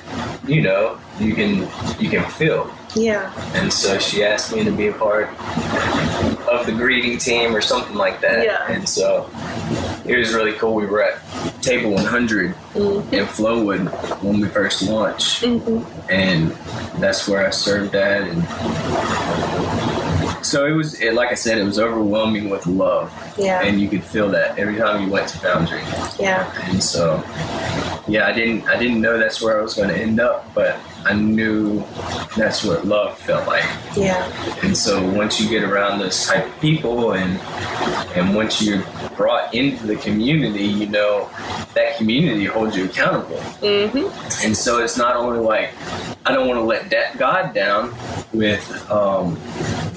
you 0.46 0.62
know 0.62 0.98
you 1.20 1.34
can 1.34 1.68
you 2.00 2.08
can 2.08 2.24
feel 2.30 2.70
Yeah. 2.94 3.32
and 3.54 3.72
so 3.72 3.98
she 3.98 4.24
asked 4.24 4.54
me 4.54 4.64
to 4.64 4.70
be 4.70 4.86
a 4.88 4.92
part 4.92 5.28
of 6.48 6.66
the 6.66 6.72
greeting 6.72 7.18
team 7.18 7.54
or 7.54 7.60
something 7.60 7.94
like 7.96 8.20
that. 8.22 8.44
Yeah. 8.44 8.70
And 8.72 8.88
so 8.88 9.28
it 10.06 10.16
was 10.16 10.32
really 10.32 10.52
cool. 10.54 10.74
We 10.74 10.86
were 10.86 11.02
at 11.02 11.20
table 11.62 11.92
100 11.92 12.54
Mm. 12.74 13.12
in 13.12 13.26
Flowood 13.26 13.88
when 14.22 14.40
we 14.40 14.46
first 14.48 14.82
launched, 14.82 15.42
mm-hmm. 15.42 15.82
and 16.10 16.52
that's 17.02 17.26
where 17.26 17.44
I 17.46 17.50
served 17.50 17.94
at. 17.96 18.22
And 18.22 18.42
so 20.48 20.66
it 20.66 20.72
was, 20.72 21.00
it, 21.00 21.14
like 21.14 21.30
I 21.30 21.34
said, 21.34 21.58
it 21.58 21.64
was 21.64 21.78
overwhelming 21.78 22.48
with 22.50 22.66
love, 22.66 23.12
Yeah. 23.36 23.62
and 23.62 23.80
you 23.80 23.88
could 23.88 24.02
feel 24.04 24.28
that 24.30 24.58
every 24.58 24.76
time 24.76 25.04
you 25.04 25.10
went 25.12 25.28
to 25.28 25.38
Foundry. 25.38 25.80
yeah. 26.18 26.50
And 26.70 26.82
so, 26.82 27.22
yeah, 28.08 28.26
I 28.26 28.32
didn't, 28.32 28.66
I 28.68 28.78
didn't 28.78 29.00
know 29.00 29.18
that's 29.18 29.42
where 29.42 29.58
I 29.58 29.62
was 29.62 29.74
going 29.74 29.90
to 29.90 29.96
end 29.96 30.18
up, 30.20 30.52
but 30.54 30.78
I 31.04 31.12
knew 31.14 31.84
that's 32.36 32.64
what 32.64 32.84
love 32.86 33.18
felt 33.18 33.46
like. 33.46 33.64
Yeah. 33.96 34.24
And 34.62 34.76
so 34.76 35.02
once 35.12 35.40
you 35.40 35.48
get 35.48 35.62
around 35.62 36.00
those 36.00 36.26
type 36.26 36.46
of 36.46 36.60
people 36.60 37.12
and 37.12 37.38
and 38.16 38.34
once 38.34 38.60
you're 38.60 38.82
brought 39.16 39.54
into 39.54 39.86
the 39.86 39.96
community, 39.96 40.64
you 40.64 40.86
know 40.86 41.30
that 41.74 41.96
community 41.96 42.44
holds 42.46 42.76
you 42.76 42.84
accountable. 42.86 43.36
Mm-hmm. 43.62 44.44
And 44.44 44.56
so 44.56 44.82
it's 44.82 44.98
not 44.98 45.16
only 45.16 45.38
like 45.38 45.70
I 46.26 46.32
don't 46.32 46.46
want 46.48 46.58
to 46.58 46.64
let 46.64 46.90
that 46.90 47.16
God 47.16 47.54
down 47.54 47.94
with 48.32 48.64
um, 48.90 49.36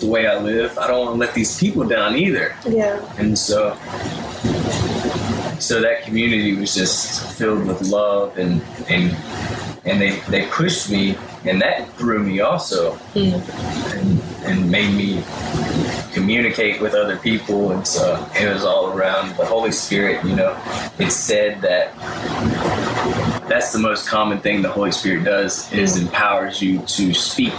the 0.02 0.08
way 0.08 0.28
I 0.28 0.38
live. 0.40 0.78
I 0.78 0.88
don't 0.88 1.00
want 1.06 1.14
to 1.16 1.20
let 1.20 1.34
these 1.34 1.58
people 1.60 1.84
down 1.88 2.16
either. 2.18 2.54
Yeah. 2.68 3.00
And 3.18 3.38
so 3.38 3.76
so 5.60 5.80
that 5.80 6.02
community 6.04 6.56
was 6.56 6.74
just 6.74 7.38
filled 7.38 7.66
with 7.68 7.82
love 7.84 8.38
and 8.38 8.62
and 8.90 9.16
and 9.86 10.02
they 10.02 10.20
they 10.30 10.48
pushed 10.48 10.90
me 10.90 11.16
and 11.46 11.62
that 11.62 11.96
grew 11.98 12.20
me 12.20 12.40
also 12.40 12.94
Mm. 13.14 13.34
and, 13.96 14.22
and 14.46 14.72
made 14.72 14.94
me 14.96 15.24
communicate 16.14 16.82
with 16.82 16.94
other 16.96 17.18
people 17.18 17.72
and 17.72 17.86
so 17.86 18.28
it 18.36 18.52
was 18.52 18.64
all 18.64 18.92
around 18.98 19.36
the 19.38 19.46
holy 19.46 19.72
spirit 19.72 20.24
you 20.26 20.36
know 20.36 20.56
it 21.00 21.12
said 21.12 21.62
that 21.62 21.94
that's 23.48 23.72
the 23.74 23.80
most 23.80 24.08
common 24.08 24.40
thing 24.40 24.62
the 24.62 24.70
holy 24.70 24.92
spirit 24.92 25.24
does 25.24 25.72
is 25.74 25.98
empowers 25.98 26.62
you 26.62 26.80
to 26.80 27.14
speak 27.14 27.54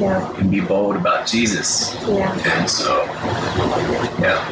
Yeah. 0.00 0.32
and 0.38 0.50
be 0.50 0.60
bold 0.60 0.96
about 0.96 1.26
jesus 1.26 1.94
Yeah. 2.06 2.32
and 2.56 2.68
so 2.70 3.04
yeah 4.20 4.42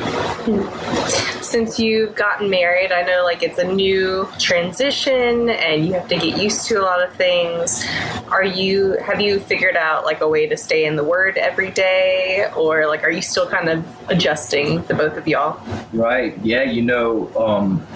Since 1.41 1.79
you've 1.79 2.15
gotten 2.17 2.51
married, 2.51 2.91
I 2.91 3.03
know 3.03 3.23
like 3.23 3.43
it's 3.43 3.59
a 3.59 3.65
new 3.65 4.29
transition 4.39 5.51
and 5.51 5.87
you 5.87 5.93
have 5.93 6.09
to 6.09 6.17
get 6.17 6.37
used 6.39 6.67
to 6.69 6.81
a 6.81 6.83
lot 6.83 7.03
of 7.03 7.15
things. 7.15 7.85
Are 8.29 8.45
you 8.45 8.97
have 9.05 9.21
you 9.21 9.39
figured 9.41 9.77
out 9.77 10.05
like 10.05 10.21
a 10.21 10.29
way 10.29 10.47
to 10.49 10.57
stay 10.57 10.85
in 10.87 10.97
the 10.97 11.05
word 11.05 11.37
every 11.39 11.71
day 11.71 12.49
or 12.57 12.87
like 12.87 13.05
are 13.05 13.11
you 13.11 13.23
still 13.23 13.47
kind 13.47 13.69
of 13.69 13.85
adjusting 14.11 14.83
the 14.85 14.95
both 14.95 15.17
of 15.17 15.29
y'all? 15.29 15.61
Right. 15.93 16.37
Yeah, 16.43 16.63
you 16.63 16.83
know, 16.83 17.31
um, 17.37 17.87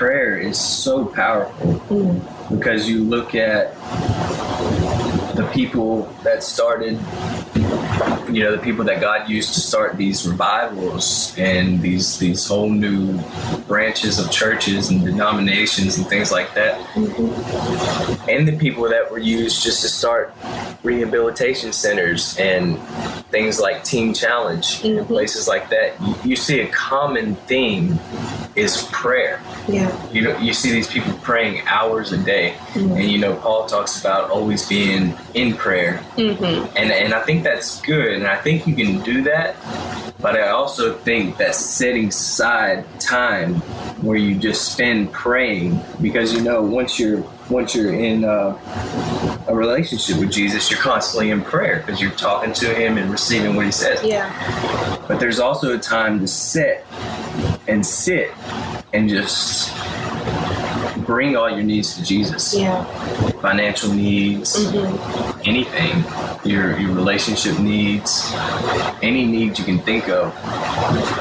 prayer 0.00 0.38
is 0.38 0.58
so 0.58 1.04
powerful 1.04 1.74
because 2.48 2.88
you 2.88 3.04
look 3.04 3.34
at 3.34 3.74
the 5.36 5.46
people 5.52 6.04
that 6.24 6.42
started, 6.42 6.98
you 8.34 8.42
know, 8.42 8.50
the 8.50 8.62
people 8.62 8.82
that 8.82 8.98
God 9.02 9.28
used 9.28 9.52
to 9.52 9.60
start 9.60 9.98
these 9.98 10.26
revivals 10.26 11.34
and 11.36 11.82
these 11.82 12.18
these 12.18 12.46
whole 12.46 12.70
new 12.70 13.20
branches 13.68 14.18
of 14.18 14.30
churches 14.30 14.88
and 14.88 15.04
denominations 15.04 15.98
and 15.98 16.06
things 16.06 16.32
like 16.32 16.54
that, 16.54 16.80
and 18.26 18.48
the 18.48 18.56
people 18.58 18.88
that 18.88 19.10
were 19.10 19.18
used 19.18 19.62
just 19.62 19.82
to 19.82 19.88
start 19.90 20.34
rehabilitation 20.82 21.74
centers 21.74 22.38
and 22.38 22.78
things 23.30 23.60
like 23.60 23.84
Teen 23.84 24.14
Challenge 24.14 24.82
and 24.82 25.00
Mhm. 25.00 25.06
places 25.08 25.46
like 25.46 25.68
that. 25.68 25.92
You 26.24 26.36
see 26.36 26.60
a 26.60 26.68
common 26.68 27.34
theme 27.46 28.00
is 28.56 28.82
prayer. 28.92 29.40
Yeah. 29.68 29.90
You 30.12 30.22
know, 30.22 30.38
you 30.38 30.52
see 30.52 30.72
these 30.72 30.88
people 30.88 31.12
praying 31.22 31.62
hours 31.66 32.12
a 32.12 32.18
day, 32.18 32.54
Mhm. 32.74 32.96
and 32.98 33.04
you 33.10 33.18
know 33.18 33.34
Paul 33.34 33.66
talks 33.66 34.00
about 34.00 34.30
always 34.30 34.68
being 34.68 35.14
in 35.34 35.54
prayer, 35.54 36.00
Mm-hmm. 36.16 36.76
and 36.76 36.90
and 36.92 37.14
I 37.14 37.20
think 37.20 37.44
that's 37.44 37.80
good, 37.82 38.12
and 38.12 38.26
I 38.26 38.36
think 38.36 38.66
you 38.66 38.74
can 38.74 39.00
do 39.02 39.22
that. 39.24 39.56
But 40.20 40.34
I 40.36 40.48
also 40.50 40.92
think 40.98 41.38
that 41.38 41.54
setting 41.54 42.08
aside 42.08 42.84
time 43.00 43.54
where 44.02 44.18
you 44.18 44.34
just 44.34 44.72
spend 44.72 45.12
praying, 45.12 45.80
because 46.02 46.34
you 46.34 46.42
know 46.42 46.60
once 46.60 46.98
you're 46.98 47.22
once 47.48 47.74
you're 47.74 47.92
in 47.92 48.24
uh, 48.24 48.54
a 49.48 49.54
relationship 49.54 50.18
with 50.18 50.30
Jesus, 50.30 50.70
you're 50.70 50.78
constantly 50.80 51.30
in 51.30 51.40
prayer 51.42 51.82
because 51.84 52.00
you're 52.00 52.10
talking 52.12 52.52
to 52.52 52.74
Him 52.74 52.96
and 52.98 53.10
receiving 53.10 53.56
what 53.56 53.64
He 53.66 53.72
says. 53.72 54.02
Yeah. 54.04 54.30
But 55.08 55.18
there's 55.20 55.40
also 55.40 55.74
a 55.74 55.78
time 55.78 56.20
to 56.20 56.28
sit 56.28 56.84
and 57.70 57.84
sit 57.86 58.30
and 58.92 59.08
just 59.08 59.72
bring 61.06 61.36
all 61.36 61.48
your 61.50 61.62
needs 61.62 61.96
to 61.96 62.04
Jesus. 62.04 62.54
Yeah. 62.54 62.84
Financial 63.40 63.92
needs, 63.92 64.56
Mm-hmm. 64.56 65.40
anything, 65.48 66.04
your 66.44 66.78
your 66.78 66.92
relationship 66.94 67.58
needs, 67.58 68.30
any 69.02 69.24
need 69.24 69.58
you 69.58 69.64
can 69.64 69.78
think 69.78 70.08
of. 70.08 70.34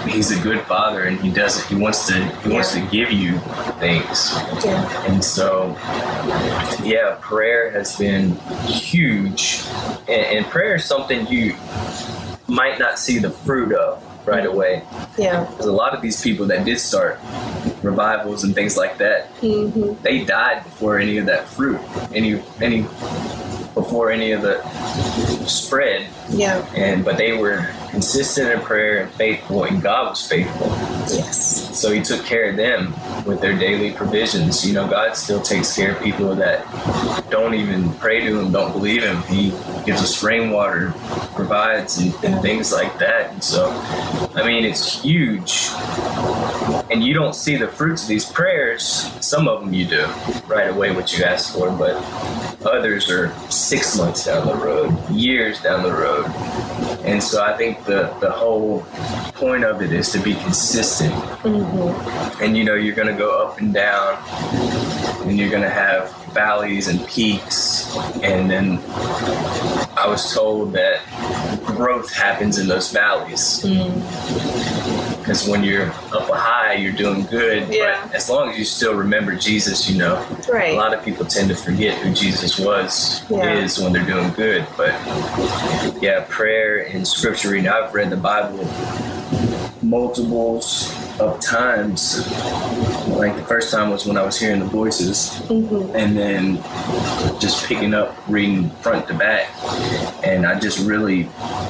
He's 0.05 0.31
a 0.31 0.39
good 0.41 0.61
father 0.63 1.03
and 1.03 1.19
he 1.19 1.31
does 1.31 1.59
it. 1.59 1.65
He 1.67 1.75
wants 1.75 2.07
to 2.07 2.13
he 2.41 2.49
wants 2.49 2.73
to 2.73 2.81
give 2.91 3.11
you 3.11 3.39
things. 3.79 4.33
Yeah. 4.65 5.05
And 5.05 5.23
so, 5.23 5.75
yeah, 6.83 7.17
prayer 7.21 7.71
has 7.71 7.95
been 7.97 8.35
huge. 8.67 9.61
And, 10.07 10.37
and 10.37 10.45
prayer 10.47 10.75
is 10.75 10.85
something 10.85 11.25
you 11.27 11.55
might 12.47 12.79
not 12.79 12.99
see 12.99 13.19
the 13.19 13.29
fruit 13.29 13.73
of 13.73 14.03
right 14.29 14.45
away. 14.45 14.83
Yeah. 15.17 15.45
Because 15.45 15.65
a 15.65 15.71
lot 15.71 15.93
of 15.95 16.01
these 16.01 16.21
people 16.21 16.45
that 16.47 16.65
did 16.65 16.79
start 16.79 17.19
revivals 17.81 18.43
and 18.43 18.53
things 18.55 18.77
like 18.77 18.97
that, 18.99 19.33
Mm-hmm. 19.41 20.01
they 20.03 20.23
died 20.25 20.63
before 20.63 20.99
any 20.99 21.17
of 21.17 21.25
that 21.25 21.47
fruit, 21.47 21.79
any 22.13 22.41
any 22.61 22.81
before 23.73 24.11
any 24.11 24.31
of 24.31 24.41
the 24.41 24.61
spread. 25.47 26.07
Yeah. 26.29 26.65
And 26.75 27.03
but 27.03 27.17
they 27.17 27.33
were 27.37 27.67
consistent 27.89 28.51
in 28.51 28.61
prayer 28.61 29.03
and 29.03 29.11
faithful, 29.11 29.63
and 29.63 29.81
God 29.81 30.09
was 30.09 30.27
faithful. 30.27 30.67
Yes. 31.15 31.77
So 31.77 31.91
he 31.91 32.01
took 32.01 32.25
care 32.25 32.49
of 32.49 32.57
them 32.57 32.93
with 33.25 33.41
their 33.41 33.57
daily 33.57 33.91
provisions. 33.91 34.65
You 34.67 34.73
know, 34.73 34.87
God 34.87 35.15
still 35.15 35.41
takes 35.41 35.75
care 35.75 35.95
of 35.95 36.03
people 36.03 36.35
that 36.35 36.65
don't 37.29 37.53
even 37.53 37.93
pray 37.95 38.21
to 38.21 38.39
him, 38.39 38.51
don't 38.51 38.71
believe 38.71 39.03
him. 39.03 39.21
He 39.23 39.51
gives 39.85 40.01
us 40.01 40.21
rainwater, 40.23 40.93
provides, 41.35 41.97
and, 41.97 42.13
and 42.23 42.41
things 42.41 42.71
like 42.71 42.97
that. 42.99 43.31
And 43.33 43.43
so, 43.43 43.69
I 44.35 44.45
mean, 44.45 44.65
it's 44.65 45.01
huge. 45.01 45.69
And 46.91 47.03
you 47.03 47.13
don't 47.13 47.35
see 47.35 47.55
the 47.55 47.67
fruits 47.67 48.03
of 48.03 48.07
these 48.09 48.25
prayers. 48.25 48.83
Some 49.25 49.47
of 49.47 49.61
them 49.61 49.73
you 49.73 49.85
do 49.85 50.05
right 50.47 50.69
away, 50.69 50.91
what 50.91 51.17
you 51.17 51.23
ask 51.23 51.53
for, 51.53 51.69
but 51.71 51.95
others 52.65 53.09
are 53.09 53.31
six 53.49 53.97
months 53.97 54.25
down 54.25 54.47
the 54.47 54.55
road, 54.55 54.97
years 55.09 55.61
down 55.61 55.83
the 55.83 55.91
road. 55.93 56.25
And 57.05 57.21
so 57.21 57.43
I 57.43 57.55
think 57.57 57.85
the, 57.85 58.13
the 58.19 58.29
whole 58.31 58.81
point 59.35 59.63
of 59.63 59.81
it 59.81 59.91
is 59.93 60.11
to 60.11 60.19
be 60.19 60.33
consistent 60.35 61.13
Mm-hmm. 61.39 62.43
and 62.43 62.57
you 62.57 62.65
know 62.65 62.75
you're 62.75 62.95
gonna 62.95 63.17
go 63.17 63.41
up 63.47 63.59
and 63.59 63.73
down 63.73 64.17
and 65.25 65.37
you're 65.39 65.49
gonna 65.49 65.69
have 65.69 66.13
valleys 66.33 66.89
and 66.89 67.05
peaks 67.07 67.95
and 68.21 68.49
then 68.51 68.77
i 69.97 70.05
was 70.05 70.33
told 70.33 70.73
that 70.73 70.99
growth 71.65 72.11
happens 72.13 72.57
in 72.57 72.67
those 72.67 72.91
valleys 72.91 73.63
because 75.29 75.47
when 75.47 75.63
you're 75.63 75.85
up 76.11 76.27
high 76.31 76.73
you're 76.73 76.91
doing 76.91 77.23
good 77.27 77.67
Yeah. 77.71 78.03
but 78.03 78.15
as 78.15 78.31
long 78.31 78.49
as 78.49 78.57
you 78.57 78.65
still 78.65 78.95
remember 78.95 79.35
jesus 79.35 79.87
you 79.87 79.95
know 79.99 80.15
Right. 80.51 80.73
a 80.73 80.75
lot 80.75 80.91
of 80.91 81.05
people 81.05 81.23
tend 81.23 81.49
to 81.49 81.55
forget 81.55 81.95
who 82.01 82.11
jesus 82.15 82.57
was 82.57 83.21
Yeah. 83.29 83.53
is 83.59 83.77
when 83.79 83.93
they're 83.93 84.03
doing 84.07 84.31
good 84.31 84.65
but 84.75 84.89
yeah 86.01 86.25
prayer 86.29 86.87
and 86.87 87.07
scripture 87.07 87.51
reading 87.51 87.69
i've 87.69 87.93
read 87.93 88.09
the 88.09 88.17
bible 88.17 88.57
multiples 89.83 90.91
of 91.19 91.39
times, 91.41 92.25
like 93.07 93.35
the 93.35 93.45
first 93.47 93.71
time 93.71 93.89
was 93.89 94.05
when 94.05 94.17
I 94.17 94.23
was 94.23 94.39
hearing 94.39 94.59
the 94.59 94.65
voices, 94.65 95.41
mm-hmm. 95.47 95.95
and 95.95 96.17
then 96.17 96.55
just 97.39 97.65
picking 97.65 97.93
up 97.93 98.15
reading 98.27 98.69
front 98.81 99.07
to 99.07 99.13
back, 99.13 99.49
and 100.23 100.45
I 100.45 100.59
just 100.59 100.79
really 100.79 101.23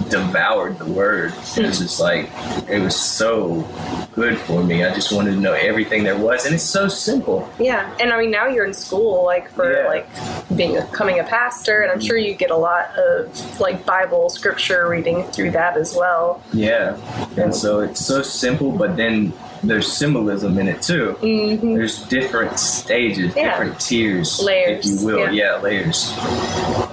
devoured 0.09 0.77
the 0.77 0.85
word. 0.85 1.33
It 1.57 1.65
was 1.65 1.79
just 1.79 1.99
like 1.99 2.29
it 2.69 2.81
was 2.81 2.95
so 2.95 3.67
good 4.13 4.37
for 4.37 4.63
me. 4.63 4.83
I 4.83 4.93
just 4.93 5.11
wanted 5.11 5.31
to 5.31 5.39
know 5.39 5.53
everything 5.53 6.03
there 6.03 6.17
was, 6.17 6.45
and 6.45 6.53
it's 6.53 6.63
so 6.63 6.87
simple. 6.87 7.49
Yeah, 7.59 7.95
and 7.99 8.11
I 8.13 8.19
mean 8.19 8.31
now 8.31 8.47
you're 8.47 8.65
in 8.65 8.73
school, 8.73 9.23
like 9.25 9.49
for 9.51 9.71
Yeah. 9.71 9.87
like 9.87 10.07
being 10.55 10.77
a, 10.77 10.85
becoming 10.85 11.19
a 11.19 11.23
pastor, 11.23 11.81
and 11.81 11.91
I'm 11.91 11.99
sure 11.99 12.17
you 12.17 12.33
get 12.35 12.51
a 12.51 12.57
lot 12.57 12.95
of 12.97 13.59
like 13.59 13.85
Bible 13.85 14.29
scripture 14.29 14.87
reading 14.87 15.23
through 15.31 15.51
that 15.51 15.77
as 15.77 15.95
well. 15.95 16.43
Yeah, 16.53 16.97
and 17.37 17.55
so 17.55 17.79
it's 17.79 18.05
so 18.05 18.21
simple, 18.21 18.71
but 18.71 18.95
then 18.95 19.33
there's 19.61 19.91
symbolism 19.91 20.57
in 20.57 20.69
it 20.69 20.81
too. 20.81 21.17
There's 21.21 22.03
different 22.03 22.57
stages, 22.59 23.35
Yeah. 23.35 23.49
different 23.51 23.79
tiers, 23.79 24.39
Layers, 24.41 24.85
if 24.85 25.01
you 25.01 25.05
will. 25.05 25.19
yeah. 25.19 25.31
Yeah. 25.31 25.57
layers. 25.61 26.13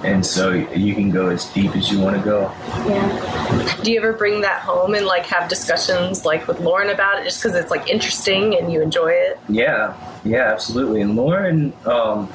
And 0.03 0.25
so 0.25 0.51
you 0.51 0.93
can 0.93 1.09
go 1.09 1.29
as 1.29 1.45
deep 1.45 1.75
as 1.77 1.89
you 1.91 1.99
want 1.99 2.17
to 2.17 2.21
go. 2.23 2.51
Yeah. 2.87 3.77
Do 3.83 3.91
you 3.91 3.99
ever 3.99 4.11
bring 4.13 4.41
that 4.41 4.61
home 4.61 4.95
and 4.95 5.05
like 5.05 5.25
have 5.27 5.47
discussions 5.49 6.25
like 6.25 6.45
with 6.47 6.59
Lauren 6.59 6.89
about 6.89 7.19
it, 7.19 7.23
just 7.23 7.41
because 7.41 7.55
it's 7.55 7.71
like 7.71 7.89
interesting 7.89 8.57
and 8.57 8.71
you 8.71 8.81
enjoy 8.81 9.11
it? 9.11 9.39
Yeah, 9.47 9.93
yeah, 10.25 10.51
absolutely. 10.51 10.99
And 11.01 11.15
Lauren, 11.15 11.71
um, 11.85 12.29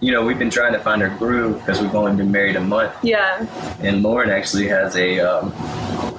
you 0.00 0.10
know, 0.12 0.24
we've 0.24 0.38
been 0.38 0.50
trying 0.50 0.72
to 0.72 0.78
find 0.80 1.00
our 1.02 1.10
groove 1.16 1.58
because 1.60 1.80
we've 1.80 1.94
only 1.94 2.14
been 2.16 2.30
married 2.32 2.56
a 2.56 2.60
month. 2.60 2.92
Yeah. 3.02 3.46
and 3.80 4.02
Lauren 4.02 4.30
actually 4.30 4.66
has 4.68 4.96
a 4.96 5.20
um, 5.20 5.52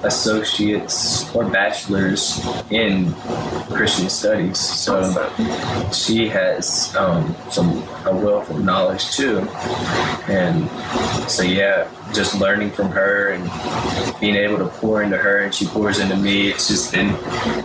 associate's 0.02 1.34
or 1.34 1.44
bachelor's 1.48 2.44
in 2.70 3.12
Christian 3.70 4.08
studies. 4.08 4.58
So 4.58 5.30
she 5.92 6.28
has 6.28 6.94
um, 6.96 7.34
some 7.50 7.82
a 8.06 8.14
wealth 8.14 8.50
of 8.50 8.64
knowledge 8.64 9.10
too, 9.12 9.40
and 10.28 10.68
so 11.30 11.42
yeah, 11.42 11.88
just 12.12 12.40
learning 12.40 12.70
from 12.70 12.90
her 12.90 13.28
and 13.28 14.20
being 14.20 14.36
able 14.36 14.58
to 14.58 14.66
pour 14.66 15.02
into 15.02 15.16
her, 15.16 15.38
and 15.40 15.54
she 15.54 15.66
pours 15.66 15.98
into 15.98 16.16
me. 16.16 16.50
It's 16.50 16.68
just 16.68 16.92
been 16.92 17.16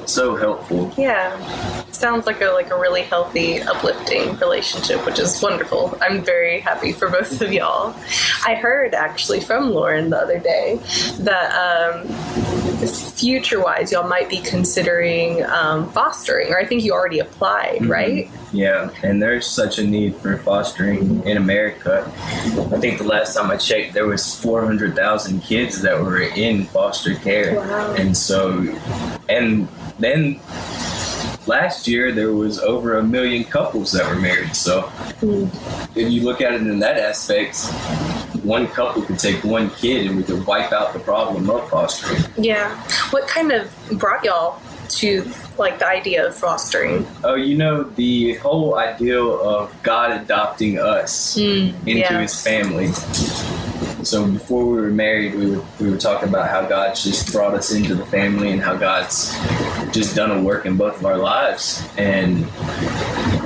so 0.07 0.35
helpful. 0.35 0.93
Yeah. 0.97 1.35
Sounds 1.91 2.25
like 2.25 2.41
a 2.41 2.47
like 2.47 2.71
a 2.71 2.79
really 2.79 3.03
healthy, 3.03 3.61
uplifting 3.61 4.37
relationship, 4.37 5.05
which 5.05 5.19
is 5.19 5.41
wonderful. 5.41 5.97
I'm 6.01 6.23
very 6.23 6.59
happy 6.59 6.91
for 6.91 7.09
both 7.09 7.41
of 7.41 7.51
y'all. 7.51 7.95
I 8.45 8.55
heard 8.55 8.93
actually 8.93 9.39
from 9.39 9.71
Lauren 9.71 10.09
the 10.09 10.17
other 10.17 10.39
day 10.39 10.79
that 11.19 11.51
um, 11.55 12.07
future 12.87 13.61
wise, 13.61 13.91
y'all 13.91 14.07
might 14.07 14.29
be 14.29 14.39
considering 14.39 15.43
um, 15.45 15.89
fostering, 15.91 16.51
or 16.51 16.59
I 16.59 16.65
think 16.65 16.83
you 16.83 16.93
already 16.93 17.19
applied, 17.19 17.85
right? 17.85 18.29
Yeah, 18.55 18.89
and 19.03 19.21
there's 19.21 19.45
such 19.45 19.79
a 19.79 19.83
need 19.85 20.15
for 20.15 20.37
fostering 20.37 21.21
in 21.23 21.35
America. 21.35 22.09
I 22.73 22.79
think 22.79 22.99
the 22.99 23.03
last 23.03 23.35
time 23.35 23.51
I 23.51 23.57
checked, 23.57 23.93
there 23.93 24.07
was 24.07 24.33
400,000 24.39 25.41
kids 25.41 25.81
that 25.81 25.99
were 25.99 26.21
in 26.21 26.63
foster 26.65 27.15
care, 27.15 27.55
Wow. 27.55 27.93
and 27.95 28.15
so, 28.15 28.61
and 29.27 29.67
then 29.99 30.39
last 31.47 31.85
year 31.85 32.13
there 32.13 32.31
was 32.31 32.59
over 32.59 32.97
a 32.97 33.03
million 33.03 33.43
couples 33.43 33.91
that 33.91 34.07
were 34.07 34.19
married. 34.19 34.55
So, 34.55 34.83
hmm. 35.19 35.47
if 35.97 36.09
you 36.09 36.21
look 36.23 36.39
at 36.39 36.53
it 36.53 36.61
in 36.61 36.79
that 36.79 36.97
aspect, 36.97 37.65
one 38.43 38.67
couple 38.67 39.01
could 39.01 39.19
take 39.19 39.43
one 39.43 39.69
kid 39.71 40.07
and 40.07 40.15
we 40.15 40.23
could 40.23 40.45
wipe 40.45 40.71
out 40.71 40.93
the 40.93 40.99
problem 40.99 41.49
of 41.49 41.69
fostering. 41.69 42.23
Yeah. 42.37 42.73
What 43.09 43.27
kind 43.27 43.51
of 43.51 43.69
brought 43.97 44.23
y'all 44.23 44.61
to 44.87 45.23
like 45.59 45.79
the 45.79 45.87
idea 45.87 46.27
of 46.27 46.35
fostering? 46.35 47.07
Oh, 47.23 47.35
you 47.35 47.57
know, 47.57 47.83
the 47.83 48.35
whole 48.35 48.77
ideal 48.77 49.41
of 49.41 49.73
God 49.83 50.11
adopting 50.21 50.79
us 50.79 51.35
hmm, 51.35 51.69
into 51.87 51.99
yeah. 51.99 52.21
his 52.21 52.41
family. 52.41 52.91
So 54.03 54.29
before 54.29 54.65
we 54.65 54.79
were 54.79 54.91
married, 54.91 55.33
we 55.33 55.51
were, 55.51 55.65
we 55.79 55.89
were 55.89 55.97
talking 55.97 56.29
about 56.29 56.49
how 56.49 56.67
God's 56.67 57.03
just 57.03 57.31
brought 57.31 57.55
us 57.55 57.73
into 57.73 57.95
the 57.95 58.05
family 58.05 58.51
and 58.51 58.61
how 58.61 58.77
God's 58.77 59.33
just 59.91 60.15
done 60.15 60.29
a 60.29 60.41
work 60.41 60.67
in 60.67 60.77
both 60.77 60.99
of 60.99 61.05
our 61.05 61.17
lives. 61.17 61.83
And 61.97 62.45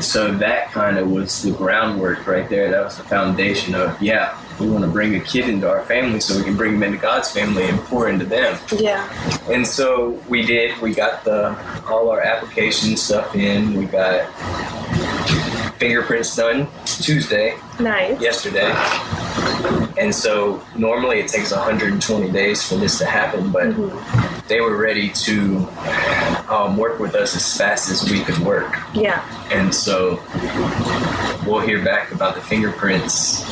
so 0.04 0.34
that 0.36 0.72
kind 0.72 0.98
of 0.98 1.10
was 1.10 1.42
the 1.42 1.52
groundwork 1.52 2.26
right 2.28 2.50
there. 2.50 2.70
That 2.72 2.84
was 2.84 2.98
the 2.98 3.04
foundation 3.04 3.76
of, 3.76 4.02
yeah, 4.02 4.40
we 4.60 4.70
want 4.70 4.84
to 4.84 4.90
bring 4.90 5.16
a 5.16 5.20
kid 5.20 5.48
into 5.48 5.70
our 5.70 5.84
family 5.86 6.20
so 6.20 6.38
we 6.38 6.44
can 6.44 6.58
bring 6.58 6.74
them 6.74 6.84
into 6.84 6.98
God's 6.98 7.32
family 7.32 7.66
and 7.66 7.80
pour 7.80 8.10
into 8.10 8.26
them. 8.26 8.60
Yeah. 8.78 9.08
And 9.50 9.66
so 9.66 10.22
we 10.28 10.42
did. 10.46 10.78
We 10.82 10.94
got 10.94 11.24
the 11.24 11.56
all 11.88 12.10
our 12.10 12.22
application 12.22 12.98
stuff 12.98 13.36
in. 13.36 13.74
We 13.76 13.86
got 13.86 14.30
fingerprints 15.80 16.36
done 16.36 16.68
Tuesday, 16.86 17.58
Nice. 17.80 18.20
yesterday. 18.22 18.72
And 19.98 20.14
so 20.14 20.62
normally 20.76 21.20
it 21.20 21.30
takes 21.30 21.52
120 21.52 22.32
days 22.32 22.68
for 22.68 22.76
this 22.76 22.98
to 23.00 23.06
happen, 23.06 23.52
but 23.52 23.74
they 24.48 24.60
were 24.62 24.78
ready 24.78 25.10
to 25.10 25.58
um, 26.50 26.78
work 26.78 27.00
with 27.00 27.16
us 27.16 27.36
as 27.36 27.58
fast 27.58 27.90
as 27.90 28.10
we 28.10 28.22
could 28.24 28.38
work. 28.40 28.78
Yeah. 28.94 29.24
And 29.52 29.74
so 29.74 30.22
we'll 31.46 31.62
hear 31.62 31.84
back 31.84 32.12
about 32.12 32.36
the 32.36 32.42
fingerprints 32.42 33.44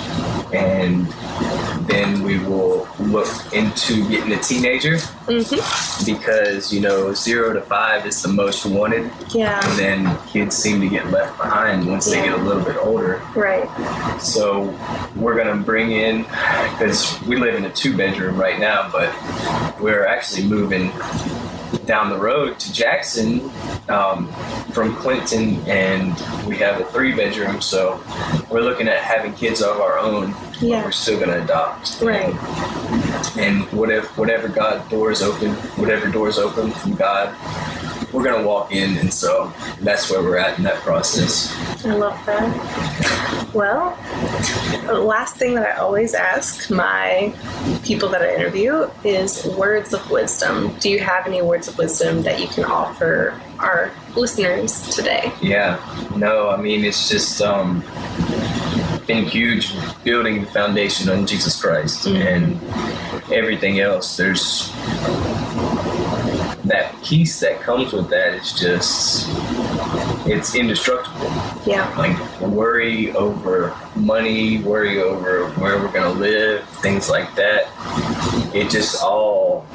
and 0.53 1.07
then 1.87 2.21
we 2.23 2.39
will 2.39 2.87
look 2.99 3.27
into 3.53 4.07
getting 4.09 4.31
a 4.33 4.39
teenager. 4.39 4.97
Because 6.05 6.71
you 6.73 6.79
know 6.81 7.13
zero 7.13 7.53
to 7.53 7.61
five 7.61 8.05
is 8.05 8.21
the 8.21 8.29
most 8.29 8.65
wanted. 8.65 9.11
Yeah. 9.33 9.59
and 9.67 9.79
then 9.79 10.27
kids 10.27 10.55
seem 10.55 10.79
to 10.81 10.89
get 10.89 11.09
left 11.11 11.37
behind 11.37 11.87
once 11.87 12.05
they 12.05 12.21
get 12.23 12.33
a 12.33 12.41
little 12.41 12.63
bit 12.63 12.77
older. 12.77 13.21
Right. 13.35 13.67
so 14.21 14.73
we're 15.15 15.35
gonna 15.35 15.61
bring 15.61 15.91
in 15.91 16.23
because 16.71 17.19
we 17.23 17.35
live 17.37 17.55
in 17.55 17.65
a 17.65 17.71
two 17.71 17.95
bedroom 17.95 18.37
right 18.39 18.59
now 18.59 18.89
but 18.91 19.09
we're 19.79 20.05
actually 20.05 20.47
moving 20.47 20.91
down 21.85 22.09
the 22.09 22.17
road 22.17 22.59
to 22.59 22.71
jackson 22.73 23.49
um, 23.89 24.27
from 24.71 24.95
clinton 24.95 25.55
and 25.67 26.11
we 26.47 26.55
have 26.57 26.79
a 26.81 26.85
three 26.85 27.13
bedroom 27.15 27.61
so 27.61 28.01
we're 28.49 28.61
looking 28.61 28.87
at 28.87 28.99
having 29.01 29.33
kids 29.33 29.61
of 29.61 29.79
our 29.79 29.97
own 29.99 30.33
Yeah. 30.59 30.83
we're 30.83 30.91
still 30.91 31.19
gonna 31.19 31.43
adopt 31.43 32.01
Right. 32.01 32.33
and 33.37 33.63
whatever 33.71 34.07
whatever 34.15 34.47
God 34.47 34.89
doors 34.89 35.21
open, 35.21 35.51
whatever 35.77 36.07
doors 36.09 36.37
open 36.39 36.71
from 36.71 36.95
God, 36.95 37.33
we're 38.11 38.23
gonna 38.23 38.45
walk 38.47 38.71
in, 38.73 38.97
and 38.97 39.13
so 39.13 39.51
that's 39.81 40.09
where 40.09 40.21
we're 40.21 40.37
at 40.37 40.57
in 40.57 40.63
that 40.63 40.77
process. 40.77 41.53
I 41.85 41.93
love 41.93 42.17
that. 42.25 43.53
Well, 43.53 43.97
the 44.85 44.93
last 44.93 45.35
thing 45.37 45.55
that 45.55 45.75
I 45.75 45.79
always 45.79 46.13
ask 46.13 46.69
my 46.69 47.33
people 47.83 48.09
that 48.09 48.21
I 48.21 48.35
interview 48.35 48.89
is 49.03 49.45
words 49.57 49.93
of 49.93 50.09
wisdom. 50.11 50.75
Do 50.79 50.89
you 50.89 50.99
have 50.99 51.25
any 51.27 51.41
words 51.41 51.67
of 51.67 51.77
wisdom 51.77 52.23
that 52.23 52.39
you 52.39 52.47
can 52.47 52.65
offer 52.65 53.39
our 53.59 53.91
listeners 54.15 54.93
today? 54.95 55.31
Yeah, 55.41 55.79
no, 56.15 56.49
I 56.49 56.57
mean 56.57 56.83
it's 56.83 57.09
just 57.09 57.41
um, 57.41 57.83
been 59.07 59.23
huge 59.23 59.73
building 60.03 60.41
the 60.41 60.47
foundation 60.47 61.09
on 61.09 61.25
Jesus 61.25 61.59
Christ 61.59 62.05
mm. 62.05 62.15
and 62.15 63.31
everything 63.31 63.79
else. 63.79 64.17
There's 64.17 64.69
that 66.65 66.93
peace 67.01 67.39
that 67.39 67.61
comes 67.61 67.93
with 67.93 68.09
that 68.09 68.33
is 68.33 68.51
just 68.59 69.29
it's 70.27 70.55
indestructible. 70.55 71.31
Yeah. 71.65 71.93
like 71.97 72.41
worry 72.41 73.11
over 73.13 73.73
money, 73.95 74.59
worry 74.59 75.01
over 75.01 75.49
where 75.51 75.77
we're 75.77 75.91
gonna 75.91 76.19
live, 76.19 76.67
things 76.81 77.09
like 77.09 77.33
that. 77.35 77.67
It 78.53 78.69
just 78.69 79.01
all 79.01 79.65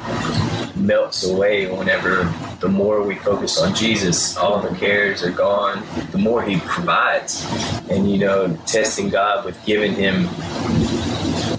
melts 0.75 1.27
away 1.27 1.71
whenever 1.71 2.25
the 2.63 2.69
more 2.69 3.03
we 3.03 3.15
focus 3.15 3.59
on 3.59 3.75
Jesus, 3.75 4.37
all 4.37 4.61
the 4.61 4.73
cares 4.77 5.21
are 5.21 5.31
gone, 5.31 5.83
the 6.11 6.17
more 6.17 6.41
he 6.41 6.61
provides. 6.61 7.45
And 7.89 8.09
you 8.09 8.17
know, 8.19 8.57
testing 8.65 9.09
God 9.09 9.43
with 9.43 9.61
giving 9.65 9.93
him 9.93 10.29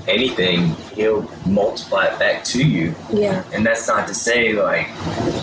anything, 0.09 0.75
he'll 0.95 1.29
multiply 1.47 2.07
it 2.07 2.19
back 2.19 2.45
to 2.45 2.65
you. 2.65 2.95
Yeah. 3.13 3.45
And 3.53 3.65
that's 3.65 3.87
not 3.87 4.09
to 4.09 4.15
say 4.15 4.53
like 4.53 4.89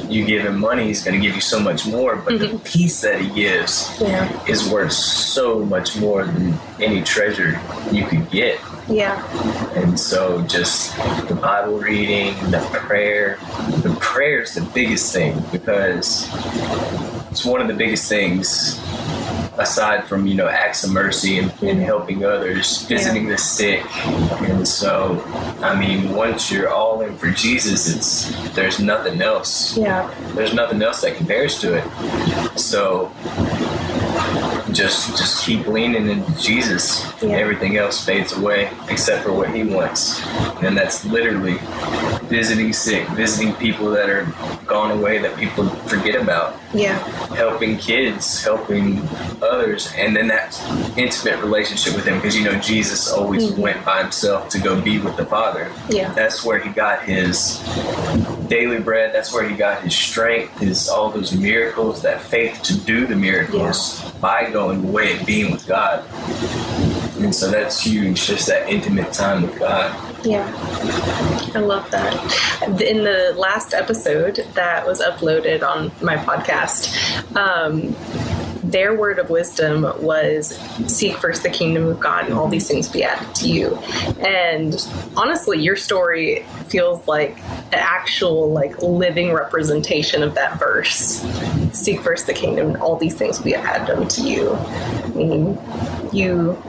you 0.09 0.25
give 0.25 0.43
him 0.43 0.59
money, 0.59 0.85
he's 0.85 1.03
gonna 1.03 1.19
give 1.19 1.35
you 1.35 1.41
so 1.41 1.59
much 1.59 1.85
more, 1.85 2.15
but 2.15 2.39
the 2.39 2.47
mm-hmm. 2.47 2.57
peace 2.57 3.01
that 3.01 3.21
he 3.21 3.29
gives 3.29 3.95
Yeah. 3.99 4.45
is 4.47 4.69
worth 4.69 4.93
so 4.93 5.63
much 5.65 5.97
more 5.97 6.25
than 6.25 6.57
any 6.79 7.01
treasure 7.03 7.59
you 7.91 8.05
could 8.05 8.29
get. 8.31 8.59
Yeah. 8.89 9.21
And 9.75 9.99
so 9.99 10.41
just 10.43 10.95
the 11.27 11.35
Bible 11.35 11.77
reading, 11.77 12.33
the 12.51 12.59
prayer, 12.71 13.37
the 13.83 13.95
prayer 14.01 14.41
is 14.41 14.55
the 14.55 14.61
biggest 14.73 15.13
thing 15.13 15.41
because 15.51 16.29
it's 17.29 17.45
one 17.45 17.61
of 17.61 17.67
the 17.67 17.73
biggest 17.73 18.09
things 18.09 18.79
aside 19.61 20.05
from 20.05 20.25
you 20.27 20.35
know 20.35 20.47
acts 20.47 20.83
of 20.83 20.91
mercy 20.91 21.39
and, 21.39 21.51
and 21.51 21.61
mm-hmm. 21.61 21.81
helping 21.81 22.25
others, 22.25 22.83
visiting 22.83 23.27
the 23.27 23.37
sick, 23.37 23.83
and 24.41 24.67
so 24.67 25.21
I 25.61 25.79
mean, 25.79 26.13
once 26.13 26.51
you're 26.51 26.69
all 26.69 27.01
in 27.01 27.17
for 27.17 27.31
Jesus, 27.31 27.93
it's 27.93 28.53
there's 28.53 28.79
nothing 28.79 29.21
else. 29.21 29.77
Yeah. 29.77 30.13
There's 30.33 30.53
nothing 30.53 30.81
else 30.81 31.01
that 31.01 31.15
compares 31.17 31.59
to 31.59 31.75
it. 31.75 32.59
So 32.59 33.11
just 34.71 35.17
just 35.17 35.45
keep 35.45 35.67
leaning 35.67 36.09
into 36.09 36.31
Jesus. 36.39 37.05
Yeah. 37.21 37.29
Everything 37.37 37.77
else 37.77 38.03
fades 38.03 38.33
away 38.33 38.71
except 38.89 39.23
for 39.23 39.33
what 39.33 39.53
He 39.53 39.63
wants, 39.63 40.25
and 40.63 40.77
that's 40.77 41.05
literally 41.05 41.57
visiting 42.31 42.71
sick, 42.71 43.05
visiting 43.09 43.53
people 43.55 43.89
that 43.91 44.09
are 44.09 44.23
gone 44.65 44.91
away 44.97 45.17
that 45.17 45.35
people 45.37 45.67
forget 45.91 46.15
about, 46.15 46.55
Yeah. 46.73 46.97
helping 47.35 47.77
kids, 47.77 48.41
helping 48.41 49.05
others, 49.41 49.91
and 49.97 50.15
then 50.15 50.29
that 50.29 50.57
intimate 50.97 51.43
relationship 51.43 51.93
with 51.93 52.05
Him 52.05 52.15
because 52.15 52.35
you 52.35 52.45
know 52.45 52.57
Jesus 52.59 53.11
always 53.11 53.51
mm-hmm. 53.51 53.61
went 53.61 53.85
by 53.85 54.01
Himself 54.01 54.47
to 54.49 54.59
go 54.59 54.79
be 54.79 54.97
with 54.97 55.17
the 55.17 55.25
Father. 55.25 55.69
Yeah. 55.89 56.13
That's 56.13 56.45
where 56.45 56.57
He 56.57 56.69
got 56.69 57.03
His 57.03 57.59
daily 58.47 58.79
bread. 58.79 59.13
That's 59.13 59.33
where 59.33 59.47
He 59.47 59.53
got 59.53 59.83
His 59.83 59.93
strength, 59.93 60.57
His 60.59 60.87
all 60.87 61.09
those 61.11 61.33
miracles, 61.33 62.01
that 62.03 62.21
faith 62.21 62.63
to 62.63 62.77
do 62.79 63.05
the 63.05 63.15
miracles 63.15 64.01
by 64.21 64.49
going 64.49 64.87
away 64.87 65.17
and 65.17 65.25
being 65.25 65.51
with 65.51 65.67
God. 65.67 66.05
And 67.19 67.35
so 67.35 67.51
that's 67.51 67.81
huge, 67.81 68.25
just 68.25 68.47
that 68.47 68.69
intimate 68.69 69.11
time 69.11 69.43
with 69.43 69.59
God. 69.59 70.10
Yeah, 70.23 70.45
I 71.55 71.59
love 71.59 71.89
that. 71.91 72.13
In 72.81 73.03
the 73.03 73.33
last 73.37 73.73
episode 73.73 74.45
that 74.53 74.85
was 74.85 75.01
uploaded 75.01 75.63
on 75.63 75.91
my 76.01 76.15
podcast, 76.17 77.35
um, 77.35 77.95
their 78.63 78.95
word 78.95 79.19
of 79.19 79.29
wisdom 79.29 79.81
was 80.01 80.57
seek 80.87 81.17
first 81.17 81.43
the 81.43 81.49
kingdom 81.49 81.87
of 81.87 81.99
God 81.99 82.25
and 82.25 82.33
all 82.33 82.47
these 82.47 82.67
things 82.67 82.87
be 82.87 83.03
added 83.03 83.33
to 83.35 83.49
you. 83.49 83.75
And 84.19 84.87
honestly, 85.17 85.59
your 85.59 85.75
story 85.75 86.45
feels 86.67 87.07
like 87.07 87.39
an 87.73 87.79
actual, 87.79 88.51
like, 88.51 88.81
living 88.81 89.33
representation 89.33 90.23
of 90.23 90.35
that 90.35 90.59
verse. 90.59 91.21
Seek 91.73 91.99
first 92.01 92.27
the 92.27 92.33
kingdom 92.33 92.67
and 92.67 92.77
all 92.77 92.95
these 92.95 93.15
things 93.15 93.39
will 93.39 93.45
be 93.45 93.55
added 93.55 93.89
unto 93.95 94.21
you. 94.21 94.53
I 94.53 95.07
mean, 95.09 95.57
you 96.13 96.61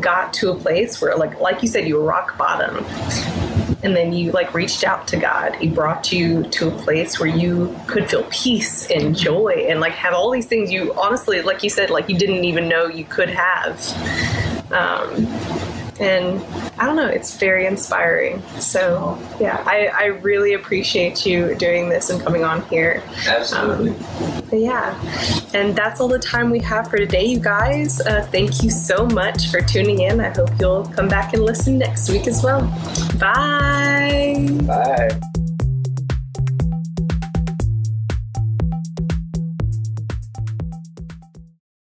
got 0.00 0.32
to 0.34 0.50
a 0.50 0.54
place 0.54 1.00
where, 1.00 1.16
like, 1.16 1.40
like 1.40 1.62
you 1.62 1.68
said, 1.68 1.86
you 1.86 1.96
were 1.96 2.04
rock 2.04 2.36
bottom 2.38 2.84
and 3.82 3.94
then 3.94 4.12
you 4.12 4.32
like 4.32 4.54
reached 4.54 4.84
out 4.84 5.06
to 5.08 5.16
God. 5.16 5.54
He 5.56 5.68
brought 5.68 6.10
you 6.12 6.42
to 6.44 6.68
a 6.68 6.70
place 6.82 7.20
where 7.20 7.28
you 7.28 7.76
could 7.86 8.10
feel 8.10 8.26
peace 8.30 8.90
and 8.90 9.16
joy 9.16 9.66
and 9.68 9.80
like 9.80 9.92
have 9.92 10.14
all 10.14 10.30
these 10.30 10.46
things 10.46 10.70
you 10.70 10.92
honestly, 10.94 11.42
like 11.42 11.62
you 11.62 11.70
said, 11.70 11.90
like 11.90 12.08
you 12.08 12.18
didn't 12.18 12.44
even 12.44 12.68
know 12.68 12.86
you 12.86 13.04
could 13.04 13.28
have. 13.28 13.78
Um, 14.72 15.26
and 16.00 16.42
I 16.78 16.86
don't 16.86 16.96
know, 16.96 17.08
it's 17.08 17.36
very 17.36 17.66
inspiring. 17.66 18.42
So 18.60 19.18
yeah, 19.40 19.62
I, 19.66 19.88
I 19.88 20.04
really 20.06 20.54
appreciate 20.54 21.26
you 21.26 21.54
doing 21.54 21.88
this 21.88 22.10
and 22.10 22.20
coming 22.20 22.44
on 22.44 22.62
here. 22.66 23.02
Absolutely. 23.26 23.94
But 24.48 24.60
yeah, 24.60 24.98
and 25.54 25.74
that's 25.74 26.00
all 26.00 26.08
the 26.08 26.18
time 26.18 26.50
we 26.50 26.60
have 26.60 26.88
for 26.88 26.96
today, 26.96 27.26
you 27.26 27.40
guys. 27.40 28.00
Uh, 28.00 28.26
thank 28.30 28.62
you 28.62 28.70
so 28.70 29.06
much 29.06 29.50
for 29.50 29.60
tuning 29.60 30.00
in. 30.02 30.20
I 30.20 30.28
hope 30.30 30.50
you'll 30.60 30.84
come 30.86 31.08
back 31.08 31.34
and 31.34 31.42
listen 31.42 31.78
next 31.78 32.10
week 32.10 32.26
as 32.26 32.42
well. 32.42 32.62
Bye. 33.18 34.48
Bye. 34.66 35.20